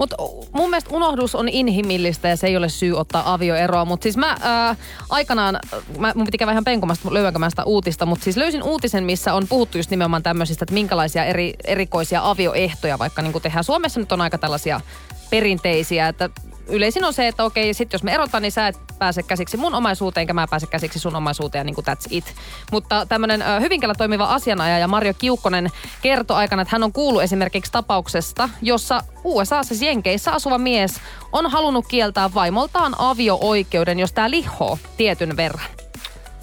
Mutta 0.00 0.16
mun 0.52 0.70
mielestä 0.70 0.94
unohdus 0.94 1.34
on 1.34 1.48
inhimillistä 1.48 2.28
ja 2.28 2.36
se 2.36 2.46
ei 2.46 2.56
ole 2.56 2.68
syy 2.68 2.98
ottaa 2.98 3.32
avioeroa. 3.32 3.84
Mutta 3.84 4.02
siis 4.02 4.16
mä 4.16 4.36
ää, 4.40 4.76
aikanaan, 5.08 5.58
mä, 5.98 6.12
mun 6.14 6.24
piti 6.24 6.38
käydä 6.38 6.50
vähän 6.50 6.64
penkomasta, 6.64 7.14
löydänkö 7.14 7.38
mä 7.38 7.50
sitä 7.50 7.64
uutista, 7.64 8.06
mutta 8.06 8.24
siis 8.24 8.36
löysin 8.36 8.62
uutisen, 8.62 9.04
missä 9.04 9.34
on 9.34 9.46
puhuttu 9.48 9.78
just 9.78 9.90
nimenomaan 9.90 10.22
tämmöisistä, 10.22 10.64
että 10.64 10.74
minkälaisia 10.74 11.24
eri, 11.24 11.54
erikoisia 11.64 12.30
avioehtoja 12.30 12.98
vaikka 12.98 13.22
niin 13.22 13.42
tehdään. 13.42 13.64
Suomessa 13.64 14.00
nyt 14.00 14.12
on 14.12 14.20
aika 14.20 14.38
tällaisia 14.38 14.80
perinteisiä, 15.30 16.08
että 16.08 16.30
yleisin 16.70 17.04
on 17.04 17.12
se, 17.12 17.28
että 17.28 17.44
okei, 17.44 17.74
sit 17.74 17.92
jos 17.92 18.02
me 18.02 18.12
erotaan, 18.14 18.42
niin 18.42 18.52
sä 18.52 18.68
et 18.68 18.78
pääse 18.98 19.22
käsiksi 19.22 19.56
mun 19.56 19.74
omaisuuteen, 19.74 20.22
enkä 20.22 20.32
mä 20.32 20.46
pääse 20.50 20.66
käsiksi 20.66 20.98
sun 20.98 21.16
omaisuuteen, 21.16 21.66
niin 21.66 21.74
kuin 21.74 21.84
that's 21.84 22.06
it. 22.10 22.34
Mutta 22.72 23.06
tämmöinen 23.06 23.44
Hyvinkäällä 23.60 23.94
toimiva 23.94 24.24
asianajaja 24.24 24.88
Marjo 24.88 25.14
Kiukkonen 25.14 25.70
kertoi 26.02 26.36
aikana, 26.36 26.62
että 26.62 26.74
hän 26.74 26.82
on 26.82 26.92
kuullut 26.92 27.22
esimerkiksi 27.22 27.72
tapauksesta, 27.72 28.48
jossa 28.62 29.02
USA, 29.24 29.62
siis 29.62 29.82
Jenkeissä 29.82 30.32
asuva 30.32 30.58
mies 30.58 31.00
on 31.32 31.50
halunnut 31.50 31.86
kieltää 31.86 32.34
vaimoltaan 32.34 32.94
avio-oikeuden, 32.98 33.98
jos 33.98 34.12
tämä 34.12 34.30
lihoo 34.30 34.78
tietyn 34.96 35.36
verran. 35.36 35.66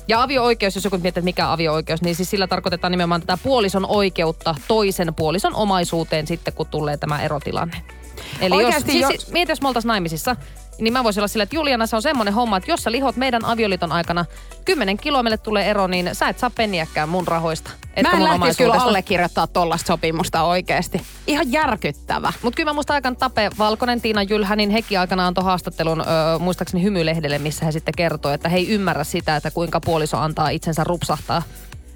Ja 0.08 0.22
avio-oikeus, 0.22 0.76
jos 0.76 0.84
joku 0.84 0.98
miettii, 0.98 1.24
mikä 1.24 1.52
avio-oikeus, 1.52 2.02
niin 2.02 2.16
siis 2.16 2.30
sillä 2.30 2.48
tarkoitetaan 2.48 2.92
nimenomaan 2.92 3.22
tätä 3.22 3.38
puolison 3.44 3.86
oikeutta 3.86 4.56
toisen 4.68 5.14
puolison 5.14 5.56
omaisuuteen 5.56 6.28
sitten, 6.28 6.54
kun 6.54 6.68
tulee 6.68 6.98
tämä 6.98 7.22
erotilanne. 7.22 7.97
Eli 8.42 8.56
jos, 8.56 8.66
Oikeasti 8.66 8.92
siis, 8.92 9.02
jo- 9.02 9.08
siis, 9.08 9.32
mieti, 9.32 9.52
jos 9.52 9.62
me 9.62 9.68
oltaisiin 9.68 9.88
naimisissa 9.88 10.36
niin 10.80 10.94
mä 10.94 11.04
voisin 11.04 11.22
olla 11.22 11.28
sillä, 11.28 11.44
että 11.44 11.56
Juliana, 11.56 11.86
se 11.86 11.96
on 11.96 12.02
semmoinen 12.02 12.34
homma, 12.34 12.58
että 12.58 12.72
jos 12.72 12.84
sä 12.84 12.92
lihot 12.92 13.16
meidän 13.16 13.46
avioliiton 13.46 13.92
aikana 13.92 14.26
10 14.66 14.98
kiloa 14.98 15.24
meille 15.24 15.38
tulee 15.38 15.70
ero, 15.70 15.88
niin 15.88 16.10
sä 16.14 16.30
et 16.30 16.40
saa 16.40 16.50
penniäkään 16.50 17.10
mun 17.10 17.28
rahoista. 17.28 17.72
Mä 18.04 18.10
en 18.12 18.18
mun 18.18 18.24
lähtisi 18.24 18.58
kyllä 18.58 18.74
allekirjoittaa 18.74 19.48
tollasta 19.48 19.88
sopimusta 19.88 20.44
oikeesti. 20.44 21.02
Ihan 21.28 21.52
järkyttävä. 21.52 22.34
Mutta 22.42 22.56
kyllä 22.58 22.70
mä 22.70 22.74
muistan 22.74 22.94
aikaan 22.94 23.16
Tape 23.16 23.50
Valkonen, 23.58 24.02
Tiina 24.02 24.24
Jylhä, 24.24 24.56
niin 24.56 24.70
hekin 24.70 25.00
aikanaan 25.00 25.28
antoi 25.28 25.44
haastattelun, 25.44 26.02
ö, 26.02 26.04
muistaakseni 26.40 26.84
Hymylehdelle, 26.84 27.40
missä 27.40 27.66
he 27.66 27.72
sitten 27.72 27.94
kertoi, 27.98 28.34
että 28.34 28.50
he 28.50 28.58
ei 28.58 28.70
ymmärrä 28.70 29.04
sitä, 29.04 29.36
että 29.36 29.52
kuinka 29.52 29.80
puoliso 29.80 30.18
antaa 30.18 30.50
itsensä 30.50 30.84
rupsahtaa. 30.84 31.42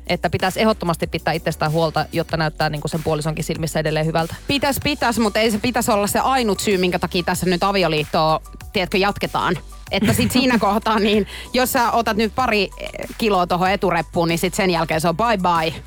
Että 0.07 0.29
pitäisi 0.29 0.61
ehdottomasti 0.61 1.07
pitää 1.07 1.33
itsestään 1.33 1.71
huolta, 1.71 2.05
jotta 2.11 2.37
näyttää 2.37 2.69
niin 2.69 2.81
kuin 2.81 2.91
sen 2.91 3.03
puolisonkin 3.03 3.43
silmissä 3.43 3.79
edelleen 3.79 4.05
hyvältä. 4.05 4.35
Pitäis, 4.47 4.79
pitäis, 4.83 5.19
mutta 5.19 5.39
ei 5.39 5.51
se 5.51 5.57
pitäisi 5.57 5.91
olla 5.91 6.07
se 6.07 6.19
ainut 6.19 6.59
syy, 6.59 6.77
minkä 6.77 6.99
takia 6.99 7.23
tässä 7.23 7.45
nyt 7.45 7.63
avioliittoa, 7.63 8.41
tiedätkö, 8.73 8.97
jatketaan. 8.97 9.57
Että 9.91 10.13
sit 10.13 10.31
siinä 10.31 10.59
kohtaa, 10.67 10.99
niin 10.99 11.27
jos 11.53 11.71
sä 11.71 11.91
otat 11.91 12.17
nyt 12.17 12.35
pari 12.35 12.69
eh, 12.77 12.89
kiloa 13.17 13.47
tuohon 13.47 13.69
etureppuun, 13.69 14.27
niin 14.27 14.39
sit 14.39 14.53
sen 14.53 14.69
jälkeen 14.69 15.01
se 15.01 15.09
on 15.09 15.17
bye 15.17 15.37
bye. 15.37 15.81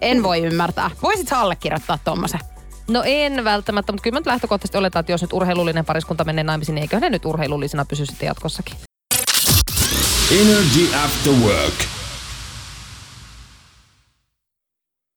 En 0.00 0.22
voi 0.22 0.40
ymmärtää. 0.40 0.90
Voisit 1.02 1.28
sä 1.28 1.40
allekirjoittaa 1.40 1.98
tommosen? 2.04 2.40
No 2.88 3.02
en 3.06 3.44
välttämättä, 3.44 3.92
mutta 3.92 4.02
kyllä 4.02 4.14
mä 4.14 4.20
nyt 4.20 4.26
lähtökohtaisesti 4.26 4.78
oletaan, 4.78 5.00
että 5.00 5.12
jos 5.12 5.22
nyt 5.22 5.32
urheilullinen 5.32 5.84
pariskunta 5.84 6.24
menee 6.24 6.44
naimisiin, 6.44 6.74
niin 6.74 6.82
eiköhän 6.82 7.00
ne 7.00 7.10
nyt 7.10 7.24
urheilullisena 7.24 7.84
pysy 7.84 8.06
sitten 8.06 8.26
jatkossakin. 8.26 8.76
Energy 10.30 10.94
After 11.04 11.32
Work. 11.32 11.99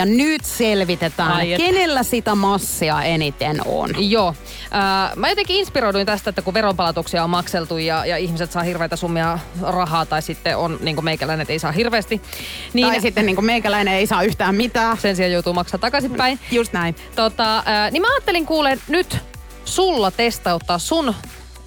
Ja 0.03 0.07
nyt 0.07 0.45
selvitetään, 0.45 1.31
Ai 1.31 1.53
et. 1.53 1.57
kenellä 1.57 2.03
sitä 2.03 2.35
massia 2.35 3.03
eniten 3.03 3.61
on. 3.65 3.89
Joo. 4.09 4.27
Äh, 5.07 5.15
mä 5.15 5.29
jotenkin 5.29 5.55
inspiroiduin 5.55 6.05
tästä, 6.05 6.29
että 6.29 6.41
kun 6.41 6.53
veronpalautuksia 6.53 7.23
on 7.23 7.29
makseltu 7.29 7.77
ja, 7.77 8.05
ja 8.05 8.17
ihmiset 8.17 8.51
saa 8.51 8.63
hirveitä 8.63 8.95
summia 8.95 9.39
rahaa 9.61 10.05
tai 10.05 10.21
sitten 10.21 10.57
on 10.57 10.77
niin 10.81 10.95
kuin 10.95 11.05
meikäläinen, 11.05 11.41
että 11.41 11.53
ei 11.53 11.59
saa 11.59 11.71
hirveästi, 11.71 12.21
niin 12.73 12.87
Tai 12.87 13.01
sitten 13.01 13.25
niin 13.25 13.35
kuin 13.35 13.45
meikäläinen 13.45 13.93
ei 13.93 14.07
saa 14.07 14.23
yhtään 14.23 14.55
mitään. 14.55 14.97
sen 14.97 15.15
sijaan 15.15 15.31
joutuu 15.31 15.53
maksaa 15.53 15.77
takaisinpäin. 15.79 16.39
Just 16.51 16.73
näin. 16.73 16.95
Tota, 17.15 17.57
äh, 17.57 17.91
niin 17.91 18.01
mä 18.01 18.07
ajattelin 18.13 18.45
kuulen 18.45 18.81
nyt 18.87 19.17
sulla 19.65 20.11
testauttaa 20.11 20.79
sun 20.79 21.15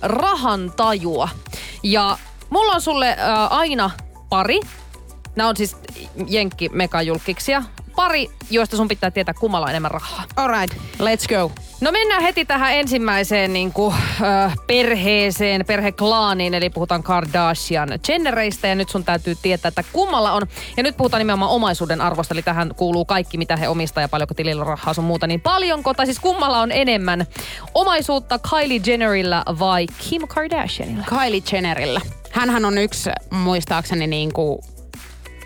rahan 0.03 0.73
tajua. 0.77 1.29
Ja 1.83 2.19
mulla 2.51 2.73
on 2.73 2.81
sulle 2.81 3.09
äh, 3.11 3.53
aina 3.53 3.91
pari. 4.29 4.61
Nämä 5.37 5.49
on 5.49 5.57
siis 5.57 5.77
jenkki 6.29 6.69
megajulkiksia. 6.69 7.63
Pari, 7.97 8.31
joista 8.51 8.77
sun 8.77 8.89
pitää 8.89 9.11
tietää 9.11 9.35
kummalla 9.35 9.67
on 9.67 9.71
enemmän 9.71 9.91
rahaa. 9.91 10.25
Alright, 10.37 10.77
let's 10.99 11.29
go. 11.29 11.53
No 11.81 11.93
mennään 11.93 12.23
heti 12.23 12.45
tähän 12.45 12.75
ensimmäiseen 12.75 13.53
niin 13.53 13.73
kuin, 13.73 13.95
äh, 14.23 14.55
perheeseen, 14.67 15.67
perheklaaniin, 15.67 16.55
eli 16.55 16.71
puhutaan 16.71 17.03
Kardashian 17.03 17.89
Jennereistä 18.09 18.69
ja 18.69 18.75
nyt 18.75 18.89
sun 18.89 19.05
täytyy 19.05 19.35
tietää, 19.43 19.69
että 19.69 19.85
kummalla 19.93 20.33
on, 20.33 20.43
ja 20.77 20.83
nyt 20.83 20.97
puhutaan 20.97 21.19
nimenomaan 21.19 21.51
omaisuuden 21.51 22.01
arvosta, 22.01 22.35
eli 22.35 22.43
tähän 22.43 22.75
kuuluu 22.77 23.05
kaikki, 23.05 23.39
mitä 23.39 23.57
he 23.57 23.69
omistaa 23.69 24.03
ja 24.03 24.09
paljonko 24.09 24.35
tilillä 24.35 24.61
on 24.61 24.67
rahaa 24.67 24.95
sun 24.95 25.05
muuta, 25.05 25.27
niin 25.27 25.41
paljonko, 25.41 25.95
tai 25.95 26.07
siis 26.07 26.21
kummalla 26.21 26.61
on 26.61 26.73
enemmän 26.73 27.27
omaisuutta 27.75 28.39
Kylie 28.39 28.81
Jennerillä 28.87 29.43
vai 29.59 29.87
Kim 30.09 30.23
Kardashianilla? 30.29 31.05
Kylie 31.09 31.43
Jennerillä. 31.53 32.01
Hänhän 32.31 32.65
on 32.65 32.79
yksi, 32.79 33.11
muistaakseni 33.31 34.07
niin 34.07 34.33
kuin, 34.33 34.59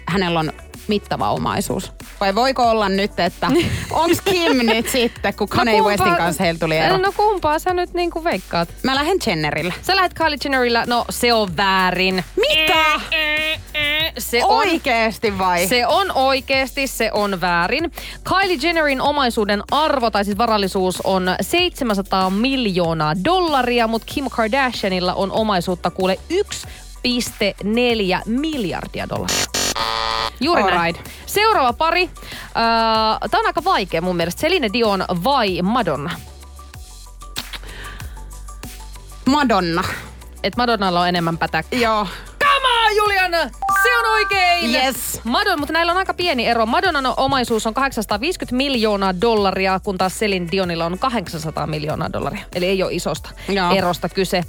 hänellä 0.06 0.40
on 0.40 0.52
mittava 0.88 1.30
omaisuus. 1.30 1.92
Vai 2.20 2.34
voiko 2.34 2.70
olla 2.70 2.88
nyt, 2.88 3.20
että 3.20 3.50
onks 3.90 4.20
Kim 4.20 4.56
nyt 4.72 4.88
sitten, 4.88 5.34
kun 5.34 5.48
Kanye 5.48 5.72
kumpaa- 5.72 5.90
Westin 5.90 6.16
kanssa 6.16 6.42
heillä 6.42 6.58
tuli 6.58 6.76
ero? 6.76 6.96
No 6.96 7.12
kumpaa 7.16 7.58
sä 7.58 7.74
nyt 7.74 7.94
niin 7.94 8.10
kuin 8.10 8.24
veikkaat? 8.24 8.68
Mä 8.82 8.94
lähden 8.94 9.18
Jennerillä. 9.26 9.72
Sä 9.82 9.96
lähdet 9.96 10.14
Kylie 10.14 10.38
Jennerillä, 10.44 10.84
no 10.86 11.04
se 11.10 11.32
on 11.32 11.56
väärin. 11.56 12.24
Mitä? 12.36 13.00
Se 14.18 14.44
on 14.44 14.56
Oikeesti 14.58 15.38
vai? 15.38 15.66
Se 15.66 15.86
on 15.86 16.12
oikeasti, 16.14 16.86
se 16.86 17.10
on 17.12 17.40
väärin. 17.40 17.92
Kylie 18.28 18.58
Jennerin 18.62 19.00
omaisuuden 19.00 19.62
arvo, 19.70 20.10
tai 20.10 20.24
siis 20.24 20.38
varallisuus, 20.38 21.00
on 21.04 21.26
700 21.40 22.30
miljoonaa 22.30 23.14
dollaria, 23.24 23.86
mutta 23.86 24.12
Kim 24.14 24.30
Kardashianilla 24.30 25.14
on 25.14 25.32
omaisuutta 25.32 25.90
kuule 25.90 26.18
1,4 26.32 28.22
miljardia 28.26 29.08
dollaria. 29.08 29.59
Juuri 30.40 30.62
näin. 30.62 30.74
Alright. 30.74 31.06
Seuraava 31.26 31.72
pari. 31.72 32.02
Äh, 32.02 32.10
Tämä 33.30 33.40
on 33.40 33.46
aika 33.46 33.64
vaikea 33.64 34.00
mun 34.00 34.16
mielestä. 34.16 34.40
Celine 34.40 34.70
Dion 34.72 35.04
vai 35.24 35.62
Madonna? 35.62 36.10
Madonna. 39.26 39.84
Et 40.42 40.56
Madonnalla 40.56 41.00
on 41.00 41.08
enemmän 41.08 41.38
pätäkkä. 41.38 41.76
Joo. 41.76 42.06
Juliana! 42.96 43.38
Se 43.82 43.96
on 43.98 44.12
oikein! 44.12 44.74
Yes. 44.74 45.20
Madonna, 45.24 45.56
mutta 45.56 45.72
näillä 45.72 45.92
on 45.92 45.98
aika 45.98 46.14
pieni 46.14 46.46
ero. 46.46 46.66
Madonnan 46.66 47.14
omaisuus 47.16 47.66
on 47.66 47.74
850 47.74 48.56
miljoonaa 48.56 49.20
dollaria, 49.20 49.80
kun 49.80 49.98
taas 49.98 50.18
Celine 50.18 50.48
Dionilla 50.52 50.86
on 50.86 50.98
800 50.98 51.66
miljoonaa 51.66 52.12
dollaria. 52.12 52.44
Eli 52.54 52.66
ei 52.66 52.82
ole 52.82 52.92
isosta 52.94 53.30
Joo. 53.48 53.74
erosta 53.74 54.08
kyse. 54.08 54.44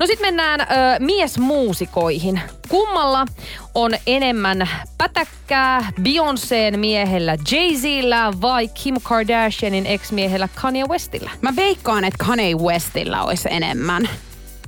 No 0.00 0.06
sitten 0.06 0.26
mennään 0.26 0.60
ö, 0.60 0.64
miesmuusikoihin. 0.98 2.40
Kummalla 2.68 3.26
on 3.74 3.92
enemmän 4.06 4.68
pätäkkää 4.98 5.92
Beyoncéen 6.00 6.76
miehellä 6.76 7.36
Jay-Zillä 7.50 8.40
vai 8.40 8.68
Kim 8.68 8.96
Kardashianin 9.02 9.86
ex-miehellä 9.86 10.48
Kanye 10.54 10.84
Westillä? 10.84 11.30
Mä 11.40 11.56
veikkaan, 11.56 12.04
että 12.04 12.24
Kanye 12.24 12.54
Westillä 12.54 13.22
olisi 13.22 13.48
enemmän. 13.50 14.08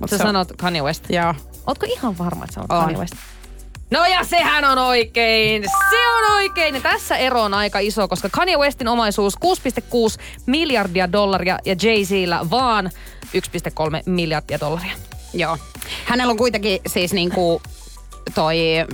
Mut 0.00 0.10
Sä 0.10 0.18
se 0.18 0.22
sanot 0.22 0.52
Kanye 0.56 0.82
West. 0.82 1.04
Joo. 1.10 1.34
Ootko 1.68 1.87
ihan 1.88 2.18
varma, 2.18 2.44
että 2.44 2.54
sanot 2.54 2.72
On. 2.72 2.85
Kanye 2.85 2.98
West? 2.98 3.14
No 3.90 4.07
ja 4.07 4.24
sehän 4.24 4.64
on 4.64 4.78
oikein. 4.78 5.64
Se 5.90 6.09
on 6.09 6.33
oikein. 6.35 6.74
Ja 6.74 6.81
tässä 6.81 7.16
ero 7.16 7.42
on 7.42 7.54
aika 7.54 7.78
iso, 7.78 8.09
koska 8.09 8.28
Kanye 8.28 8.57
Westin 8.57 8.88
omaisuus 8.88 9.35
6,6 9.37 10.22
miljardia 10.46 11.12
dollaria 11.12 11.59
ja 11.64 11.74
Jay-Zillä 11.74 12.50
vaan 12.50 12.90
1,3 13.26 14.02
miljardia 14.07 14.61
dollaria. 14.61 14.92
Joo. 15.35 15.59
Hänellä 16.04 16.31
on 16.31 16.37
kuitenkin 16.37 16.81
siis 16.87 17.12
niinku 17.12 17.62
toi 18.35 18.59
äh, 18.78 18.87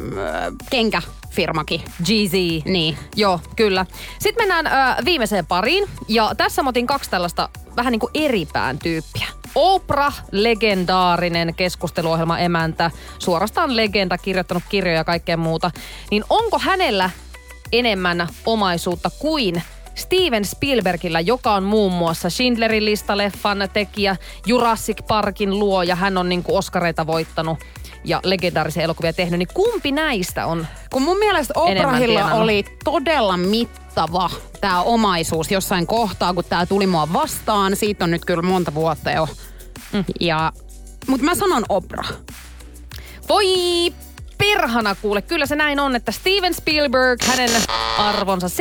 kenkäfirmakin. 1.35 1.81
GZ. 2.03 2.33
Niin. 2.65 2.99
Joo, 3.17 3.41
kyllä. 3.57 3.87
Sitten 4.19 4.49
mennään 4.49 4.67
ö, 4.67 5.05
viimeiseen 5.05 5.47
pariin. 5.47 5.89
Ja 6.09 6.35
tässä 6.37 6.63
mä 6.63 6.69
otin 6.69 6.87
kaksi 6.87 7.11
tällaista 7.11 7.49
vähän 7.77 7.93
niin 7.93 8.01
kuin 8.01 8.11
eripään 8.15 8.79
tyyppiä. 8.79 9.27
Oprah, 9.55 10.23
legendaarinen 10.33 11.55
keskusteluohjelma 11.55 12.39
emäntä, 12.39 12.91
suorastaan 13.19 13.77
legenda, 13.77 14.19
kirjoittanut 14.19 14.63
kirjoja 14.69 14.99
ja 14.99 15.05
kaikkea 15.05 15.37
muuta. 15.37 15.71
Niin 16.11 16.25
onko 16.31 16.59
hänellä 16.59 17.11
enemmän 17.73 18.29
omaisuutta 18.47 19.11
kuin 19.19 19.63
Steven 19.95 20.45
Spielbergillä, 20.45 21.21
joka 21.21 21.55
on 21.55 21.63
muun 21.63 21.93
muassa 21.93 22.31
Schindlerin 22.31 22.85
listaleffan 22.85 23.69
tekijä, 23.73 24.17
Jurassic 24.47 25.07
Parkin 25.09 25.59
luoja, 25.59 25.97
hän 25.97 26.19
on 26.19 26.29
niinku 26.29 26.57
Oscareita 26.57 27.07
voittanut 27.07 27.59
ja 28.05 28.21
legendaarisia 28.25 28.83
elokuvia 28.83 29.13
tehnyt, 29.13 29.39
niin 29.39 29.49
kumpi 29.55 29.93
näistä 29.93 30.47
on 30.47 30.67
Kun 30.91 31.03
mun 31.03 31.19
mielestä 31.19 31.55
Oprahilla 31.57 32.35
oli 32.35 32.65
todella 32.85 33.37
mittava 33.37 34.31
tämä 34.61 34.83
omaisuus 34.83 35.51
jossain 35.51 35.87
kohtaa, 35.87 36.35
kun 36.35 36.45
tämä 36.49 36.67
tuli 36.67 36.87
mua 36.87 37.13
vastaan. 37.13 37.77
Siitä 37.77 38.05
on 38.05 38.11
nyt 38.11 38.25
kyllä 38.25 38.43
monta 38.43 38.75
vuotta 38.75 39.11
jo. 39.11 39.29
Mm. 39.93 40.05
Ja, 40.21 40.53
mutta 41.07 41.25
mä 41.25 41.35
sanon 41.35 41.65
Oprah. 41.69 42.13
Voi 43.29 43.47
perhana 44.45 44.95
kuule, 44.95 45.23
kyllä 45.23 45.47
se 45.47 45.57
näin 45.57 45.81
on, 45.81 45.97
että 45.97 46.13
Steven 46.13 46.55
Spielberg, 46.55 47.23
hänen 47.23 47.51
arvonsa 47.99 48.47
7,5 48.47 48.53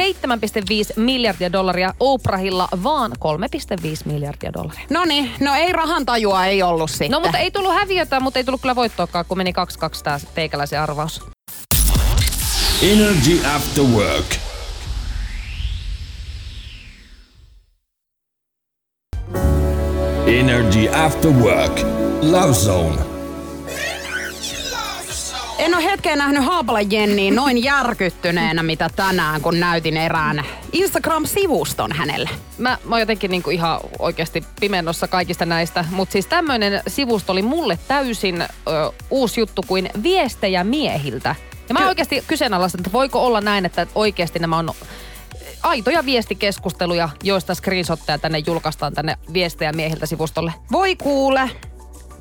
miljardia 0.96 1.52
dollaria, 1.52 1.94
Oprahilla 2.00 2.68
vaan 2.84 3.12
3,5 3.12 3.88
miljardia 4.06 4.54
dollaria. 4.54 4.86
No 4.90 5.06
niin, 5.06 5.32
no 5.40 5.56
ei 5.56 5.74
rahan 5.74 6.06
tajua 6.06 6.46
ei 6.46 6.64
ollut 6.64 6.90
sitten. 6.90 7.12
No 7.12 7.20
mutta 7.20 7.38
ei 7.38 7.52
tullut 7.52 7.74
häviötä, 7.74 8.20
mutta 8.20 8.40
ei 8.40 8.44
tullut 8.44 8.62
kyllä 8.62 8.76
voittoakaan, 8.76 9.26
kun 9.26 9.38
meni 9.38 9.54
2-2 10.00 10.04
tää 10.04 10.20
teikäläisen 10.36 10.82
arvaus. 10.82 11.22
Energy 12.82 13.46
After 13.56 13.84
Work. 13.84 14.26
Energy 20.28 20.90
After 21.06 21.32
Work. 21.32 21.80
Love 22.22 22.54
Zone. 22.54 23.13
En 25.64 25.76
ole 25.76 25.84
hetkeä 25.84 26.16
nähnyt 26.16 26.46
Haapala 26.46 26.82
Jenniin 26.82 27.36
noin 27.36 27.64
järkyttyneenä, 27.64 28.64
mitä 28.64 28.90
tänään, 28.96 29.42
kun 29.42 29.60
näytin 29.60 29.98
erään 29.98 30.46
Instagram-sivuston 30.72 31.92
hänelle. 31.92 32.30
Mä, 32.58 32.78
mä 32.84 32.96
oon 32.96 33.00
jotenkin 33.00 33.32
niinku 33.32 33.50
ihan 33.50 33.80
oikeasti 34.00 34.44
pimennossa 34.60 35.08
kaikista 35.08 35.46
näistä, 35.46 35.86
mutta 35.92 36.14
siis 36.14 36.28
tämmöinen 36.28 36.82
sivusto 36.88 37.32
oli 37.32 37.42
mulle 37.42 37.80
täysin 37.88 38.42
ö, 38.42 38.48
uusi 39.10 39.40
juttu 39.40 39.62
kuin 39.68 39.90
viestejä 40.04 40.64
miehiltä. 40.64 41.36
Ja 41.70 41.74
mä 41.74 41.80
Ky- 41.80 41.86
oikeasti 41.86 42.24
kyseenalaistan, 42.28 42.80
että 42.80 42.92
voiko 42.92 43.26
olla 43.26 43.42
näin, 43.42 43.66
että 43.66 43.88
oikeasti 43.96 44.40
nämä 44.40 44.58
on 44.58 44.70
aitoja 45.64 46.06
viestikeskusteluja, 46.06 47.10
joista 47.24 47.56
screenshotteja 47.56 48.18
tänne 48.18 48.44
julkaistaan 48.48 48.94
tänne 48.94 49.18
viestejä 49.34 49.72
miehiltä 49.72 50.06
sivustolle. 50.06 50.54
Voi 50.72 50.96
kuule, 50.96 51.50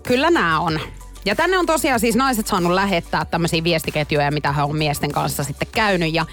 Kyllä 0.02 0.30
nämä 0.30 0.60
on. 0.60 0.80
Ja 1.24 1.36
tänne 1.36 1.58
on 1.58 1.66
tosiaan 1.66 2.00
siis 2.00 2.16
naiset 2.16 2.46
saanut 2.46 2.72
lähettää 2.72 3.24
tämmöisiä 3.24 3.64
viestiketjuja, 3.64 4.30
mitä 4.30 4.52
he 4.52 4.62
on 4.62 4.76
miesten 4.76 5.12
kanssa 5.12 5.44
sitten 5.44 5.68
käynyt. 5.72 6.14
Ja 6.14 6.26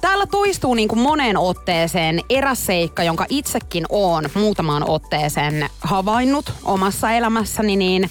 täällä 0.00 0.26
toistuu 0.26 0.74
niin 0.74 0.88
kuin 0.88 0.98
moneen 0.98 1.36
otteeseen 1.36 2.20
eräs 2.30 2.66
seikka, 2.66 3.02
jonka 3.02 3.26
itsekin 3.28 3.86
on 3.88 4.24
muutamaan 4.34 4.90
otteeseen 4.90 5.68
havainnut 5.80 6.52
omassa 6.64 7.10
elämässäni, 7.10 7.76
niin 7.76 8.10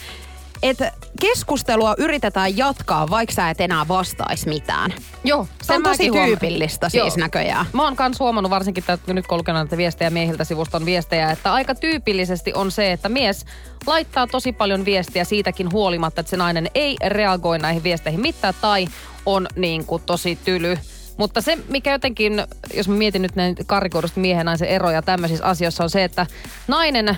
että 0.64 0.92
keskustelua 1.22 1.96
yritetään 1.98 2.58
jatkaa, 2.58 3.10
vaikka 3.10 3.36
sä 3.36 3.50
et 3.50 3.62
enää 3.62 3.88
vastaisi 3.88 4.50
mitään. 4.50 4.94
Joo, 5.24 5.48
Se 5.62 5.74
on 5.74 5.84
tosi 5.84 6.10
tyypillistä 6.12 6.90
siis 6.90 7.18
näköjään. 7.18 7.66
Mä 7.74 7.84
oon 7.84 7.96
kans 7.96 8.20
huomannut 8.20 8.50
varsinkin, 8.50 8.84
että 8.88 9.14
nyt 9.14 9.28
kun 9.28 9.38
lukenut 9.38 9.60
näitä 9.60 9.78
viestejä 9.78 10.10
miehiltä 10.10 10.44
sivuston 10.44 10.86
viestejä, 10.86 11.32
että 11.32 11.54
aika 11.54 11.76
tyypillisesti 11.76 12.54
on 12.54 12.72
se, 12.72 12.92
että 12.92 13.10
mies 13.10 13.46
laittaa 13.88 14.28
tosi 14.28 14.52
paljon 14.54 14.86
viestiä 14.86 15.24
siitäkin 15.24 15.72
huolimatta, 15.72 16.22
että 16.22 16.30
se 16.30 16.38
nainen 16.38 16.68
ei 16.76 16.98
reagoi 17.08 17.60
näihin 17.60 17.84
viesteihin 17.84 18.22
mitään 18.22 18.54
tai 18.62 18.88
on 19.26 19.48
niin 19.56 19.86
kuin 19.86 20.04
tosi 20.06 20.38
tyly. 20.46 20.78
Mutta 21.18 21.42
se, 21.42 21.58
mikä 21.70 21.92
jotenkin, 21.92 22.44
jos 22.74 22.88
mä 22.88 22.96
mietin 22.96 23.22
nyt 23.22 23.36
näin 23.36 23.56
karikoidusti 23.66 24.20
miehen 24.20 24.40
ja 24.40 24.44
naisen 24.44 24.68
eroja 24.68 25.02
tämmöisissä 25.02 25.46
asioissa, 25.46 25.84
on 25.84 25.90
se, 25.90 26.04
että 26.04 26.26
nainen 26.68 27.18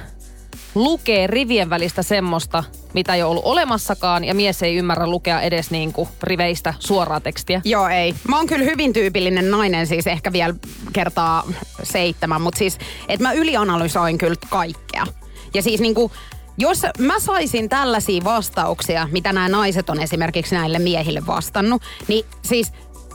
lukee 0.75 1.27
rivien 1.27 1.69
välistä 1.69 2.03
semmoista, 2.03 2.63
mitä 2.93 3.15
ei 3.15 3.23
ole 3.23 3.29
ollut 3.29 3.45
olemassakaan, 3.45 4.23
ja 4.23 4.35
mies 4.35 4.63
ei 4.63 4.75
ymmärrä 4.75 5.07
lukea 5.07 5.41
edes 5.41 5.71
niin 5.71 5.93
kuin 5.93 6.09
riveistä 6.23 6.73
suoraa 6.79 7.19
tekstiä. 7.19 7.61
Joo, 7.65 7.87
ei. 7.87 8.15
Mä 8.27 8.37
oon 8.37 8.47
kyllä 8.47 8.65
hyvin 8.65 8.93
tyypillinen 8.93 9.51
nainen, 9.51 9.87
siis 9.87 10.07
ehkä 10.07 10.33
vielä 10.33 10.53
kertaa 10.93 11.43
seitsemän, 11.83 12.41
mutta 12.41 12.57
siis, 12.57 12.77
että 13.07 13.27
mä 13.27 13.33
ylianalysoin 13.33 14.17
kyllä 14.17 14.35
kaikkea. 14.49 15.05
Ja 15.53 15.61
siis 15.61 15.81
niinku, 15.81 16.11
jos 16.57 16.81
mä 16.99 17.19
saisin 17.19 17.69
tällaisia 17.69 18.23
vastauksia, 18.23 19.09
mitä 19.11 19.33
nämä 19.33 19.49
naiset 19.49 19.89
on 19.89 20.01
esimerkiksi 20.01 20.55
näille 20.55 20.79
miehille 20.79 21.27
vastannut, 21.27 21.81
niin 22.07 22.25
siis 22.41 22.71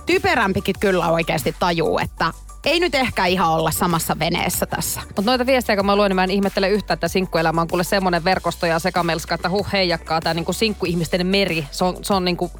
typerämpikin 0.06 0.74
kyllä 0.80 1.08
oikeasti 1.08 1.54
tajuu, 1.58 1.98
että 1.98 2.32
ei 2.64 2.80
nyt 2.80 2.94
ehkä 2.94 3.26
ihan 3.26 3.50
olla 3.50 3.70
samassa 3.70 4.18
veneessä 4.18 4.66
tässä. 4.66 5.00
Mutta 5.06 5.22
noita 5.22 5.46
viestejä, 5.46 5.76
kun 5.76 5.86
mä 5.86 5.96
luen, 5.96 6.10
niin 6.10 6.16
mä 6.16 6.24
en 6.24 6.30
ihmettele 6.30 6.68
yhtään, 6.68 6.94
että 6.94 7.08
sinkkuelämä 7.08 7.60
on 7.60 7.68
kuule 7.68 7.84
semmoinen 7.84 8.24
verkosto 8.24 8.66
ja 8.66 8.78
sekamelska, 8.78 9.34
että 9.34 9.50
huh 9.50 9.72
heijakkaa, 9.72 10.20
tämä 10.20 10.34
niinku 10.34 10.52
sinkkuihmisten 10.52 11.26
meri, 11.26 11.66
se 11.70 11.84
on, 11.84 11.96
se 12.02 12.14
on 12.14 12.24
niinku, 12.24 12.50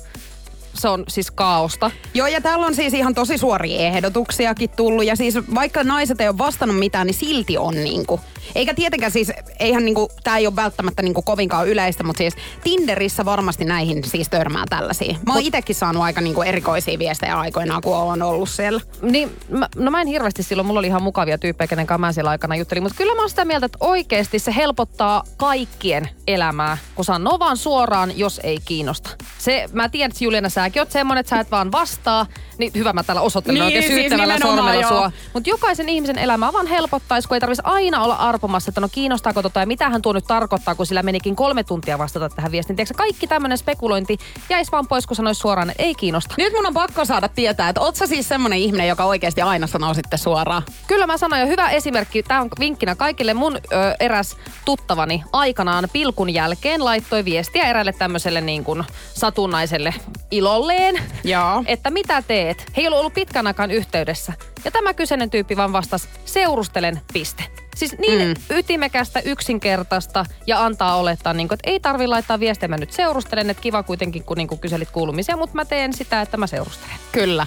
se 0.74 0.88
on 0.88 1.04
siis 1.08 1.30
kaaosta. 1.30 1.90
Joo, 2.14 2.26
ja 2.26 2.40
täällä 2.40 2.66
on 2.66 2.74
siis 2.74 2.94
ihan 2.94 3.14
tosi 3.14 3.38
suoria 3.38 3.78
ehdotuksiakin 3.78 4.70
tullut. 4.70 5.04
Ja 5.04 5.16
siis 5.16 5.34
vaikka 5.54 5.84
naiset 5.84 6.20
ei 6.20 6.28
ole 6.28 6.38
vastannut 6.38 6.78
mitään, 6.78 7.06
niin 7.06 7.14
silti 7.14 7.58
on 7.58 7.74
niinku. 7.74 8.20
Eikä 8.54 8.74
tietenkään 8.74 9.12
siis, 9.12 9.32
eihän 9.60 9.84
niinku, 9.84 10.08
tää 10.24 10.38
ei 10.38 10.46
ole 10.46 10.56
välttämättä 10.56 11.02
niinku 11.02 11.22
kovinkaan 11.22 11.68
yleistä, 11.68 12.04
mutta 12.04 12.18
siis 12.18 12.34
Tinderissä 12.64 13.24
varmasti 13.24 13.64
näihin 13.64 14.04
siis 14.04 14.28
törmää 14.28 14.64
tällaisia. 14.70 15.16
Mä 15.26 15.32
oon 15.32 15.42
itekin 15.42 15.76
saanut 15.76 16.02
aika 16.02 16.20
niinku 16.20 16.42
erikoisia 16.42 16.98
viestejä 16.98 17.38
aikoinaan, 17.38 17.82
kun 17.82 17.96
on 17.96 18.22
ollut 18.22 18.48
siellä. 18.48 18.80
Niin, 19.02 19.36
mä, 19.48 19.68
no 19.76 19.90
mä 19.90 20.00
en 20.00 20.06
hirveästi 20.06 20.42
silloin, 20.42 20.66
mulla 20.66 20.80
oli 20.80 20.86
ihan 20.86 21.02
mukavia 21.02 21.38
tyyppejä, 21.38 21.68
kenen 21.68 21.86
kanssa 21.86 21.98
mä 21.98 22.12
siellä 22.12 22.30
aikana 22.30 22.56
juttelin, 22.56 22.82
mutta 22.82 22.98
kyllä 22.98 23.14
mä 23.14 23.20
oon 23.20 23.30
sitä 23.30 23.44
mieltä, 23.44 23.66
että 23.66 23.78
oikeasti 23.80 24.38
se 24.38 24.54
helpottaa 24.56 25.22
kaikkien 25.36 26.08
elämää, 26.26 26.78
kun 26.94 27.04
sanoo 27.04 27.38
vaan 27.38 27.56
suoraan, 27.56 28.18
jos 28.18 28.40
ei 28.44 28.58
kiinnosta. 28.64 29.10
Se, 29.38 29.68
mä 29.72 29.88
tiedän, 29.88 30.10
että 30.10 30.24
Juliana, 30.24 30.48
säkin 30.48 30.82
oot 30.82 30.90
semmonen, 30.90 31.20
että 31.20 31.30
sä 31.30 31.40
et 31.40 31.50
vaan 31.50 31.72
vastaa, 31.72 32.26
niin 32.58 32.72
hyvä 32.74 32.92
mä 32.92 33.02
täällä 33.02 33.20
osoittelen 33.20 33.54
Niin, 33.54 33.64
oikein 33.64 33.82
siis 33.82 33.94
syyttävällä 33.94 34.38
sormella 34.38 34.74
joo. 34.74 34.88
sua. 34.88 35.12
Mutta 35.34 35.50
jokaisen 35.50 35.88
ihmisen 35.88 36.18
elämää 36.18 36.52
vaan 36.52 36.66
helpottaisi, 36.66 37.28
kun 37.28 37.34
ei 37.34 37.40
tarvitsisi 37.40 37.68
aina 37.68 38.02
olla 38.02 38.14
arpomassa, 38.30 38.70
että 38.70 38.80
no 38.80 38.88
kiinnostaako 38.92 39.42
tota 39.42 39.60
ja 39.60 39.66
mitä 39.66 39.88
hän 39.88 40.02
tuo 40.02 40.12
nyt 40.12 40.24
tarkoittaa, 40.24 40.74
kun 40.74 40.86
sillä 40.86 41.02
menikin 41.02 41.36
kolme 41.36 41.64
tuntia 41.64 41.98
vastata 41.98 42.28
tähän 42.28 42.52
viestiin. 42.52 42.76
Tiedätkö, 42.76 42.94
kaikki 42.96 43.26
tämmöinen 43.26 43.58
spekulointi 43.58 44.18
jäisi 44.50 44.72
vaan 44.72 44.86
pois, 44.86 45.06
kun 45.06 45.16
sanoisi 45.16 45.40
suoraan, 45.40 45.70
että 45.70 45.82
ei 45.82 45.94
kiinnosta. 45.94 46.34
Nyt 46.38 46.52
mun 46.52 46.66
on 46.66 46.74
pakko 46.74 47.04
saada 47.04 47.28
tietää, 47.28 47.68
että 47.68 47.80
oot 47.80 47.96
sä 47.96 48.06
siis 48.06 48.28
semmonen 48.28 48.58
ihminen, 48.58 48.88
joka 48.88 49.04
oikeasti 49.04 49.42
aina 49.42 49.66
sanoo 49.66 49.94
sitten 49.94 50.18
suoraan. 50.18 50.62
Kyllä 50.86 51.06
mä 51.06 51.16
sanoin 51.16 51.40
jo 51.40 51.46
hyvä 51.46 51.70
esimerkki, 51.70 52.22
tämä 52.22 52.40
on 52.40 52.48
vinkkinä 52.60 52.94
kaikille. 52.94 53.34
Mun 53.34 53.56
ö, 53.56 53.60
eräs 54.00 54.36
tuttavani 54.64 55.22
aikanaan 55.32 55.88
pilkun 55.92 56.30
jälkeen 56.30 56.84
laittoi 56.84 57.24
viestiä 57.24 57.62
eräälle 57.62 57.92
tämmöiselle 57.92 58.40
niin 58.40 58.64
kuin 58.64 58.84
satunnaiselle 59.14 59.94
ilolleen, 60.30 61.02
Joo. 61.24 61.62
että 61.66 61.90
mitä 61.90 62.22
teet. 62.22 62.72
He 62.76 62.82
ei 62.82 62.86
ollut 62.86 63.00
ollut 63.00 63.14
pitkän 63.14 63.46
aikaan 63.46 63.70
yhteydessä. 63.70 64.32
Ja 64.64 64.70
tämä 64.70 64.94
kyseinen 64.94 65.30
tyyppi 65.30 65.56
vaan 65.56 65.72
vastasi, 65.72 66.08
seurustelen, 66.24 67.00
piste. 67.12 67.59
Siis 67.76 67.98
niin 67.98 68.28
mm. 68.28 68.56
ytimekästä, 68.56 69.20
yksinkertaista 69.20 70.24
ja 70.46 70.64
antaa 70.64 70.96
olettaa, 70.96 71.32
niin 71.32 71.48
kuin, 71.48 71.56
että 71.56 71.70
ei 71.70 71.80
tarvi 71.80 72.06
laittaa 72.06 72.40
viestiä, 72.40 72.68
mä 72.68 72.76
nyt 72.76 72.92
seurustelen, 72.92 73.50
että 73.50 73.62
kiva 73.62 73.82
kuitenkin, 73.82 74.24
kun 74.24 74.36
niin 74.36 74.48
kuin 74.48 74.58
kyselit 74.58 74.90
kuulumisia, 74.90 75.36
mutta 75.36 75.56
mä 75.56 75.64
teen 75.64 75.92
sitä, 75.92 76.20
että 76.20 76.36
mä 76.36 76.46
seurustelen. 76.46 76.96
Kyllä. 77.12 77.46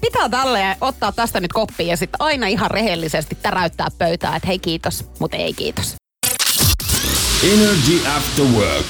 Pitää 0.00 0.28
tälle 0.28 0.76
ottaa 0.80 1.12
tästä 1.12 1.40
nyt 1.40 1.52
koppia 1.52 1.86
ja 1.86 1.96
sitten 1.96 2.20
aina 2.20 2.46
ihan 2.46 2.70
rehellisesti 2.70 3.34
täräyttää 3.42 3.88
pöytää, 3.98 4.36
että 4.36 4.46
hei 4.46 4.58
kiitos, 4.58 5.04
mutta 5.18 5.36
ei 5.36 5.54
kiitos. 5.54 5.94
Energy 7.52 8.08
After 8.16 8.44
Work. 8.44 8.86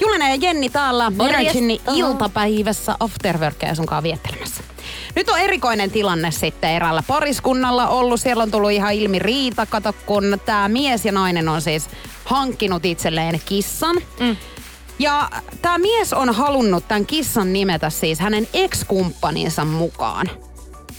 Julina 0.00 0.28
ja 0.28 0.34
Jenni 0.34 0.70
täällä. 0.70 1.12
Energin 1.28 1.80
iltapäivässä 1.94 2.96
Afterworkia 3.00 3.74
sunkaan 3.74 4.02
viettelemässä. 4.02 4.71
Nyt 5.16 5.28
on 5.28 5.38
erikoinen 5.38 5.90
tilanne 5.90 6.30
sitten 6.30 6.70
eräällä 6.70 7.02
pariskunnalla 7.06 7.88
ollut. 7.88 8.20
Siellä 8.20 8.42
on 8.42 8.50
tullut 8.50 8.70
ihan 8.70 8.94
ilmi 8.94 9.18
riita, 9.18 9.66
kato 9.66 9.94
kun 10.06 10.40
tämä 10.46 10.68
mies 10.68 11.04
ja 11.04 11.12
nainen 11.12 11.48
on 11.48 11.62
siis 11.62 11.90
hankkinut 12.24 12.84
itselleen 12.84 13.40
kissan. 13.46 13.96
Mm. 14.20 14.36
Ja 14.98 15.30
tämä 15.62 15.78
mies 15.78 16.12
on 16.12 16.34
halunnut 16.34 16.88
tämän 16.88 17.06
kissan 17.06 17.52
nimetä 17.52 17.90
siis 17.90 18.20
hänen 18.20 18.48
ex-kumppaninsa 18.52 19.64
mukaan. 19.64 20.30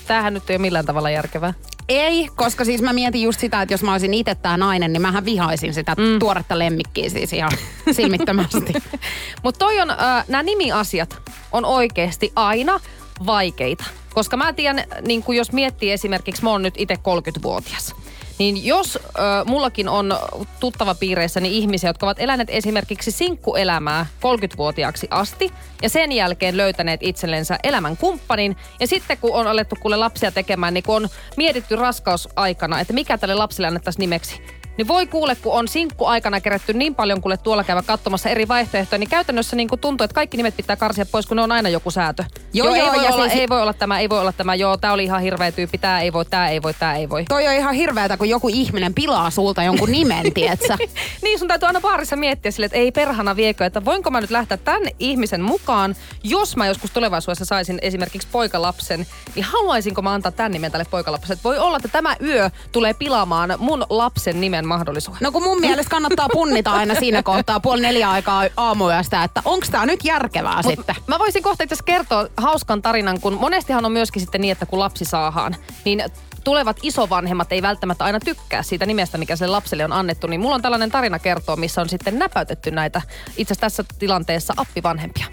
Tämähän 0.07 0.33
nyt 0.33 0.49
ei 0.49 0.55
ole 0.55 0.61
millään 0.61 0.85
tavalla 0.85 1.09
järkevää. 1.09 1.53
Ei, 1.89 2.29
koska 2.35 2.65
siis 2.65 2.81
mä 2.81 2.93
mietin 2.93 3.21
just 3.21 3.39
sitä, 3.39 3.61
että 3.61 3.73
jos 3.73 3.83
mä 3.83 3.91
olisin 3.91 4.13
itse 4.13 4.35
tää 4.35 4.57
nainen, 4.57 4.93
niin 4.93 5.01
mähän 5.01 5.25
vihaisin 5.25 5.73
sitä 5.73 5.95
mm. 5.97 6.19
tuoretta 6.19 6.59
lemmikkiä 6.59 7.09
siis 7.09 7.33
ihan 7.33 7.51
silmittömästi. 7.91 8.73
Mutta 9.43 9.59
toi 9.59 9.81
on, 9.81 9.89
äh, 9.89 10.25
nämä 10.27 10.43
nimiasiat 10.43 11.21
on 11.51 11.65
oikeasti 11.65 12.31
aina 12.35 12.79
vaikeita. 13.25 13.83
Koska 14.13 14.37
mä 14.37 14.53
tiedän, 14.53 14.83
niin 15.01 15.23
kuin 15.23 15.37
jos 15.37 15.51
miettii 15.51 15.91
esimerkiksi, 15.91 16.43
mä 16.43 16.49
oon 16.49 16.61
nyt 16.61 16.73
itse 16.77 16.95
30-vuotias. 16.95 17.95
Niin 18.39 18.65
jos 18.65 18.95
ö, 18.95 18.99
mullakin 19.45 19.89
on 19.89 20.13
tuttava 20.59 20.95
piireissäni 20.95 21.57
ihmisiä, 21.57 21.89
jotka 21.89 22.05
ovat 22.05 22.19
eläneet 22.19 22.49
esimerkiksi 22.51 23.11
sinkkuelämää 23.11 24.05
30-vuotiaaksi 24.19 25.07
asti 25.11 25.51
ja 25.81 25.89
sen 25.89 26.11
jälkeen 26.11 26.57
löytäneet 26.57 27.03
itsellensä 27.03 27.59
elämän 27.63 27.97
kumppanin. 27.97 28.57
Ja 28.79 28.87
sitten 28.87 29.17
kun 29.17 29.33
on 29.33 29.47
alettu 29.47 29.75
kuule 29.79 29.95
lapsia 29.95 30.31
tekemään, 30.31 30.73
niin 30.73 30.83
kun 30.83 30.95
on 30.95 31.09
mietitty 31.37 31.75
raskausaikana, 31.75 32.79
että 32.79 32.93
mikä 32.93 33.17
tälle 33.17 33.35
lapselle 33.35 33.67
annettaisiin 33.67 34.01
nimeksi. 34.01 34.41
Niin 34.77 34.87
voi 34.87 35.07
kuule, 35.07 35.35
kun 35.35 35.53
on 35.53 35.67
sinkku 35.67 36.05
aikana 36.05 36.41
kerätty 36.41 36.73
niin 36.73 36.95
paljon 36.95 37.21
kuule 37.21 37.37
tuolla 37.37 37.63
käydä 37.63 37.81
katsomassa 37.81 38.29
eri 38.29 38.47
vaihtoehtoja, 38.47 38.99
niin 38.99 39.09
käytännössä 39.09 39.55
niin 39.55 39.67
kuin 39.69 39.81
tuntuu, 39.81 40.05
että 40.05 40.15
kaikki 40.15 40.37
nimet 40.37 40.57
pitää 40.57 40.75
karsia 40.75 41.05
pois, 41.05 41.25
kun 41.25 41.37
ne 41.37 41.43
on 41.43 41.51
aina 41.51 41.69
joku 41.69 41.91
säätö. 41.91 42.23
Joo, 42.53 42.67
Joo, 42.67 42.75
joo, 42.75 42.85
ei, 42.85 42.97
voi 42.99 43.05
ja 43.05 43.13
olla, 43.13 43.23
siis- 43.29 43.39
ei 43.39 43.49
voi 43.49 43.61
olla 43.61 43.73
tämä, 43.73 43.99
ei 43.99 44.09
voi 44.09 44.19
olla 44.19 44.31
tämä, 44.31 44.55
joo, 44.55 44.77
tämä 44.77 44.93
oli 44.93 45.03
ihan 45.03 45.21
hirveä 45.21 45.51
tyyppi, 45.51 45.77
tämä 45.77 46.01
ei 46.01 46.13
voi, 46.13 46.25
tämä 46.25 46.49
ei 46.49 46.61
voi, 46.61 46.73
tämä 46.73 46.95
ei 46.95 47.09
voi. 47.09 47.25
Toi 47.25 47.47
on 47.47 47.53
ihan 47.53 47.73
hirveätä, 47.75 48.17
kun 48.17 48.29
joku 48.29 48.47
ihminen 48.49 48.93
pilaa 48.93 49.29
sulta 49.29 49.63
jonkun 49.63 49.91
nimen, 49.91 50.33
tietsä. 50.33 50.77
niin 51.21 51.39
sun 51.39 51.47
täytyy 51.47 51.67
aina 51.67 51.81
baarissa 51.81 52.15
miettiä 52.15 52.51
sille, 52.51 52.65
että 52.65 52.77
ei 52.77 52.91
perhana 52.91 53.35
viekö, 53.35 53.65
että 53.65 53.85
voinko 53.85 54.09
mä 54.11 54.21
nyt 54.21 54.31
lähteä 54.31 54.57
tämän 54.57 54.83
ihmisen 54.99 55.41
mukaan, 55.41 55.95
jos 56.23 56.57
mä 56.57 56.67
joskus 56.67 56.91
tulevaisuudessa 56.91 57.45
saisin 57.45 57.79
esimerkiksi 57.81 58.27
poikalapsen, 58.31 59.05
niin 59.35 59.45
haluaisinko 59.45 60.01
mä 60.01 60.13
antaa 60.13 60.31
tämän 60.31 60.51
nimen 60.51 60.71
tälle 60.71 60.85
poikalapselle? 60.91 61.41
Voi 61.43 61.57
olla, 61.57 61.77
että 61.77 61.87
tämä 61.87 62.15
yö 62.21 62.49
tulee 62.71 62.93
pilaamaan 62.93 63.53
mun 63.57 63.85
lapsen 63.89 64.41
nimen 64.41 64.62
mahdollisuuden. 64.67 65.19
No 65.21 65.31
kun 65.31 65.43
mun 65.43 65.59
mielestä 65.59 65.89
kannattaa 65.89 66.29
punnita 66.29 66.71
aina 66.71 66.95
siinä 66.95 67.23
kohtaa 67.23 67.59
puoli 67.59 67.81
neljä 67.81 68.11
aikaa 68.11 68.43
aamuyöstä, 68.57 69.23
että 69.23 69.41
onko 69.45 69.65
tämä 69.71 69.85
nyt 69.85 69.99
järkevää 70.03 70.61
Mut 70.63 70.75
sitten. 70.75 70.95
Mä 71.07 71.19
voisin 71.19 71.43
kohta 71.43 71.63
itse 71.63 71.75
kertoa 71.85 72.27
hauskan 72.37 72.81
tarinan, 72.81 73.19
kun 73.21 73.33
monestihan 73.33 73.85
on 73.85 73.91
myöskin 73.91 74.21
sitten 74.21 74.41
niin, 74.41 74.51
että 74.51 74.65
kun 74.65 74.79
lapsi 74.79 75.05
saahaan, 75.05 75.55
niin 75.85 76.03
tulevat 76.43 76.77
isovanhemmat 76.81 77.51
ei 77.51 77.61
välttämättä 77.61 78.03
aina 78.03 78.19
tykkää 78.19 78.63
siitä 78.63 78.85
nimestä, 78.85 79.17
mikä 79.17 79.35
sille 79.35 79.51
lapselle 79.51 79.85
on 79.85 79.93
annettu, 79.93 80.27
niin 80.27 80.41
mulla 80.41 80.55
on 80.55 80.61
tällainen 80.61 80.91
tarina 80.91 81.19
kertoa, 81.19 81.55
missä 81.55 81.81
on 81.81 81.89
sitten 81.89 82.19
näpäytetty 82.19 82.71
näitä 82.71 83.01
itse 83.37 83.53
asiassa 83.53 83.83
tässä 83.83 83.83
tilanteessa 83.99 84.53
appivanhempia. 84.57 85.25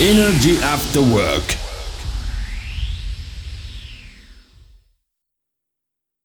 Energy 0.00 0.64
After 0.64 1.02
Work. 1.02 1.65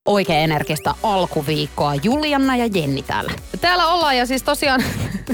Oikein 0.06 0.40
energistä 0.40 0.94
alkuviikkoa. 1.04 1.96
Julianna 1.96 2.56
ja 2.56 2.66
Jenni 2.74 3.02
täällä. 3.02 3.32
Täällä 3.62 3.88
ollaan 3.88 4.18
ja 4.18 4.26
siis 4.26 4.44
tosiaan 4.44 4.84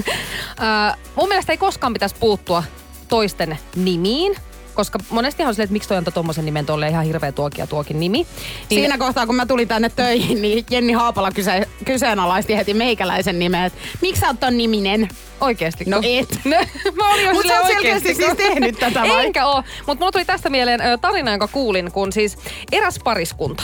ää, 0.58 0.94
mun 1.16 1.28
mielestä 1.28 1.52
ei 1.52 1.58
koskaan 1.58 1.92
pitäisi 1.92 2.16
puuttua 2.20 2.62
toisten 3.08 3.58
nimiin, 3.76 4.36
koska 4.74 4.98
monestihan 5.10 5.48
on 5.48 5.54
silleen, 5.54 5.64
että 5.64 5.72
miksi 5.72 5.88
toi 5.88 5.98
antoi 5.98 6.12
tommosen 6.12 6.44
nimen 6.44 6.66
tolle 6.66 6.88
ihan 6.88 7.04
hirveä 7.04 7.32
tuokin 7.32 7.62
ja 7.62 7.66
tuokin 7.66 8.00
nimi. 8.00 8.18
Niin, 8.18 8.26
Siinä 8.68 8.98
kohtaa, 8.98 9.26
kun 9.26 9.34
mä 9.34 9.46
tulin 9.46 9.68
tänne 9.68 9.88
töihin, 9.88 10.42
niin 10.42 10.64
Jenni 10.70 10.92
Haapala 10.92 11.30
kyse, 11.30 11.68
kyseenalaisti 11.84 12.56
heti 12.56 12.74
meikäläisen 12.74 13.38
nimen, 13.38 13.64
että 13.64 13.78
miksi 14.02 14.20
sä 14.20 14.26
oot 14.26 14.40
ton 14.40 14.56
niminen? 14.58 15.08
Oikeesti? 15.40 15.84
No 15.84 16.00
et. 16.02 16.40
mä 16.96 17.12
olin 17.12 17.24
jo 17.24 17.32
Mut 17.32 17.46
sä 17.46 17.58
oot 17.60 17.66
selkeästi 17.68 18.14
siis 18.14 18.34
tehnyt 18.46 18.78
tätä 18.78 19.00
vai? 19.00 19.26
Enkä 19.26 19.46
oo. 19.46 19.62
Mutta 19.86 20.00
mulla 20.04 20.12
tuli 20.12 20.24
tästä 20.24 20.50
mieleen 20.50 20.80
ö, 20.80 20.98
tarina, 20.98 21.30
jonka 21.30 21.48
kuulin, 21.48 21.92
kun 21.92 22.12
siis 22.12 22.38
eräs 22.72 22.98
pariskunta 23.04 23.62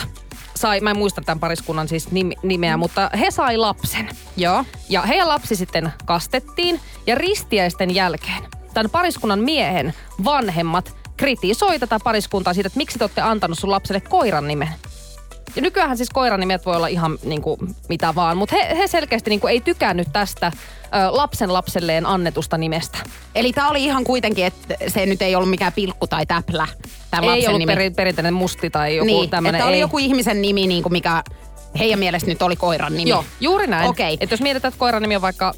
sai, 0.55 0.79
mä 0.79 0.89
en 0.89 0.97
muista 0.97 1.21
tämän 1.21 1.39
pariskunnan 1.39 1.87
siis 1.87 2.07
nim- 2.07 2.39
nimeä, 2.43 2.77
mutta 2.77 3.09
he 3.19 3.31
sai 3.31 3.57
lapsen. 3.57 4.09
Joo. 4.37 4.65
Ja 4.89 5.01
heidän 5.01 5.27
lapsi 5.27 5.55
sitten 5.55 5.93
kastettiin 6.05 6.79
ja 7.07 7.15
ristiäisten 7.15 7.95
jälkeen 7.95 8.43
tämän 8.75 8.89
pariskunnan 8.89 9.39
miehen 9.39 9.93
vanhemmat 10.23 10.95
kritisoi 11.17 11.79
tätä 11.79 11.99
pariskuntaa 12.03 12.53
siitä, 12.53 12.67
että 12.67 12.77
miksi 12.77 12.97
te 12.99 13.03
olette 13.03 13.21
antanut 13.21 13.59
sun 13.59 13.71
lapselle 13.71 14.01
koiran 14.01 14.47
nimen. 14.47 14.69
Ja 15.55 15.61
nykyään 15.61 15.97
siis 15.97 16.09
koiran 16.09 16.39
nimet 16.39 16.65
voi 16.65 16.75
olla 16.75 16.87
ihan 16.87 17.17
niin 17.23 17.41
kuin, 17.41 17.59
mitä 17.89 18.15
vaan, 18.15 18.37
mutta 18.37 18.55
he, 18.55 18.77
he 18.77 18.87
selkeästi 18.87 19.29
niin 19.29 19.39
kuin, 19.39 19.51
ei 19.51 19.61
tykännyt 19.61 20.07
tästä 20.13 20.51
lapsen 21.09 21.53
lapselleen 21.53 22.05
annetusta 22.05 22.57
nimestä. 22.57 22.97
Eli 23.35 23.53
tää 23.53 23.69
oli 23.69 23.83
ihan 23.83 24.03
kuitenkin, 24.03 24.45
että 24.45 24.75
se 24.87 25.05
nyt 25.05 25.21
ei 25.21 25.35
ollut 25.35 25.49
mikään 25.49 25.73
pilkku 25.73 26.07
tai 26.07 26.25
täplä. 26.25 26.67
Tämän 27.11 27.29
ei 27.29 27.47
ollut 27.47 27.59
nimi. 27.59 27.71
peri, 27.71 27.89
perinteinen 27.89 28.33
musti 28.33 28.69
tai 28.69 28.95
joku 28.95 29.05
niin, 29.05 29.29
tämmöinen. 29.29 29.59
että 29.59 29.69
oli 29.69 29.79
joku 29.79 29.97
ihmisen 29.97 30.41
nimi, 30.41 30.67
niin 30.67 30.83
kuin 30.83 30.93
mikä 30.93 31.23
heidän 31.79 31.99
mielestä 31.99 32.29
nyt 32.29 32.41
oli 32.41 32.55
koiran 32.55 32.97
nimi. 32.97 33.09
Joo, 33.09 33.25
juuri 33.41 33.67
näin. 33.67 33.89
Okei. 33.89 34.17
Että 34.19 34.33
jos 34.33 34.41
mietitään, 34.41 34.69
että 34.69 34.79
koiran 34.79 35.01
nimi 35.01 35.15
on 35.15 35.21
vaikka 35.21 35.53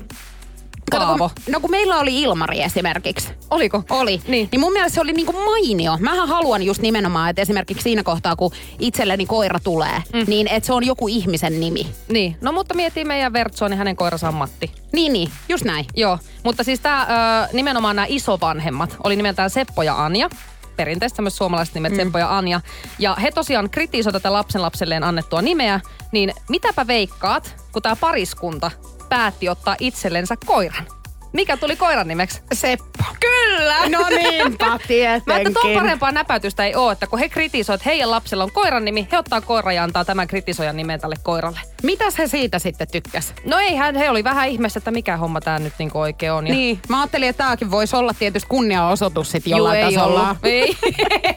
Kato, 0.91 1.17
kun, 1.17 1.29
no 1.49 1.59
kun 1.59 1.71
meillä 1.71 1.97
oli 1.99 2.21
Ilmari 2.21 2.63
esimerkiksi. 2.63 3.29
Oliko? 3.51 3.83
Oli. 3.89 4.21
Niin. 4.27 4.49
niin 4.51 4.59
mun 4.59 4.73
mielestä 4.73 4.95
se 4.95 5.01
oli 5.01 5.13
niinku 5.13 5.33
mainio. 5.33 5.97
Mähän 5.99 6.27
haluan 6.27 6.63
just 6.63 6.81
nimenomaan, 6.81 7.29
että 7.29 7.41
esimerkiksi 7.41 7.83
siinä 7.83 8.03
kohtaa, 8.03 8.35
kun 8.35 8.51
itselleni 8.79 9.25
koira 9.25 9.59
tulee, 9.59 10.03
mm. 10.13 10.23
niin 10.27 10.47
että 10.47 10.67
se 10.67 10.73
on 10.73 10.85
joku 10.85 11.07
ihmisen 11.07 11.59
nimi. 11.59 11.87
Niin, 12.07 12.37
no 12.41 12.51
mutta 12.51 12.73
miettii 12.73 13.05
meidän 13.05 13.33
Vertsoa, 13.33 13.69
niin 13.69 13.77
hänen 13.77 13.95
koiransa 13.95 14.27
on 14.27 14.33
Matti. 14.33 14.71
Niin, 14.93 15.13
niin, 15.13 15.31
just 15.49 15.63
näin. 15.63 15.85
Joo, 15.95 16.19
mutta 16.43 16.63
siis 16.63 16.79
tämä 16.79 17.07
nimenomaan 17.53 17.95
nämä 17.95 18.05
isovanhemmat 18.09 18.97
oli 19.03 19.15
nimeltään 19.15 19.49
Seppo 19.49 19.83
ja 19.83 20.05
Anja. 20.05 20.29
Perinteistä 20.75 21.21
myös 21.21 21.37
suomalaiset 21.37 21.75
nimet 21.75 21.91
mm. 21.91 21.95
Seppo 21.95 22.17
ja 22.17 22.37
Anja. 22.37 22.61
Ja 22.99 23.15
he 23.15 23.31
tosiaan 23.31 23.69
kritisoivat 23.69 24.21
tätä 24.21 24.33
lapsen 24.33 24.61
lapselleen 24.61 25.03
annettua 25.03 25.41
nimeä. 25.41 25.79
Niin 26.11 26.33
mitäpä 26.49 26.87
veikkaat, 26.87 27.55
kun 27.71 27.81
tämä 27.81 27.95
pariskunta 27.95 28.71
päätti 29.09 29.49
ottaa 29.49 29.75
itsellensä 29.79 30.35
koiran? 30.45 30.87
Mikä 31.33 31.57
tuli 31.57 31.75
koiran 31.75 32.07
nimeksi? 32.07 32.41
Seppo. 32.53 33.03
Kyllä! 33.19 33.89
No 33.89 34.05
niinpä, 34.09 34.79
tietenkin. 34.87 35.23
Mä 35.33 35.37
että 35.37 35.51
tuon 35.61 35.73
parempaa 35.73 36.11
näpäytystä 36.11 36.65
ei 36.65 36.75
ole, 36.75 36.91
että 36.91 37.07
kun 37.07 37.19
he 37.19 37.29
kritisoivat, 37.29 37.81
että 37.81 37.89
heidän 37.89 38.11
lapsella 38.11 38.43
on 38.43 38.51
koiran 38.51 38.85
nimi, 38.85 39.07
he 39.11 39.17
ottaa 39.17 39.41
koiran 39.41 39.75
ja 39.75 39.83
antaa 39.83 40.05
tämän 40.05 40.27
kritisoijan 40.27 40.77
nimen 40.77 40.99
tälle 40.99 41.15
koiralle. 41.23 41.59
Mitäs 41.83 42.17
he 42.17 42.27
siitä 42.27 42.59
sitten 42.59 42.87
tykkäs? 42.91 43.33
No 43.45 43.59
ei 43.59 43.75
hän, 43.75 43.95
he 43.95 44.09
oli 44.09 44.23
vähän 44.23 44.49
ihmeessä, 44.49 44.77
että 44.77 44.91
mikä 44.91 45.17
homma 45.17 45.41
tämä 45.41 45.59
nyt 45.59 45.73
niinku 45.79 45.99
oikein 45.99 46.31
on. 46.31 46.47
Ja 46.47 46.53
Niin, 46.53 46.79
mä 46.89 47.01
ajattelin, 47.01 47.29
että 47.29 47.43
tämäkin 47.43 47.71
voisi 47.71 47.95
olla 47.95 48.13
tietysti 48.13 48.49
kunniaosoitus 48.49 49.31
sitten 49.31 49.51
Juu, 49.51 49.57
jollain 49.57 49.79
ei 49.79 49.93
tasolla. 49.93 50.21
ollut. 50.21 50.37
Ei, 50.43 50.77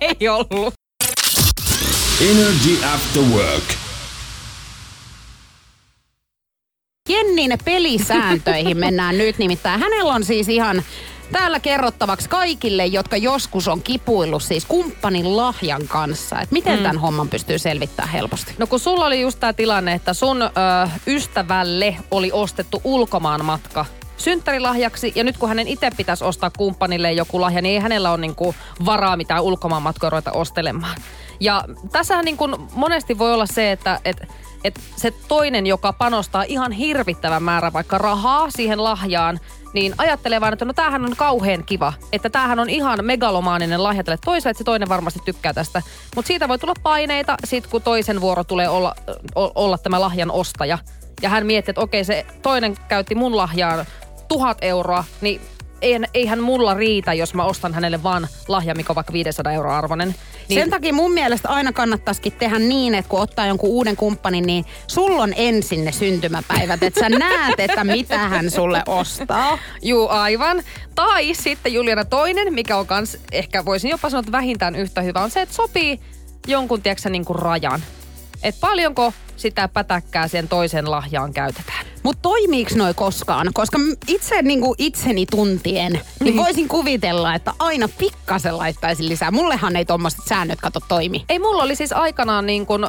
ei 0.20 0.28
ollut. 0.28 0.74
Energy 2.20 2.84
After 2.94 3.22
Work. 3.22 3.79
Jennin 7.10 7.58
pelisääntöihin 7.64 8.76
mennään 8.76 9.18
nyt 9.18 9.38
nimittäin. 9.38 9.80
Hänellä 9.80 10.12
on 10.12 10.24
siis 10.24 10.48
ihan 10.48 10.82
täällä 11.32 11.60
kerrottavaksi 11.60 12.28
kaikille, 12.28 12.86
jotka 12.86 13.16
joskus 13.16 13.68
on 13.68 13.82
kipuillut 13.82 14.42
siis 14.42 14.66
kumppanin 14.66 15.36
lahjan 15.36 15.88
kanssa. 15.88 16.40
Että 16.40 16.52
miten 16.52 16.76
mm. 16.78 16.82
tämän 16.82 16.98
homman 16.98 17.28
pystyy 17.28 17.58
selvittämään 17.58 18.12
helposti. 18.12 18.54
No 18.58 18.66
kun 18.66 18.80
sulla 18.80 19.06
oli 19.06 19.20
just 19.20 19.40
tämä 19.40 19.52
tilanne, 19.52 19.92
että 19.92 20.14
sun 20.14 20.42
ö, 20.42 20.48
ystävälle 21.06 21.96
oli 22.10 22.30
ostettu 22.32 22.80
ulkomaan 22.84 23.44
matka 23.44 23.86
synttärilahjaksi, 24.16 25.12
ja 25.14 25.24
nyt 25.24 25.38
kun 25.38 25.48
hänen 25.48 25.68
itse 25.68 25.90
pitäisi 25.96 26.24
ostaa 26.24 26.50
kumppanille 26.58 27.12
joku 27.12 27.40
lahja, 27.40 27.62
niin 27.62 27.74
ei 27.74 27.80
hänellä 27.80 28.10
ole 28.10 28.20
niinku 28.20 28.54
varaa 28.84 29.16
mitään 29.16 29.42
ulkomaan 29.42 29.82
matkoja 29.82 30.10
ruveta 30.10 30.32
ostelemaan. 30.32 30.96
Ja 31.40 31.64
tässähän 31.92 32.24
niinku 32.24 32.48
monesti 32.74 33.18
voi 33.18 33.34
olla 33.34 33.46
se, 33.46 33.72
että 33.72 34.00
et, 34.04 34.28
et 34.64 34.80
se 34.96 35.10
toinen, 35.28 35.66
joka 35.66 35.92
panostaa 35.92 36.42
ihan 36.42 36.72
hirvittävän 36.72 37.42
määrän 37.42 37.72
vaikka 37.72 37.98
rahaa 37.98 38.50
siihen 38.50 38.84
lahjaan, 38.84 39.40
niin 39.72 39.94
ajattelee 39.98 40.40
vaan, 40.40 40.52
että 40.52 40.64
no 40.64 40.72
tämähän 40.72 41.04
on 41.04 41.16
kauhean 41.16 41.64
kiva, 41.64 41.92
että 42.12 42.30
tämähän 42.30 42.58
on 42.58 42.70
ihan 42.70 42.98
megalomaaninen 43.02 43.82
lahja 43.82 44.04
tälle 44.04 44.18
toiselle, 44.24 44.50
että 44.50 44.58
se 44.58 44.64
toinen 44.64 44.88
varmasti 44.88 45.20
tykkää 45.24 45.52
tästä. 45.52 45.82
Mutta 46.16 46.26
siitä 46.26 46.48
voi 46.48 46.58
tulla 46.58 46.74
paineita, 46.82 47.36
sit 47.44 47.66
kun 47.66 47.82
toisen 47.82 48.20
vuoro 48.20 48.44
tulee 48.44 48.68
olla, 48.68 48.94
olla 49.34 49.78
tämä 49.78 50.00
lahjan 50.00 50.30
ostaja. 50.30 50.78
Ja 51.22 51.28
hän 51.28 51.46
miettii, 51.46 51.70
että 51.70 51.80
okei, 51.80 52.04
se 52.04 52.26
toinen 52.42 52.76
käytti 52.88 53.14
mun 53.14 53.36
lahjaan 53.36 53.86
tuhat 54.28 54.58
euroa, 54.60 55.04
niin 55.20 55.40
eihän, 55.82 56.04
eihän 56.14 56.40
mulla 56.40 56.74
riitä, 56.74 57.12
jos 57.12 57.34
mä 57.34 57.44
ostan 57.44 57.74
hänelle 57.74 58.02
vaan 58.02 58.28
lahja, 58.48 58.74
mikä 58.74 58.92
on 58.92 58.94
vaikka 58.94 59.12
500 59.12 59.52
euroa 59.52 59.78
arvoinen. 59.78 60.14
Niin. 60.48 60.60
Sen 60.60 60.70
takia 60.70 60.92
mun 60.92 61.12
mielestä 61.12 61.48
aina 61.48 61.72
kannattaisikin 61.72 62.32
tehdä 62.32 62.58
niin, 62.58 62.94
että 62.94 63.08
kun 63.08 63.20
ottaa 63.20 63.46
jonkun 63.46 63.70
uuden 63.70 63.96
kumppanin, 63.96 64.46
niin 64.46 64.64
sulla 64.86 65.22
on 65.22 65.32
ensin 65.36 65.84
ne 65.84 65.92
syntymäpäivät, 65.92 66.82
että 66.82 67.00
sä 67.00 67.08
näet, 67.08 67.60
että 67.60 67.84
mitä 67.84 68.18
hän 68.18 68.50
sulle 68.50 68.82
ostaa. 68.86 69.58
Juu, 69.82 70.08
aivan. 70.08 70.62
Tai 70.94 71.34
sitten 71.34 71.72
Juliana 71.72 72.04
toinen, 72.04 72.54
mikä 72.54 72.76
on 72.76 72.86
kans, 72.86 73.18
ehkä 73.32 73.64
voisin 73.64 73.90
jopa 73.90 74.10
sanoa, 74.10 74.20
että 74.20 74.32
vähintään 74.32 74.76
yhtä 74.76 75.00
hyvä, 75.00 75.20
on 75.20 75.30
se, 75.30 75.42
että 75.42 75.54
sopii 75.54 76.00
jonkun, 76.46 76.82
tiedätkö, 76.82 77.10
niin 77.10 77.24
kuin 77.24 77.38
rajan. 77.38 77.82
Että 78.42 78.60
paljonko 78.60 79.12
sitä 79.36 79.68
pätäkkää 79.68 80.28
sen 80.28 80.48
toisen 80.48 80.90
lahjaan 80.90 81.32
käytetään. 81.32 81.86
Mutta 82.02 82.22
toimiiks 82.22 82.74
noi 82.74 82.94
koskaan? 82.94 83.48
Koska 83.54 83.78
itse 84.06 84.42
niinku 84.42 84.74
itseni 84.78 85.26
tuntien, 85.26 86.00
niin 86.20 86.36
voisin 86.36 86.68
kuvitella, 86.68 87.34
että 87.34 87.52
aina 87.58 87.88
pikkasen 87.88 88.58
laittaisin 88.58 89.08
lisää. 89.08 89.30
Mullehan 89.30 89.76
ei 89.76 89.84
tommoset 89.84 90.20
säännöt 90.28 90.60
kato 90.60 90.80
toimi. 90.88 91.24
Ei, 91.28 91.38
mulla 91.38 91.62
oli 91.62 91.76
siis 91.76 91.92
aikanaan 91.92 92.46
niin 92.46 92.66
kun, 92.66 92.84
ö, 92.84 92.88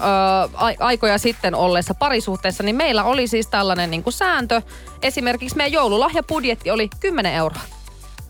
aikoja 0.79 1.17
sitten 1.17 1.55
ollessa 1.55 1.93
parisuhteessa, 1.93 2.63
niin 2.63 2.75
meillä 2.75 3.03
oli 3.03 3.27
siis 3.27 3.47
tällainen 3.47 3.91
niin 3.91 4.03
sääntö. 4.09 4.61
Esimerkiksi 5.01 5.57
meidän 5.57 5.71
joululahjapudjetti 5.71 6.71
oli 6.71 6.89
10 6.99 7.33
euroa. 7.33 7.80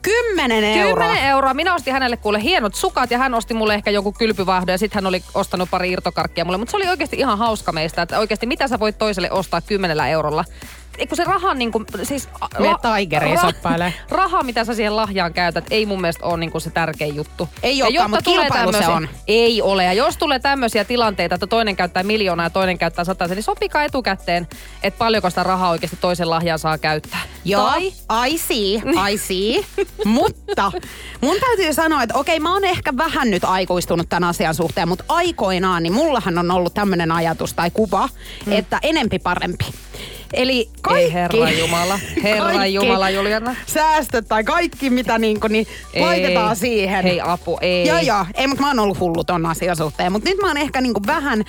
10 0.01 0.63
euroa. 0.63 1.07
10 1.07 1.29
euroa. 1.29 1.53
Minä 1.53 1.75
ostin 1.75 1.93
hänelle 1.93 2.17
kuule 2.17 2.41
hienot 2.41 2.75
sukat 2.75 3.11
ja 3.11 3.17
hän 3.17 3.33
osti 3.33 3.53
mulle 3.53 3.73
ehkä 3.73 3.91
joku 3.91 4.11
kylpyvahdo 4.11 4.71
ja 4.71 4.77
sitten 4.77 4.97
hän 4.97 5.07
oli 5.07 5.23
ostanut 5.33 5.69
pari 5.69 5.91
irtokarkkia 5.91 6.45
mulle. 6.45 6.57
Mutta 6.57 6.71
se 6.71 6.77
oli 6.77 6.87
oikeasti 6.87 7.17
ihan 7.17 7.37
hauska 7.37 7.71
meistä, 7.71 8.01
että 8.01 8.19
oikeasti 8.19 8.45
mitä 8.45 8.67
sä 8.67 8.79
voit 8.79 8.97
toiselle 8.97 9.31
ostaa 9.31 9.61
10 9.61 9.99
eurolla. 9.99 10.45
Ei 10.97 11.08
kun 11.08 11.17
se 11.17 11.23
raha 11.23 11.54
niin 11.54 11.71
kuin, 11.71 11.86
siis... 12.04 12.30
Mene 12.60 12.75
Tigeriin 12.82 13.39
shoppailee. 13.39 13.93
Raha, 14.10 14.43
mitä 14.43 14.65
sä 14.65 14.73
siihen 14.73 14.95
lahjaan 14.95 15.34
käytät, 15.34 15.65
ei 15.71 15.86
mun 15.86 16.01
mielestä 16.01 16.25
ole 16.25 16.38
niin 16.38 16.51
kuin 16.51 16.62
se 16.62 16.69
tärkein 16.69 17.15
juttu. 17.15 17.49
Ei 17.63 17.84
olekaan, 17.84 18.10
mutta 18.10 18.32
kilpailu 18.32 18.71
se 18.71 18.88
on. 18.88 19.10
Ei 19.27 19.62
ole. 19.62 19.84
Ja 19.84 19.93
jos 19.93 20.17
tulee 20.17 20.39
tämmöisiä 20.39 20.84
tilanteita, 20.84 21.36
että 21.36 21.47
toinen 21.47 21.75
käyttää 21.75 22.04
miljoonaa 22.04 22.45
ja 22.45 22.49
toinen 22.49 22.77
käyttää 22.77 23.06
sataisen, 23.06 23.36
niin 23.36 23.43
sopikaa 23.43 23.84
etukäteen, 23.84 24.47
että 24.84 24.97
paljonko 24.97 25.30
sitä 25.30 25.43
rahaa 25.43 25.69
oikeasti 25.69 25.97
toisen 26.01 26.30
lahjaan 26.30 26.60
saa 26.60 26.77
käyttää. 26.77 27.21
Joo, 27.45 27.65
Tai 27.65 27.91
I 28.30 28.38
see, 28.38 28.82
I 29.12 29.17
see. 29.17 29.65
Mutta 30.06 30.71
mun 31.21 31.36
täytyy 31.39 31.73
sanoa, 31.73 32.04
että 32.04 32.17
okei, 32.17 32.39
mä 32.39 32.54
oon 32.54 32.65
ehkä 32.65 32.97
vähän 32.97 33.32
nyt 33.32 33.43
aikuistunut 33.43 34.10
tämän 34.10 34.30
asian 34.30 34.56
suhteen, 34.56 34.88
mutta 34.88 35.04
aikoinaan, 35.08 35.84
niin 35.84 35.93
mullahan 35.93 36.38
on 36.38 36.51
ollut 36.51 36.73
tämmöinen 36.73 37.12
ajatus 37.12 37.54
tai 37.54 37.71
kuva, 37.71 38.10
mm. 38.45 38.51
että 38.51 38.80
enempi 38.84 39.19
parempi. 39.19 39.65
Eli 40.34 40.70
kaikki, 40.82 41.04
Ei 41.04 41.13
herra 41.13 41.50
Jumala. 41.50 42.00
Herra 42.24 42.46
kaikki 42.46 42.74
Jumala, 42.74 43.10
Juliana. 43.10 43.56
Säästöt 43.65 44.28
tai 44.28 44.44
kaikki, 44.44 44.89
mitä 44.89 45.17
niinku, 45.17 45.48
niin 45.48 45.67
Ei. 45.94 46.02
laitetaan 46.02 46.56
siihen. 46.56 47.04
Hei 47.04 47.22
apu, 47.22 47.58
ei. 47.62 47.88
Joo, 47.88 48.00
joo. 48.00 48.26
Ei, 48.36 48.48
mutta 48.48 48.62
mä 48.62 48.67
oon 48.67 48.80
ollut 48.80 49.00
hullu 49.00 49.24
ton 49.24 49.46
asian 49.46 49.76
suhteen. 49.76 50.12
Mutta 50.12 50.30
nyt 50.30 50.39
mä 50.41 50.48
oon 50.48 50.58
ehkä 50.58 50.82
niinku 50.82 51.02
vähän 51.08 51.44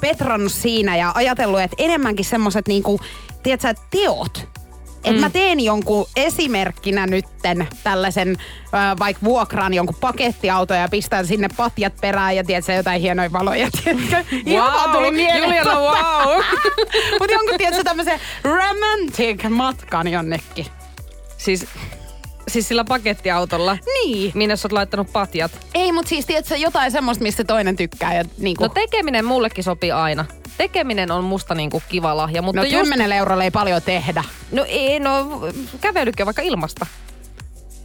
petrannut 0.00 0.52
siinä 0.52 0.96
ja 0.96 1.12
ajatellut, 1.14 1.60
että 1.60 1.76
enemmänkin 1.78 2.24
semmoset 2.24 2.68
niinku, 2.68 3.00
tiedätkö, 3.42 3.74
teot. 3.90 4.48
Että 5.04 5.12
mm. 5.12 5.20
mä 5.20 5.30
teen 5.30 5.60
jonkun 5.60 6.06
esimerkkinä 6.16 7.06
nytten 7.06 7.68
tällaisen, 7.82 8.36
vaikka 8.98 9.24
vuokraan 9.24 9.74
jonkun 9.74 9.96
pakettiauto 10.00 10.74
ja 10.74 10.88
pistän 10.88 11.26
sinne 11.26 11.48
patjat 11.56 11.92
perään 12.00 12.36
ja 12.36 12.44
tiedätkö, 12.44 12.72
jotain 12.72 13.00
hienoja 13.00 13.32
valoja, 13.32 13.68
tiedätkö? 13.84 14.24
Ihan 14.46 14.72
vaan 14.72 14.90
tuli 14.90 15.10
mieleen. 15.10 15.42
Juliana, 15.42 15.80
wow. 15.80 16.42
Mutta 17.18 17.32
jonkun, 17.32 17.58
tiedätkö, 17.58 17.84
tämmöisen 17.84 18.20
romantic 18.42 19.48
matkan 19.48 20.08
jonnekin. 20.08 20.66
siis, 21.36 21.66
siis 22.48 22.68
sillä 22.68 22.84
pakettiautolla. 22.84 23.78
Niin. 23.86 24.32
Minne 24.34 24.56
sä 24.56 24.66
oot 24.66 24.72
laittanut 24.72 25.12
patjat? 25.12 25.52
Ei, 25.74 25.92
mutta 25.92 26.08
siis 26.08 26.26
tiedätkö, 26.26 26.56
jotain 26.56 26.90
semmoista, 26.90 27.22
mistä 27.22 27.44
toinen 27.44 27.76
tykkää. 27.76 28.14
Ja 28.14 28.24
niinku, 28.38 28.62
No 28.62 28.68
tekeminen 28.68 29.24
mullekin 29.24 29.64
sopii 29.64 29.92
aina. 29.92 30.24
Tekeminen 30.58 31.10
on 31.10 31.24
musta 31.24 31.54
niinku 31.54 31.82
kiva 31.88 32.16
lahja, 32.16 32.42
mutta 32.42 32.60
no 32.60 32.66
just... 32.66 32.90
10 32.90 33.12
eurolla 33.12 33.44
ei 33.44 33.50
paljon 33.50 33.82
tehdä. 33.82 34.24
No 34.52 34.64
ei, 34.68 35.00
no 35.00 35.40
kävelykin 35.80 36.22
on 36.22 36.26
vaikka 36.26 36.42
ilmasta. 36.42 36.86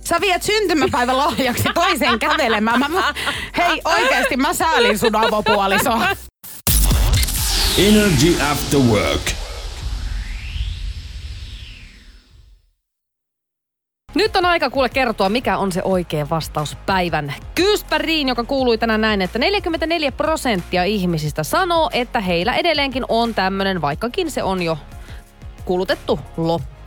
Sä 0.10 0.22
viet 0.22 0.44
syntymäpäivän 0.44 1.18
lahjaksi 1.18 1.64
toiseen 1.74 2.20
kävelemään. 2.20 2.80
Mä, 2.80 2.88
mä, 2.88 3.14
hei, 3.58 3.82
oikeesti 3.86 4.38
mä 4.38 4.54
säälin 4.54 5.00
sun 5.00 5.16
avopuoliso. 5.16 6.00
Energy 7.78 8.42
After 8.52 8.80
Work. 8.80 9.39
Nyt 14.16 14.36
on 14.36 14.46
aika 14.46 14.70
kuule 14.70 14.90
kertoa, 14.90 15.30
mikä 15.30 15.58
on 15.58 15.72
se 15.72 15.82
oikea 15.84 16.30
vastaus 16.30 16.78
päivän 16.86 17.34
kyspäriin, 17.56 18.28
joka 18.28 18.44
kuului 18.44 18.78
tänään 18.78 19.02
näin, 19.02 19.22
että 19.22 19.40
44 19.40 20.12
prosenttia 20.12 20.84
ihmisistä 20.84 21.44
sanoo, 21.44 21.90
että 21.94 22.20
heillä 22.20 22.56
edelleenkin 22.56 23.06
on 23.10 23.34
tämmönen, 23.34 23.82
vaikkakin 23.82 24.32
se 24.32 24.44
on 24.44 24.62
jo 24.62 24.78
kulutettu 25.66 26.20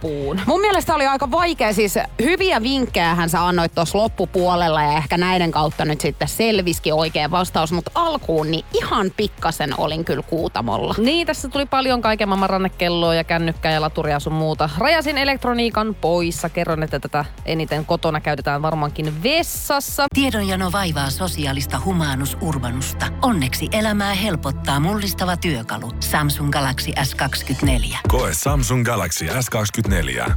loppuun. 0.03 0.41
Mun 0.47 0.61
mielestä 0.61 0.95
oli 0.95 1.07
aika 1.07 1.31
vaikea, 1.31 1.73
siis 1.73 1.99
hyviä 2.23 2.63
vinkkejä 2.63 3.15
hän 3.15 3.29
sä 3.29 3.47
annoit 3.47 3.75
tuossa 3.75 3.99
loppupuolella 3.99 4.83
ja 4.83 4.97
ehkä 4.97 5.19
näiden 5.19 5.51
kautta 5.51 5.85
nyt 5.85 6.01
sitten 6.01 6.29
selviski 6.29 6.93
oikea 6.93 7.31
vastaus, 7.31 7.73
mutta 7.73 7.91
alkuun 7.95 8.51
niin 8.51 8.65
ihan 8.75 9.13
pikkasen 9.17 9.81
olin 9.81 10.05
kyllä 10.05 10.23
kuutamolla. 10.23 10.95
Niin, 10.99 11.27
tässä 11.27 11.49
tuli 11.49 11.67
paljon 11.67 12.03
kaiken 12.03 12.29
maailman 12.29 12.51
rannekelloa 12.51 13.15
ja 13.15 13.25
kännykkää 13.25 13.73
ja 13.73 13.81
laturia 13.81 14.21
sun 14.21 14.33
muuta. 14.33 14.71
Rajasin 14.79 15.19
elektroniikan 15.19 15.95
poissa. 15.95 16.49
Kerron, 16.49 16.83
että 16.83 17.01
tätä 17.01 17.25
eniten 17.45 17.87
kotona 17.87 18.21
käytetään 18.21 18.63
varmaankin 18.63 19.23
vessassa. 19.23 20.07
Tiedonjano 20.15 20.73
vaivaa 20.73 21.11
sosiaalista 21.11 21.81
humanus 21.85 22.37
urbanusta. 22.41 23.07
Onneksi 23.23 23.69
elämää 23.73 24.15
helpottaa 24.15 24.81
mullistava 24.81 25.37
työkalu. 25.37 25.91
Samsung 26.01 26.51
Galaxy 26.51 26.91
S24. 26.91 27.97
Koe 28.09 28.31
Samsung 28.35 28.85
Galaxy 28.85 29.27
S24. 29.27 29.92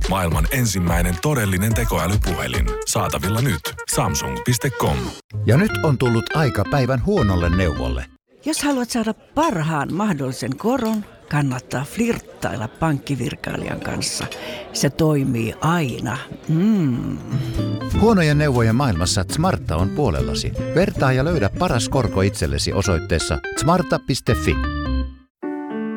Maailman 0.10 0.48
ensimmäinen 0.52 1.16
todellinen 1.22 1.74
tekoälypuhelin. 1.74 2.66
Saatavilla 2.88 3.42
nyt. 3.42 3.62
Samsung.com. 3.92 4.98
Ja 5.46 5.58
nyt 5.58 5.72
on 5.84 5.98
tullut 5.98 6.36
aika 6.36 6.64
päivän 6.72 7.06
huonolle 7.06 7.50
neuvolle. 7.50 8.06
Jos 8.46 8.64
haluat 8.64 8.90
saada 8.90 9.14
parhaan 9.14 9.94
mahdollisen 9.94 10.58
koron, 10.58 11.06
kannattaa 11.30 11.84
flirttailla 11.84 12.68
pankkivirkailijan 12.68 13.80
kanssa. 13.80 14.28
Se 14.74 14.90
toimii 14.90 15.54
aina. 15.62 16.18
Mm. 16.48 17.18
Huonojen 18.00 18.38
neuvojen 18.38 18.76
maailmassa 18.76 19.26
Smarta 19.32 19.76
on 19.76 19.90
puolellasi. 19.90 20.52
Vertaa 20.76 21.14
ja 21.14 21.26
löydä 21.26 21.50
paras 21.60 21.90
korko 21.90 22.22
itsellesi 22.22 22.74
osoitteessa 22.74 23.38
smarta.fi. 23.58 24.56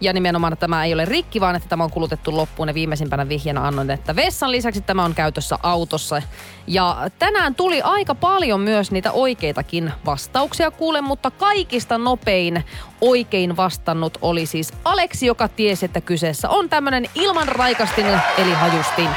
Ja 0.00 0.12
nimenomaan 0.12 0.56
tämä 0.56 0.84
ei 0.84 0.94
ole 0.94 1.04
rikki, 1.04 1.40
vaan 1.40 1.56
että 1.56 1.68
tämä 1.68 1.84
on 1.84 1.90
kulutettu 1.90 2.36
loppuun. 2.36 2.68
Ja 2.68 2.74
viimeisimpänä 2.74 3.28
vihjana 3.28 3.68
annoin, 3.68 3.90
että 3.90 4.16
vessan 4.16 4.52
lisäksi 4.52 4.80
tämä 4.80 5.04
on 5.04 5.14
käytössä 5.14 5.58
autossa. 5.62 6.22
Ja 6.66 7.10
tänään 7.18 7.54
tuli 7.54 7.82
aika 7.82 8.14
paljon 8.14 8.60
myös 8.60 8.90
niitä 8.90 9.12
oikeitakin 9.12 9.92
vastauksia 10.06 10.70
kuule, 10.70 11.00
mutta 11.00 11.30
kaikista 11.30 11.98
nopein 11.98 12.64
oikein 13.00 13.56
vastannut 13.56 14.18
oli 14.22 14.46
siis 14.46 14.72
Aleksi, 14.84 15.26
joka 15.26 15.48
tiesi, 15.48 15.84
että 15.84 16.00
kyseessä 16.00 16.48
on 16.48 16.68
tämmöinen 16.68 17.06
ilman 17.14 17.48
raikastin 17.48 18.06
eli 18.38 18.52
hajustin. 18.52 19.08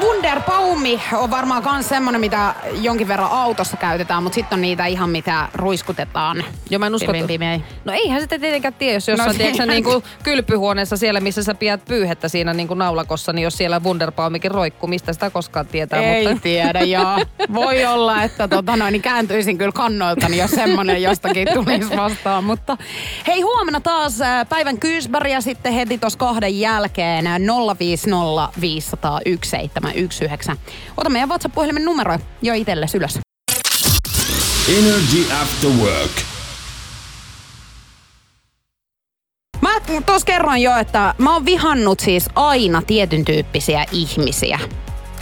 Wunderbaumi 0.00 1.02
on 1.12 1.30
varmaan 1.30 1.62
myös 1.72 1.88
semmonen, 1.88 2.20
mitä 2.20 2.54
jonkin 2.80 3.08
verran 3.08 3.30
autossa 3.30 3.76
käytetään, 3.76 4.22
mutta 4.22 4.34
sitten 4.34 4.56
on 4.56 4.62
niitä 4.62 4.86
ihan 4.86 5.10
mitä 5.10 5.48
ruiskutetaan. 5.54 6.44
Joo, 6.70 6.78
mä 6.78 6.86
en 6.86 6.94
usko, 6.94 7.12
Pilvin 7.12 7.26
pimein. 7.26 7.64
No 7.84 7.92
eihän 7.92 8.20
sitä 8.20 8.38
tietenkään 8.38 8.74
tiedä, 8.74 8.94
jos 8.94 9.08
jossain 9.08 9.26
No 9.26 9.32
no, 9.32 9.36
tiedätkö, 9.36 9.62
se- 9.62 9.66
niin 9.66 9.84
kuin 9.84 10.04
kylpyhuoneessa 10.22 10.96
siellä, 10.96 11.20
missä 11.20 11.42
sä 11.42 11.54
pidät 11.54 11.84
pyyhettä 11.84 12.28
siinä 12.28 12.52
niin 12.54 12.68
kuin 12.68 12.78
naulakossa, 12.78 13.32
niin 13.32 13.42
jos 13.42 13.56
siellä 13.56 13.80
Wunderbaumikin 13.80 14.50
roikkuu, 14.50 14.88
mistä 14.88 15.12
sitä 15.12 15.30
koskaan 15.30 15.66
tietää. 15.66 16.00
Ei 16.00 16.26
mutta... 16.26 16.42
tiedä, 16.42 16.80
joo. 16.80 17.18
Voi 17.54 17.86
olla, 17.86 18.22
että 18.22 18.48
tota 18.48 18.76
noin, 18.76 18.92
niin 18.92 19.02
kääntyisin 19.02 19.58
kyllä 19.58 19.72
kannoiltani, 19.72 20.38
jos 20.38 20.50
semmonen 20.50 21.02
jostakin 21.02 21.48
tulisi 21.54 21.96
vastaan. 21.96 22.44
Mutta 22.44 22.76
hei, 23.26 23.40
huomenna 23.40 23.80
taas 23.80 24.20
äh, 24.20 24.48
päivän 24.48 24.78
kyysbäri 24.78 25.32
ja 25.32 25.40
sitten 25.40 25.72
heti 25.72 25.98
tuossa 25.98 26.18
kahden 26.18 26.60
jälkeen 26.60 27.26
äh, 27.26 27.38
050 27.78 28.48
500 28.60 29.20
1719. 29.92 30.56
Ota 30.96 31.10
meidän 31.10 31.28
WhatsApp-puhelimen 31.28 31.84
numero 31.84 32.18
jo 32.42 32.54
itsellesi 32.54 32.98
ylös. 32.98 33.18
Energy 34.68 35.32
After 35.42 35.70
Work. 35.70 36.10
Mä 39.60 39.70
tuossa 40.06 40.26
kerroin 40.26 40.62
jo, 40.62 40.76
että 40.76 41.14
mä 41.18 41.32
oon 41.32 41.44
vihannut 41.44 42.00
siis 42.00 42.28
aina 42.34 42.82
tietyn 42.82 43.24
tyyppisiä 43.24 43.84
ihmisiä. 43.92 44.58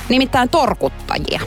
Nimittäin 0.09 0.49
torkuttajia. 0.49 1.41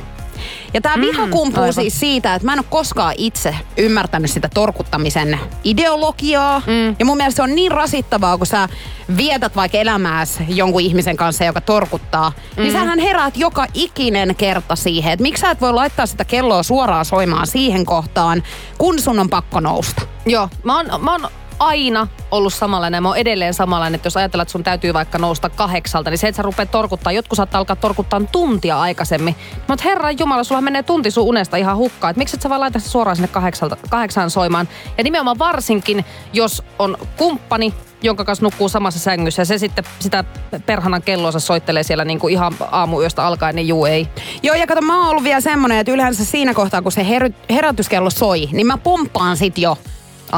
Ja 0.74 0.82
tämä 0.82 1.02
viha 1.02 1.28
kumpuu 1.28 1.64
aivan. 1.64 1.74
siis 1.74 2.00
siitä, 2.00 2.36
että 2.36 2.46
mä 2.46 2.54
en 2.54 2.60
ole 2.60 2.66
koskaan 2.70 3.14
itse 3.18 3.56
ymmärtänyt 3.78 4.32
sitä 4.32 4.50
torkuttamisen 4.54 5.40
ideologiaa. 5.64 6.60
Mm. 6.60 6.96
Ja 7.00 7.06
mun 7.06 7.18
mielestä 7.18 7.36
se 7.36 7.44
on 7.44 7.56
niin 7.56 7.72
rasittavaa, 7.72 8.38
kun 8.38 8.48
sä 8.48 8.70
vietät 9.18 9.56
vaikka 9.56 9.78
elämääs 9.78 10.40
jonkun 10.48 10.82
ihmisen 10.82 11.18
kanssa, 11.18 11.46
joka 11.46 11.62
torkuttaa. 11.62 12.30
Mm. 12.58 12.64
Niin 12.64 12.74
sähän 12.74 13.00
heräät 13.00 13.38
joka 13.38 13.66
ikinen 13.74 14.36
kerta 14.36 14.76
siihen, 14.76 15.14
että 15.14 15.24
miksi 15.24 15.42
sä 15.42 15.52
et 15.52 15.62
voi 15.62 15.74
laittaa 15.74 16.06
sitä 16.06 16.26
kelloa 16.26 16.64
suoraan 16.64 17.06
soimaan 17.06 17.48
siihen 17.48 17.86
kohtaan, 17.86 18.44
kun 18.78 19.02
sun 19.02 19.20
on 19.20 19.30
pakko 19.30 19.60
nousta. 19.60 20.02
Joo, 20.26 20.50
mä 20.64 20.76
oon, 20.78 21.04
mä 21.04 21.12
oon 21.12 21.28
aina 21.60 22.08
ollut 22.32 22.54
samanlainen 22.54 22.98
ja 22.98 23.02
mä 23.02 23.08
oon 23.08 23.18
edelleen 23.18 23.54
samanlainen, 23.54 23.96
että 23.96 24.08
jos 24.08 24.18
ajatellaan, 24.18 24.44
että 24.44 24.52
sun 24.52 24.64
täytyy 24.64 24.94
vaikka 24.94 25.18
nousta 25.18 25.50
kahdeksalta, 25.50 26.10
niin 26.10 26.18
se, 26.18 26.28
että 26.28 26.38
sä 26.38 26.44
rupeat 26.44 26.72
torkuttaa, 26.72 27.12
jotkut 27.12 27.38
saattaa 27.38 27.60
alkaa 27.60 27.76
torkuttaa 27.76 28.22
tuntia 28.32 28.82
aikaisemmin. 28.82 29.36
Mä 29.56 29.64
oon, 29.70 29.78
herran 29.86 30.20
jumala, 30.20 30.44
sulla 30.44 30.62
menee 30.62 30.84
tunti 30.84 31.12
sun 31.12 31.24
unesta 31.24 31.58
ihan 31.58 31.78
hukkaan, 31.78 32.12
että 32.12 32.18
miksi 32.18 32.36
et 32.36 32.42
sä 32.42 32.50
vaan 32.50 32.62
laita 32.62 32.80
sitä 32.80 32.92
suoraan 32.92 33.16
sinne 33.16 33.28
kahdeksalta, 33.28 33.78
kahdeksaan 33.90 34.30
soimaan. 34.30 34.68
Ja 34.98 35.04
nimenomaan 35.04 35.40
varsinkin, 35.40 36.06
jos 36.34 36.64
on 36.80 36.98
kumppani, 37.18 37.74
jonka 38.02 38.26
kanssa 38.26 38.46
nukkuu 38.46 38.70
samassa 38.70 39.00
sängyssä 39.00 39.42
ja 39.42 39.46
se 39.46 39.58
sitten 39.58 39.84
sitä 40.00 40.24
perhanan 40.66 41.02
kelloansa 41.02 41.40
soittelee 41.40 41.84
siellä 41.84 42.06
niin 42.06 42.20
kuin 42.20 42.34
ihan 42.34 42.54
aamuyöstä 42.72 43.26
alkaen, 43.26 43.56
niin 43.56 43.68
juu 43.68 43.86
ei. 43.86 44.08
Joo, 44.44 44.56
ja 44.56 44.68
kato, 44.68 44.82
mä 44.82 45.00
oon 45.00 45.10
ollut 45.10 45.24
vielä 45.24 45.42
semmonen, 45.42 45.78
että 45.78 45.92
yleensä 45.92 46.26
siinä 46.26 46.54
kohtaa, 46.54 46.82
kun 46.82 46.92
se 46.92 47.06
herätyskello 47.50 48.10
soi, 48.10 48.50
niin 48.52 48.68
mä 48.68 48.78
pomppaan 48.78 49.38
sit 49.38 49.58
jo 49.58 49.78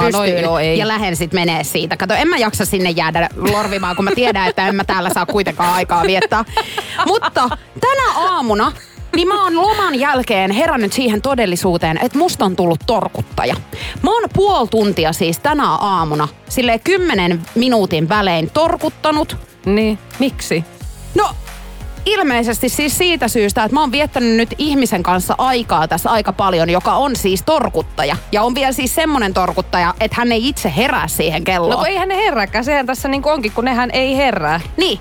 No 0.01 0.07
pystyyn 0.07 0.43
joo, 0.43 0.59
ei. 0.59 0.77
ja 0.77 0.87
lähden 0.87 1.15
sit 1.15 1.33
menee 1.33 1.63
siitä. 1.63 1.97
Kato, 1.97 2.13
en 2.13 2.27
mä 2.27 2.37
jaksa 2.37 2.65
sinne 2.65 2.89
jäädä 2.89 3.29
lorvimaan, 3.35 3.95
kun 3.95 4.05
mä 4.05 4.11
tiedän, 4.15 4.47
että 4.47 4.67
en 4.67 4.75
mä 4.75 4.83
täällä 4.83 5.09
saa 5.13 5.25
kuitenkaan 5.25 5.73
aikaa 5.73 6.03
viettää. 6.03 6.45
Mutta 7.05 7.49
tänä 7.79 8.13
aamuna 8.15 8.71
niin 9.15 9.27
mä 9.27 9.43
oon 9.43 9.61
loman 9.61 9.99
jälkeen 9.99 10.51
herännyt 10.51 10.93
siihen 10.93 11.21
todellisuuteen, 11.21 11.99
että 12.03 12.17
musta 12.17 12.45
on 12.45 12.55
tullut 12.55 12.79
torkuttaja. 12.85 13.55
Mä 14.03 14.11
oon 14.11 14.29
puoli 14.33 14.67
tuntia 14.67 15.13
siis 15.13 15.39
tänä 15.39 15.69
aamuna 15.69 16.27
sille 16.49 16.79
kymmenen 16.79 17.41
minuutin 17.55 18.09
välein 18.09 18.49
torkuttanut 18.53 19.37
Niin, 19.65 19.99
miksi? 20.19 20.63
No 21.15 21.29
ilmeisesti 22.07 22.69
siis 22.69 22.97
siitä 22.97 23.27
syystä, 23.27 23.63
että 23.63 23.75
mä 23.75 23.79
oon 23.79 23.91
viettänyt 23.91 24.35
nyt 24.35 24.55
ihmisen 24.57 25.03
kanssa 25.03 25.35
aikaa 25.37 25.87
tässä 25.87 26.09
aika 26.09 26.33
paljon, 26.33 26.69
joka 26.69 26.93
on 26.93 27.15
siis 27.15 27.43
torkuttaja. 27.45 28.17
Ja 28.31 28.43
on 28.43 28.55
vielä 28.55 28.71
siis 28.71 28.95
semmonen 28.95 29.33
torkuttaja, 29.33 29.93
että 29.99 30.15
hän 30.17 30.31
ei 30.31 30.47
itse 30.47 30.73
herää 30.77 31.07
siihen 31.07 31.43
kelloon. 31.43 31.71
No 31.71 31.77
kun 31.77 31.87
eihän 31.87 32.09
ne 32.09 32.15
herääkään, 32.15 32.65
sehän 32.65 32.85
tässä 32.85 33.07
niin 33.07 33.25
onkin, 33.25 33.51
kun 33.51 33.65
nehän 33.65 33.89
ei 33.93 34.17
herää. 34.17 34.61
Niin. 34.77 34.99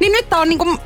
Niin 0.00 0.12
nyt 0.12 0.28
tää 0.28 0.38
on 0.38 0.48
niinku... 0.48 0.78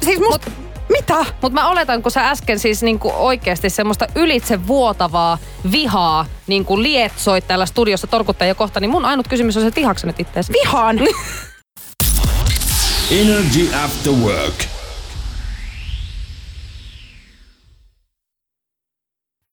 Siis 0.00 0.20
musta... 0.20 0.50
Mitä? 0.88 1.16
Mutta 1.42 1.60
mä 1.60 1.68
oletan, 1.68 2.02
kun 2.02 2.12
sä 2.12 2.30
äsken 2.30 2.58
siis 2.58 2.82
niinku 2.82 3.12
oikeasti 3.16 3.70
semmoista 3.70 4.06
ylitse 4.14 4.66
vuotavaa 4.66 5.38
vihaa 5.72 6.26
niinku 6.46 6.82
lietsoit 6.82 7.46
täällä 7.46 7.66
studiossa 7.66 8.06
torkuttajia 8.06 8.54
kohta, 8.54 8.80
niin 8.80 8.90
mun 8.90 9.04
ainut 9.04 9.28
kysymys 9.28 9.56
on 9.56 9.62
se, 9.62 9.68
että 9.68 9.80
ihaksa 9.80 10.06
nyt 10.06 10.20
ittees. 10.20 10.52
Vihaan. 10.52 10.98
Energy 13.20 13.74
After 13.84 14.12
Work. 14.12 14.81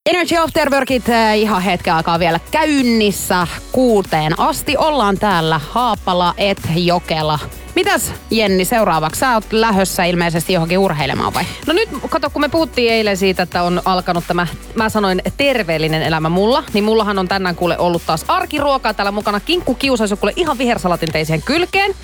Energy 0.09 0.35
After 0.35 0.69
Workit 0.69 1.09
äh, 1.09 1.37
ihan 1.37 1.61
hetken 1.61 1.93
aikaa 1.93 2.19
vielä 2.19 2.39
käynnissä 2.51 3.47
kuuteen 3.71 4.39
asti. 4.39 4.77
Ollaan 4.77 5.17
täällä 5.17 5.61
Haapala 5.69 6.33
et 6.37 6.57
Jokela. 6.75 7.39
Mitäs 7.75 8.13
Jenni 8.31 8.65
seuraavaksi? 8.65 9.19
Sä 9.19 9.33
oot 9.33 9.43
lähössä 9.51 10.03
ilmeisesti 10.03 10.53
johonkin 10.53 10.77
urheilemaan 10.77 11.33
vai? 11.33 11.43
No 11.67 11.73
nyt, 11.73 11.89
kato, 12.09 12.29
kun 12.29 12.41
me 12.41 12.49
puhuttiin 12.49 12.93
eilen 12.93 13.17
siitä, 13.17 13.43
että 13.43 13.63
on 13.63 13.81
alkanut 13.85 14.23
tämä, 14.27 14.47
mä 14.75 14.89
sanoin 14.89 15.21
terveellinen 15.37 16.01
elämä 16.01 16.29
mulla, 16.29 16.63
niin 16.73 16.83
mullahan 16.83 17.19
on 17.19 17.27
tänään 17.27 17.55
kuule 17.55 17.77
ollut 17.77 18.05
taas 18.05 18.25
arkiruokaa 18.27 18.93
täällä 18.93 19.11
mukana. 19.11 19.39
Kinkku 19.39 19.75
kiusaisi 19.75 20.15
kuule 20.15 20.33
ihan 20.35 20.57
vihersalatin 20.57 21.11
teiseen 21.11 21.41
kylkeen. 21.41 21.95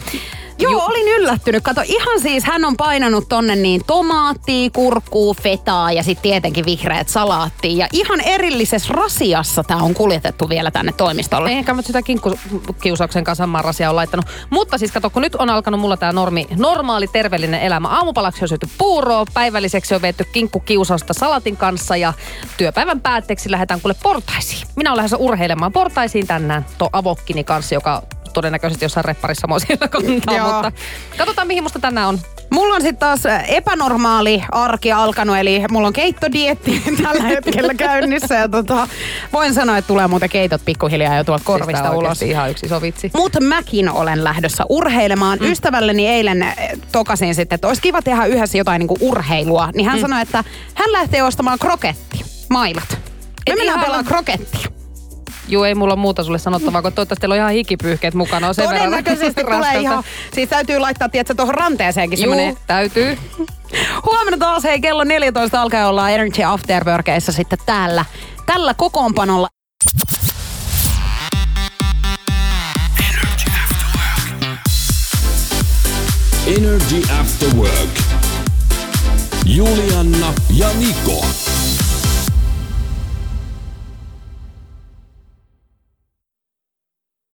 Joo, 0.59 0.71
Ju- 0.71 0.79
olin 0.79 1.07
yllättynyt. 1.07 1.63
Kato, 1.63 1.81
ihan 1.85 2.19
siis 2.21 2.43
hän 2.43 2.65
on 2.65 2.77
painanut 2.77 3.29
tonne 3.29 3.55
niin 3.55 3.81
tomaattia, 3.87 4.69
kurkkuu, 4.69 5.33
fetaa 5.41 5.91
ja 5.91 6.03
sitten 6.03 6.23
tietenkin 6.23 6.65
vihreät 6.65 7.09
salaattia. 7.09 7.77
Ja 7.77 7.87
ihan 7.93 8.21
erillisessä 8.21 8.93
rasiassa 8.93 9.63
tämä 9.63 9.83
on 9.83 9.93
kuljetettu 9.93 10.49
vielä 10.49 10.71
tänne 10.71 10.91
toimistolle. 10.91 11.51
Ehkä 11.51 11.73
mä 11.73 11.81
sitä 11.81 12.01
kinkkukiusauksen 12.01 13.23
kanssa 13.23 13.43
samaa 13.43 13.61
rasiaa 13.61 13.89
on 13.89 13.95
laittanut. 13.95 14.25
Mutta 14.49 14.77
siis 14.77 14.91
kato, 14.91 15.09
kun 15.09 15.21
nyt 15.21 15.35
on 15.35 15.49
alkanut 15.49 15.79
mulla 15.79 15.97
tämä 15.97 16.11
normi, 16.11 16.47
normaali 16.57 17.07
terveellinen 17.07 17.61
elämä. 17.61 17.87
Aamupalaksi 17.87 18.43
on 18.43 18.49
syöty 18.49 18.69
puuroa, 18.77 19.25
päivälliseksi 19.33 19.95
on 19.95 20.01
viety 20.01 20.23
kinkkukiusausta 20.31 21.13
salatin 21.13 21.57
kanssa 21.57 21.97
ja 21.97 22.13
työpäivän 22.57 23.01
päätteeksi 23.01 23.51
lähdetään 23.51 23.81
kuule 23.81 23.95
portaisiin. 24.03 24.67
Minä 24.75 24.89
olen 24.89 24.97
lähdössä 24.97 25.17
urheilemaan 25.17 25.71
portaisiin 25.71 26.27
tänään 26.27 26.65
tuon 26.77 26.89
avokkini 26.93 27.43
kanssa, 27.43 27.75
joka 27.75 28.03
todennäköisesti 28.35 28.85
jossain 28.85 29.05
repparissa 29.05 29.47
mua 29.47 29.59
siellä 29.59 29.87
kantaa, 29.87 30.53
mutta 30.53 30.71
katsotaan 31.17 31.47
mihin 31.47 31.63
musta 31.63 31.79
tänään 31.79 32.07
on. 32.07 32.19
Mulla 32.51 32.75
on 32.75 32.81
sitten 32.81 32.97
taas 32.97 33.23
epänormaali 33.47 34.43
arki 34.51 34.91
alkanut, 34.91 35.37
eli 35.37 35.63
mulla 35.71 35.87
on 35.87 35.93
keittodietti 35.93 36.83
tällä 37.03 37.23
hetkellä 37.23 37.73
käynnissä. 37.87 38.35
Ja 38.35 38.49
tota, 38.49 38.87
voin 39.33 39.53
sanoa, 39.53 39.77
että 39.77 39.87
tulee 39.87 40.07
muuten 40.07 40.29
keitot 40.29 40.61
pikkuhiljaa 40.65 41.17
jo 41.17 41.23
tuolta 41.23 41.39
siis 41.39 41.45
korvista 41.47 41.83
siis 41.83 41.95
ulos. 41.95 42.21
ihan 42.21 42.51
yksi 42.51 42.67
sovitsi. 42.67 43.11
Mutta 43.15 43.41
mäkin 43.41 43.89
olen 43.89 44.23
lähdössä 44.23 44.63
urheilemaan. 44.69 45.39
Mm. 45.39 45.51
Ystävälleni 45.51 46.07
eilen 46.07 46.45
tokasin 46.91 47.35
sitten, 47.35 47.55
että 47.55 47.67
olisi 47.67 47.81
kiva 47.81 48.01
tehdä 48.01 48.25
yhdessä 48.25 48.57
jotain 48.57 48.79
niinku 48.79 48.97
urheilua. 49.01 49.69
Niin 49.75 49.85
hän 49.85 49.97
mm. 49.97 50.01
sanoi, 50.01 50.21
että 50.21 50.43
hän 50.73 50.91
lähtee 50.91 51.23
ostamaan 51.23 51.59
kroketti, 51.59 52.25
mailat. 52.49 52.89
Me 52.89 52.97
Et 53.47 53.57
mennään 53.57 53.79
ihan... 53.79 53.85
pelaa 53.85 54.03
krokettia. 54.03 54.67
Juu, 55.47 55.63
ei 55.63 55.75
mulla 55.75 55.95
muuta 55.95 56.23
sulle 56.23 56.39
sanottavaa, 56.39 56.81
kun 56.81 56.93
toivottavasti 56.93 57.21
teillä 57.21 57.33
on 57.33 57.39
ihan 57.39 57.51
hikipyyhkeet 57.51 58.13
mukana. 58.13 58.47
On 58.47 58.55
sen 58.55 58.65
Todennäköisesti 58.65 59.43
tulee 59.43 59.79
ihan, 59.79 60.03
siis 60.33 60.49
täytyy 60.49 60.79
laittaa, 60.79 61.09
tiedätkö, 61.09 61.33
tuohon 61.35 61.55
ranteeseenkin 61.55 62.19
Juu, 62.19 62.21
semmoinen. 62.21 62.57
täytyy. 62.67 63.17
Huomenna 64.05 64.37
taas, 64.37 64.63
hei, 64.63 64.81
kello 64.81 65.03
14 65.03 65.61
alkaa 65.61 65.87
olla 65.87 66.09
Energy 66.09 66.43
Afterworkeissa 66.43 67.31
sitten 67.31 67.59
täällä, 67.65 68.05
tällä 68.45 68.73
kokoonpanolla. 68.73 69.47
Energy 72.97 73.51
After 73.61 73.99
Work. 74.07 74.69
Energy 76.47 77.01
After 77.21 77.55
Work. 77.55 77.89
Julianna 79.45 80.33
ja 80.53 80.67
Niko. 80.79 81.25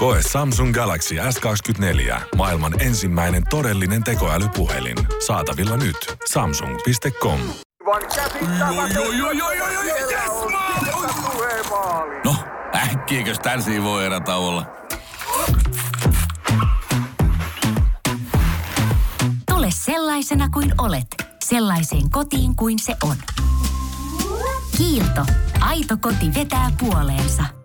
Koe 0.00 0.20
Samsung 0.32 0.74
Galaxy 0.74 1.14
S24. 1.14 2.20
Maailman 2.36 2.82
ensimmäinen 2.82 3.42
todellinen 3.50 4.04
tekoälypuhelin. 4.04 4.96
Saatavilla 5.26 5.76
nyt. 5.76 5.96
Samsung.com. 6.32 7.40
No, 12.24 12.36
äkkiäkös 12.74 13.38
tän 13.38 13.62
voi 13.82 14.06
erä 14.06 14.20
olla? 14.36 14.66
Tule 19.50 19.68
sellaisena 19.70 20.48
kuin 20.48 20.74
olet, 20.78 21.06
sellaiseen 21.44 22.10
kotiin 22.10 22.56
kuin 22.56 22.78
se 22.78 22.96
on. 23.02 23.16
Kiilto. 24.76 25.26
Aito 25.60 25.96
koti 25.96 26.34
vetää 26.34 26.70
puoleensa. 26.78 27.59